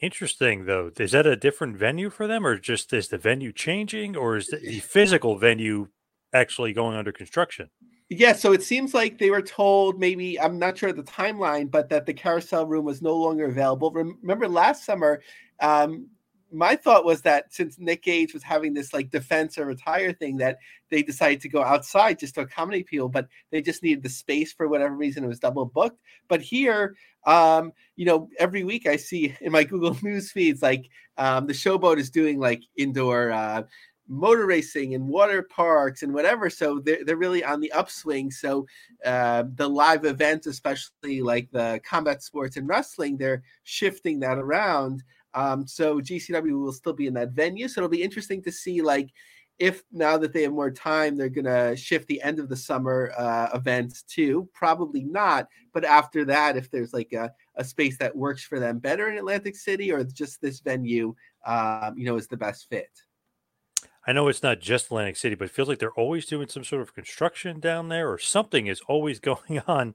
Interesting, 0.00 0.66
though. 0.66 0.90
Is 0.98 1.12
that 1.12 1.26
a 1.26 1.36
different 1.36 1.76
venue 1.76 2.10
for 2.10 2.26
them, 2.26 2.46
or 2.46 2.56
just 2.56 2.92
is 2.92 3.08
the 3.08 3.18
venue 3.18 3.52
changing, 3.52 4.16
or 4.16 4.36
is 4.36 4.46
the, 4.46 4.58
the 4.58 4.78
physical 4.78 5.36
venue 5.38 5.88
actually 6.32 6.72
going 6.72 6.96
under 6.96 7.10
construction? 7.10 7.68
Yeah, 8.08 8.32
so 8.32 8.52
it 8.52 8.62
seems 8.62 8.94
like 8.94 9.18
they 9.18 9.30
were 9.30 9.42
told 9.42 9.98
maybe 9.98 10.40
I'm 10.40 10.58
not 10.58 10.78
sure 10.78 10.92
the 10.92 11.02
timeline, 11.02 11.70
but 11.70 11.88
that 11.90 12.06
the 12.06 12.14
carousel 12.14 12.66
room 12.66 12.84
was 12.84 13.02
no 13.02 13.14
longer 13.14 13.46
available. 13.46 13.90
Remember 13.90 14.48
last 14.48 14.84
summer, 14.84 15.20
um, 15.60 16.06
my 16.52 16.76
thought 16.76 17.04
was 17.04 17.22
that 17.22 17.52
since 17.52 17.78
Nick 17.78 18.02
Gage 18.02 18.32
was 18.32 18.42
having 18.42 18.72
this 18.72 18.92
like 18.92 19.10
defense 19.10 19.58
or 19.58 19.66
retire 19.66 20.12
thing, 20.12 20.36
that 20.38 20.58
they 20.90 21.02
decided 21.02 21.40
to 21.42 21.48
go 21.48 21.62
outside 21.62 22.18
just 22.18 22.34
to 22.36 22.42
accommodate 22.42 22.86
people, 22.86 23.08
but 23.08 23.28
they 23.50 23.60
just 23.60 23.82
needed 23.82 24.02
the 24.02 24.08
space 24.08 24.52
for 24.52 24.68
whatever 24.68 24.94
reason. 24.94 25.24
It 25.24 25.28
was 25.28 25.40
double 25.40 25.66
booked. 25.66 26.00
But 26.28 26.40
here, 26.40 26.96
um, 27.26 27.72
you 27.96 28.06
know, 28.06 28.28
every 28.38 28.64
week 28.64 28.86
I 28.86 28.96
see 28.96 29.36
in 29.40 29.52
my 29.52 29.64
Google 29.64 29.96
News 30.02 30.32
feeds 30.32 30.62
like 30.62 30.88
um, 31.16 31.46
the 31.46 31.52
Showboat 31.52 31.98
is 31.98 32.10
doing 32.10 32.38
like 32.38 32.62
indoor 32.76 33.30
uh, 33.30 33.62
motor 34.08 34.46
racing 34.46 34.94
and 34.94 35.06
water 35.06 35.42
parks 35.42 36.02
and 36.02 36.14
whatever. 36.14 36.48
So 36.48 36.80
they're, 36.80 37.04
they're 37.04 37.16
really 37.16 37.44
on 37.44 37.60
the 37.60 37.70
upswing. 37.72 38.30
So 38.30 38.66
uh, 39.04 39.44
the 39.54 39.68
live 39.68 40.04
events, 40.04 40.46
especially 40.46 41.20
like 41.20 41.50
the 41.50 41.80
combat 41.84 42.22
sports 42.22 42.56
and 42.56 42.66
wrestling, 42.66 43.16
they're 43.16 43.42
shifting 43.64 44.20
that 44.20 44.38
around. 44.38 45.02
Um, 45.38 45.68
so 45.68 46.00
GCW 46.00 46.60
will 46.60 46.72
still 46.72 46.92
be 46.92 47.06
in 47.06 47.14
that 47.14 47.30
venue. 47.30 47.68
So 47.68 47.80
it'll 47.80 47.88
be 47.88 48.02
interesting 48.02 48.42
to 48.42 48.50
see 48.50 48.82
like 48.82 49.10
if 49.60 49.82
now 49.92 50.16
that 50.18 50.32
they 50.32 50.42
have 50.42 50.52
more 50.52 50.70
time, 50.70 51.16
they're 51.16 51.28
gonna 51.28 51.76
shift 51.76 52.08
the 52.08 52.20
end 52.22 52.40
of 52.40 52.48
the 52.48 52.56
summer 52.56 53.12
uh, 53.16 53.48
events 53.54 54.02
too. 54.02 54.48
Probably 54.52 55.04
not. 55.04 55.46
But 55.72 55.84
after 55.84 56.24
that, 56.24 56.56
if 56.56 56.70
there's 56.70 56.92
like 56.92 57.12
a, 57.12 57.30
a 57.54 57.64
space 57.64 57.98
that 57.98 58.16
works 58.16 58.42
for 58.42 58.58
them 58.58 58.78
better 58.78 59.08
in 59.08 59.18
Atlantic 59.18 59.54
City, 59.54 59.92
or 59.92 60.02
just 60.02 60.40
this 60.40 60.60
venue, 60.60 61.14
um, 61.46 61.94
you 61.96 62.04
know, 62.04 62.16
is 62.16 62.26
the 62.26 62.36
best 62.36 62.68
fit. 62.68 62.90
I 64.06 64.12
know 64.12 64.28
it's 64.28 64.42
not 64.42 64.60
just 64.60 64.86
Atlantic 64.86 65.16
City, 65.16 65.34
but 65.34 65.46
it 65.46 65.50
feels 65.50 65.68
like 65.68 65.78
they're 65.78 65.92
always 65.92 66.26
doing 66.26 66.48
some 66.48 66.64
sort 66.64 66.82
of 66.82 66.94
construction 66.94 67.60
down 67.60 67.88
there, 67.88 68.10
or 68.10 68.18
something 68.18 68.66
is 68.66 68.80
always 68.88 69.20
going 69.30 69.60
on 69.68 69.94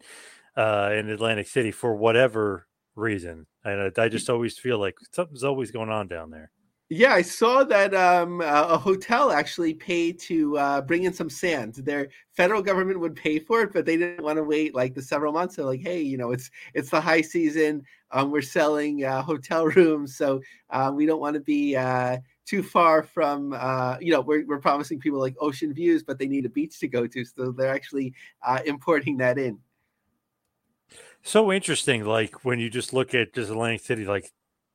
uh, 0.56 0.92
in 0.94 1.10
Atlantic 1.10 1.48
City 1.48 1.72
for 1.72 1.96
whatever 1.96 2.68
reason. 2.96 3.48
And 3.66 3.94
I, 3.98 4.04
I 4.04 4.10
just 4.10 4.30
always 4.30 4.58
feel 4.58 4.78
like 4.80 4.96
something's 5.12 5.44
always 5.44 5.72
going 5.72 5.90
on 5.90 6.08
down 6.08 6.32
there. 6.32 6.52
Yeah, 6.90 7.14
I 7.14 7.24
saw 7.24 7.64
that 7.64 7.96
um, 7.96 8.42
a 8.42 8.78
hotel 8.78 9.32
actually 9.32 9.74
paid 9.74 10.20
to 10.20 10.58
uh, 10.58 10.82
bring 10.82 11.06
in 11.06 11.14
some 11.14 11.30
sand. 11.30 11.76
Their 11.76 12.10
federal 12.34 12.62
government 12.62 13.00
would 13.00 13.16
pay 13.16 13.40
for 13.40 13.62
it, 13.62 13.74
but 13.74 13.86
they 13.86 13.98
didn't 13.98 14.24
want 14.24 14.38
to 14.38 14.44
wait 14.44 14.76
like 14.76 14.94
the 14.94 15.02
several 15.02 15.34
months. 15.34 15.56
They're 15.56 15.66
like, 15.66 15.82
hey, 15.82 16.02
you 16.02 16.18
know, 16.18 16.32
it's 16.32 16.52
it's 16.76 16.92
the 16.92 17.02
high 17.02 17.22
season. 17.22 17.84
Um, 18.12 18.30
we're 18.30 18.42
selling 18.44 19.06
uh, 19.06 19.24
hotel 19.24 19.66
rooms, 19.76 20.16
so 20.16 20.42
uh, 20.70 20.92
we 20.94 21.08
don't 21.08 21.22
want 21.22 21.34
to 21.34 21.40
be 21.40 21.76
uh, 21.76 22.18
too 22.46 22.62
far 22.62 23.02
from. 23.02 23.54
Uh, 23.58 23.98
you 24.00 24.12
know, 24.12 24.22
we're 24.22 24.46
we're 24.46 24.60
promising 24.60 25.00
people 25.00 25.20
like 25.20 25.36
ocean 25.40 25.74
views, 25.74 26.04
but 26.04 26.20
they 26.20 26.28
need 26.28 26.46
a 26.46 26.50
beach 26.50 26.80
to 26.82 26.88
go 26.88 27.08
to, 27.08 27.26
so 27.26 27.52
they're 27.52 27.74
actually 27.74 28.14
uh, 28.46 28.60
importing 28.66 29.18
that 29.18 29.40
in. 29.40 29.58
So 31.24 31.52
interesting, 31.52 32.04
like 32.04 32.44
when 32.44 32.60
you 32.60 32.70
just 32.70 32.94
look 32.94 33.16
at 33.16 33.34
just 33.34 33.50
Atlantic 33.50 33.82
City, 33.82 34.06
like 34.06 34.32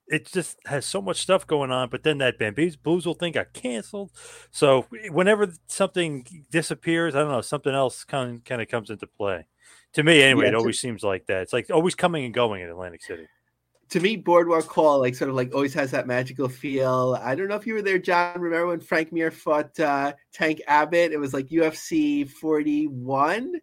it 0.08 0.26
just 0.26 0.58
has 0.66 0.86
so 0.86 1.00
much 1.00 1.20
stuff 1.20 1.46
going 1.46 1.70
on. 1.70 1.88
But 1.90 2.02
then 2.02 2.18
that 2.18 2.38
Bamboozle 2.38 3.14
thing 3.14 3.32
got 3.32 3.52
canceled. 3.52 4.10
So 4.50 4.86
whenever 5.10 5.52
something 5.66 6.26
disappears, 6.50 7.14
I 7.14 7.20
don't 7.20 7.30
know, 7.30 7.40
something 7.40 7.74
else 7.74 8.04
kind 8.04 8.36
of, 8.36 8.44
kind 8.44 8.62
of 8.62 8.68
comes 8.68 8.90
into 8.90 9.06
play. 9.06 9.46
To 9.94 10.02
me, 10.02 10.22
anyway, 10.22 10.44
yeah, 10.44 10.50
it 10.50 10.54
always 10.54 10.78
seems 10.78 11.02
like 11.02 11.26
that. 11.26 11.42
It's 11.42 11.52
like 11.52 11.70
always 11.70 11.94
coming 11.94 12.24
and 12.24 12.34
going 12.34 12.62
in 12.62 12.68
Atlantic 12.68 13.02
City. 13.02 13.26
To 13.90 14.00
me, 14.00 14.16
Boardwalk 14.16 14.66
Hall, 14.66 14.98
like 14.98 15.14
sort 15.14 15.30
of 15.30 15.36
like 15.36 15.54
always 15.54 15.72
has 15.72 15.90
that 15.92 16.06
magical 16.06 16.48
feel. 16.48 17.18
I 17.22 17.34
don't 17.34 17.48
know 17.48 17.54
if 17.54 17.66
you 17.66 17.72
were 17.72 17.82
there, 17.82 17.98
John. 17.98 18.38
Remember 18.38 18.66
when 18.66 18.80
Frank 18.80 19.12
Mir 19.12 19.30
fought 19.30 19.78
uh, 19.80 20.12
Tank 20.32 20.60
Abbott? 20.66 21.12
It 21.12 21.18
was 21.18 21.32
like 21.32 21.46
UFC 21.48 22.28
41 22.28 23.54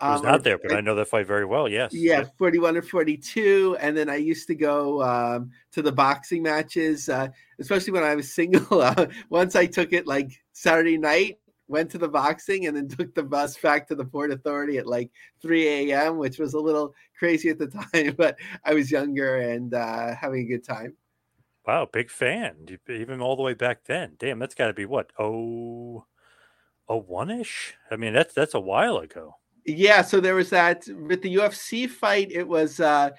I 0.00 0.12
was 0.12 0.20
um, 0.20 0.26
not 0.26 0.42
there, 0.42 0.58
but 0.58 0.72
I, 0.72 0.78
I 0.78 0.80
know 0.80 0.94
that 0.94 1.08
fight 1.08 1.26
very 1.26 1.44
well. 1.44 1.68
Yes. 1.68 1.92
Yeah, 1.92 2.24
41 2.38 2.76
or 2.76 2.82
42. 2.82 3.76
And 3.80 3.96
then 3.96 4.08
I 4.08 4.16
used 4.16 4.46
to 4.46 4.54
go 4.54 5.02
um, 5.02 5.50
to 5.72 5.82
the 5.82 5.92
boxing 5.92 6.42
matches, 6.42 7.08
uh, 7.08 7.28
especially 7.58 7.92
when 7.92 8.02
I 8.02 8.14
was 8.14 8.32
single. 8.32 8.80
Uh, 8.90 9.06
once 9.28 9.56
I 9.56 9.66
took 9.66 9.92
it 9.92 10.06
like 10.06 10.42
Saturday 10.52 10.96
night, 10.96 11.38
went 11.68 11.90
to 11.90 11.98
the 11.98 12.08
boxing, 12.08 12.66
and 12.66 12.76
then 12.76 12.88
took 12.88 13.14
the 13.14 13.22
bus 13.22 13.56
back 13.58 13.86
to 13.88 13.94
the 13.94 14.04
Port 14.04 14.32
Authority 14.32 14.78
at 14.78 14.86
like 14.86 15.10
3 15.42 15.90
a.m., 15.90 16.16
which 16.16 16.38
was 16.38 16.54
a 16.54 16.58
little 16.58 16.94
crazy 17.18 17.50
at 17.50 17.58
the 17.58 17.66
time, 17.92 18.14
but 18.16 18.38
I 18.64 18.74
was 18.74 18.90
younger 18.90 19.36
and 19.36 19.74
uh, 19.74 20.14
having 20.14 20.40
a 20.40 20.48
good 20.48 20.64
time. 20.64 20.96
Wow, 21.66 21.88
big 21.92 22.10
fan. 22.10 22.66
Even 22.88 23.20
all 23.20 23.36
the 23.36 23.42
way 23.42 23.54
back 23.54 23.84
then. 23.84 24.16
Damn, 24.18 24.38
that's 24.38 24.54
got 24.54 24.68
to 24.68 24.72
be 24.72 24.86
what? 24.86 25.12
Oh, 25.18 26.06
oh, 26.88 27.00
one 27.00 27.30
ish? 27.30 27.74
I 27.90 27.96
mean, 27.96 28.14
that's 28.14 28.34
that's 28.34 28.54
a 28.54 28.60
while 28.60 28.96
ago. 28.96 29.36
Yeah, 29.64 30.02
so 30.02 30.20
there 30.20 30.34
was 30.34 30.50
that 30.50 30.86
with 30.88 31.22
the 31.22 31.34
UFC 31.36 31.88
fight. 31.88 32.30
It 32.32 32.46
was 32.46 32.80
uh 32.80 33.10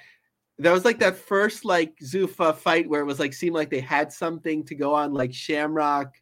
that 0.59 0.71
was 0.71 0.85
like 0.85 0.99
that 0.99 1.17
first 1.17 1.65
like 1.65 1.95
Zuffa 2.03 2.55
fight 2.55 2.89
where 2.89 3.01
it 3.01 3.05
was 3.05 3.19
like 3.19 3.33
seemed 3.33 3.55
like 3.55 3.69
they 3.69 3.79
had 3.79 4.11
something 4.11 4.63
to 4.65 4.75
go 4.75 4.93
on, 4.93 5.13
like 5.13 5.33
Shamrock 5.33 6.13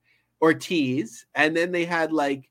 Ortiz, 0.42 1.26
and 1.36 1.56
then 1.56 1.72
they 1.72 1.86
had 1.86 2.12
like 2.12 2.50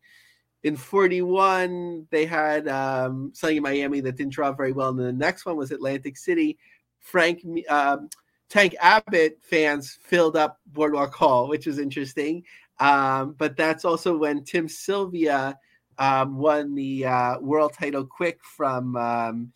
in 0.64 0.76
41 0.76 2.06
they 2.10 2.26
had 2.26 2.68
um 2.68 3.30
something 3.34 3.58
in 3.58 3.62
Miami 3.62 4.00
that 4.00 4.16
didn't 4.16 4.32
draw 4.32 4.52
very 4.52 4.72
well, 4.72 4.90
and 4.90 4.98
then 4.98 5.06
the 5.06 5.12
next 5.12 5.46
one 5.46 5.56
was 5.56 5.70
Atlantic 5.70 6.16
City. 6.16 6.58
Frank 7.00 7.42
um, 7.68 8.08
Tank 8.48 8.74
Abbott 8.80 9.38
fans 9.42 9.98
filled 10.02 10.36
up 10.36 10.58
Boardwalk 10.66 11.14
Hall, 11.14 11.48
which 11.48 11.66
is 11.66 11.78
interesting. 11.78 12.44
Um, 12.80 13.34
but 13.38 13.56
that's 13.56 13.84
also 13.84 14.16
when 14.16 14.44
Tim 14.44 14.68
Sylvia 14.68 15.58
um, 15.98 16.38
won 16.38 16.74
the 16.74 17.06
uh, 17.06 17.38
world 17.40 17.72
title 17.72 18.04
quick 18.04 18.38
from 18.42 18.96
um, 18.96 19.52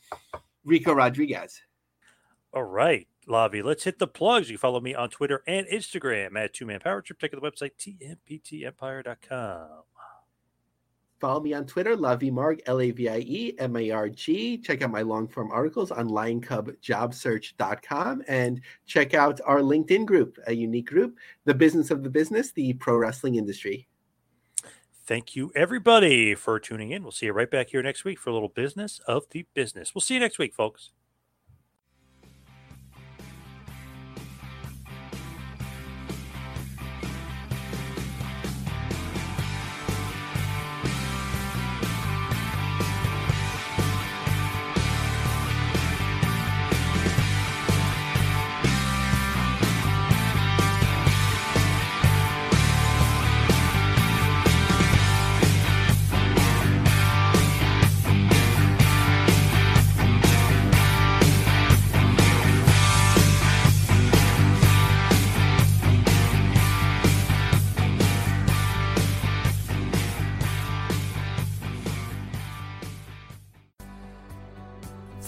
Ricco 0.65 0.93
Rodriguez. 0.93 1.61
All 2.53 2.65
right, 2.65 3.07
Lavie, 3.29 3.63
let's 3.63 3.85
hit 3.85 3.99
the 3.99 4.07
plugs. 4.07 4.51
You 4.51 4.59
follow 4.59 4.81
me 4.81 4.95
on 4.95 5.11
Twitter 5.11 5.43
and 5.47 5.67
Instagram 5.69 6.39
at 6.39 6.53
Two 6.53 6.67
Man 6.67 6.81
Power 6.81 7.01
Trip. 7.01 7.19
Check 7.19 7.33
out 7.35 7.41
the 7.41 7.51
website, 7.51 7.73
tmptempire.com. 7.79 9.85
Follow 11.23 11.41
me 11.41 11.55
on 11.55 11.65
Twitter, 11.67 11.97
Lavie 11.97 12.33
Marg, 12.33 12.61
L 12.67 12.81
A 12.81 12.91
V 12.91 13.09
I 13.09 13.19
E 13.19 13.55
M 13.61 13.77
A 13.77 13.93
R 13.93 14.09
G. 14.09 14.59
Check 14.59 14.83
out 14.83 14.91
my 14.91 15.03
long 15.03 15.29
form 15.29 15.53
articles 15.53 15.93
on 15.93 16.09
lioncubjobsearch.com 16.09 18.23
and 18.27 18.61
check 18.87 19.15
out 19.15 19.41
our 19.47 19.61
LinkedIn 19.61 20.05
group, 20.05 20.37
a 20.49 20.53
unique 20.53 20.89
group, 20.89 21.17
The 21.45 21.55
Business 21.55 21.93
of 21.93 22.03
the 22.03 22.11
Business, 22.11 22.51
the 22.51 22.73
pro 22.73 22.97
wrestling 22.97 23.37
industry. 23.37 23.87
Thank 25.05 25.35
you, 25.35 25.51
everybody, 25.57 26.35
for 26.37 26.61
tuning 26.61 26.93
in. 26.93 27.03
We'll 27.03 27.11
see 27.11 27.27
you 27.27 27.33
right 27.33 27.51
back 27.51 27.71
here 27.71 27.83
next 27.83 28.05
week 28.05 28.21
for 28.21 28.31
a 28.31 28.33
little 28.33 28.49
business 28.49 29.01
of 29.09 29.25
the 29.31 29.45
business. 29.53 29.95
We'll 29.95 30.03
see 30.03 30.15
you 30.15 30.21
next 30.21 30.39
week, 30.39 30.55
folks. 30.55 30.91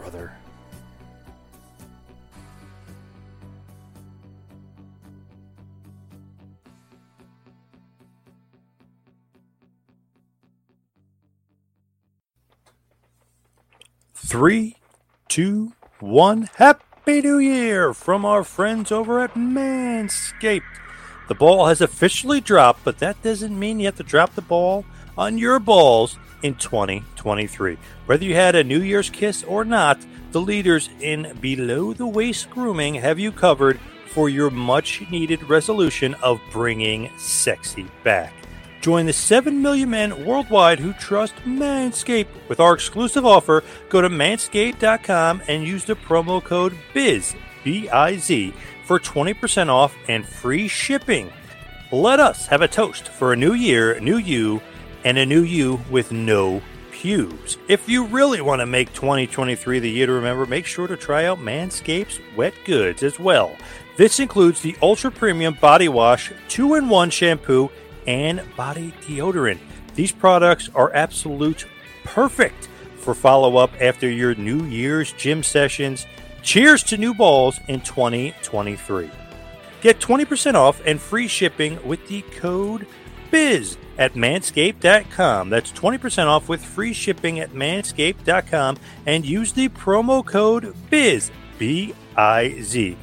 brother. 0.00 0.32
Three, 14.14 14.76
two, 15.28 15.72
one, 16.00 16.50
happy 16.56 17.22
New 17.22 17.38
Year 17.38 17.94
from 17.94 18.24
our 18.24 18.44
friends 18.44 18.92
over 18.92 19.20
at 19.20 19.34
Manscaped. 19.34 20.62
The 21.28 21.34
ball 21.34 21.66
has 21.66 21.80
officially 21.80 22.40
dropped, 22.40 22.84
but 22.84 22.98
that 22.98 23.22
doesn't 23.22 23.58
mean 23.58 23.80
you 23.80 23.86
have 23.86 23.96
to 23.96 24.02
drop 24.02 24.34
the 24.34 24.42
ball 24.42 24.84
on 25.16 25.38
your 25.38 25.58
balls 25.58 26.18
in 26.42 26.54
2023. 26.56 27.78
Whether 28.06 28.24
you 28.24 28.34
had 28.34 28.54
a 28.54 28.64
New 28.64 28.80
Year's 28.80 29.10
kiss 29.10 29.42
or 29.44 29.64
not, 29.64 29.98
the 30.32 30.40
leaders 30.40 30.90
in 31.00 31.36
below 31.40 31.92
the 31.92 32.06
waist 32.06 32.50
grooming 32.50 32.94
have 32.94 33.18
you 33.18 33.32
covered 33.32 33.80
for 34.06 34.28
your 34.28 34.50
much 34.50 35.02
needed 35.10 35.42
resolution 35.48 36.14
of 36.22 36.40
bringing 36.50 37.10
sexy 37.18 37.86
back. 38.04 38.32
Join 38.80 39.06
the 39.06 39.12
7 39.12 39.60
million 39.60 39.90
men 39.90 40.24
worldwide 40.24 40.78
who 40.78 40.92
trust 40.92 41.34
Manscaped. 41.44 42.28
With 42.48 42.60
our 42.60 42.74
exclusive 42.74 43.26
offer, 43.26 43.64
go 43.88 44.00
to 44.00 44.08
manscaped.com 44.08 45.42
and 45.48 45.66
use 45.66 45.84
the 45.84 45.96
promo 45.96 46.42
code 46.42 46.76
BIZ, 46.94 47.34
B 47.64 47.88
I 47.88 48.16
Z, 48.16 48.54
for 48.84 49.00
20% 49.00 49.68
off 49.68 49.96
and 50.08 50.24
free 50.24 50.68
shipping. 50.68 51.32
Let 51.90 52.20
us 52.20 52.46
have 52.46 52.62
a 52.62 52.68
toast 52.68 53.08
for 53.08 53.32
a 53.32 53.36
new 53.36 53.54
year, 53.54 53.98
new 53.98 54.18
you, 54.18 54.60
and 55.06 55.18
a 55.18 55.24
new 55.24 55.42
you 55.42 55.80
with 55.88 56.10
no 56.10 56.60
pews. 56.90 57.58
If 57.68 57.88
you 57.88 58.06
really 58.06 58.40
want 58.40 58.58
to 58.58 58.66
make 58.66 58.92
2023 58.92 59.78
the 59.78 59.88
year 59.88 60.06
to 60.06 60.12
remember, 60.12 60.46
make 60.46 60.66
sure 60.66 60.88
to 60.88 60.96
try 60.96 61.26
out 61.26 61.38
Manscaped's 61.38 62.18
wet 62.36 62.54
goods 62.64 63.04
as 63.04 63.20
well. 63.20 63.54
This 63.96 64.18
includes 64.18 64.60
the 64.60 64.76
ultra 64.82 65.12
premium 65.12 65.56
body 65.60 65.88
wash, 65.88 66.32
2 66.48 66.74
in 66.74 66.88
1 66.88 67.10
shampoo, 67.10 67.70
and 68.08 68.42
body 68.56 68.92
deodorant. 69.02 69.60
These 69.94 70.10
products 70.10 70.70
are 70.74 70.92
absolute 70.92 71.66
perfect 72.02 72.68
for 72.96 73.14
follow 73.14 73.58
up 73.58 73.70
after 73.80 74.10
your 74.10 74.34
New 74.34 74.64
Year's 74.64 75.12
gym 75.12 75.44
sessions. 75.44 76.04
Cheers 76.42 76.82
to 76.82 76.96
new 76.96 77.14
balls 77.14 77.60
in 77.68 77.80
2023. 77.80 79.08
Get 79.82 80.00
20% 80.00 80.54
off 80.54 80.82
and 80.84 81.00
free 81.00 81.28
shipping 81.28 81.78
with 81.86 82.08
the 82.08 82.22
code 82.22 82.88
BIZ 83.30 83.76
at 83.98 84.14
manscaped.com. 84.14 85.50
That's 85.50 85.72
20% 85.72 86.26
off 86.26 86.48
with 86.48 86.64
free 86.64 86.92
shipping 86.92 87.40
at 87.40 87.50
manscaped.com 87.50 88.78
and 89.06 89.24
use 89.24 89.52
the 89.52 89.68
promo 89.70 90.24
code 90.24 90.74
BIZ, 90.90 91.30
B 91.58 91.94
I 92.16 92.60
Z. 92.60 92.96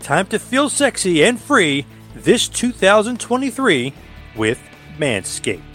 Time 0.00 0.26
to 0.26 0.38
feel 0.38 0.68
sexy 0.68 1.24
and 1.24 1.40
free 1.40 1.86
this 2.14 2.48
2023 2.48 3.92
with 4.36 4.60
Manscaped. 4.98 5.69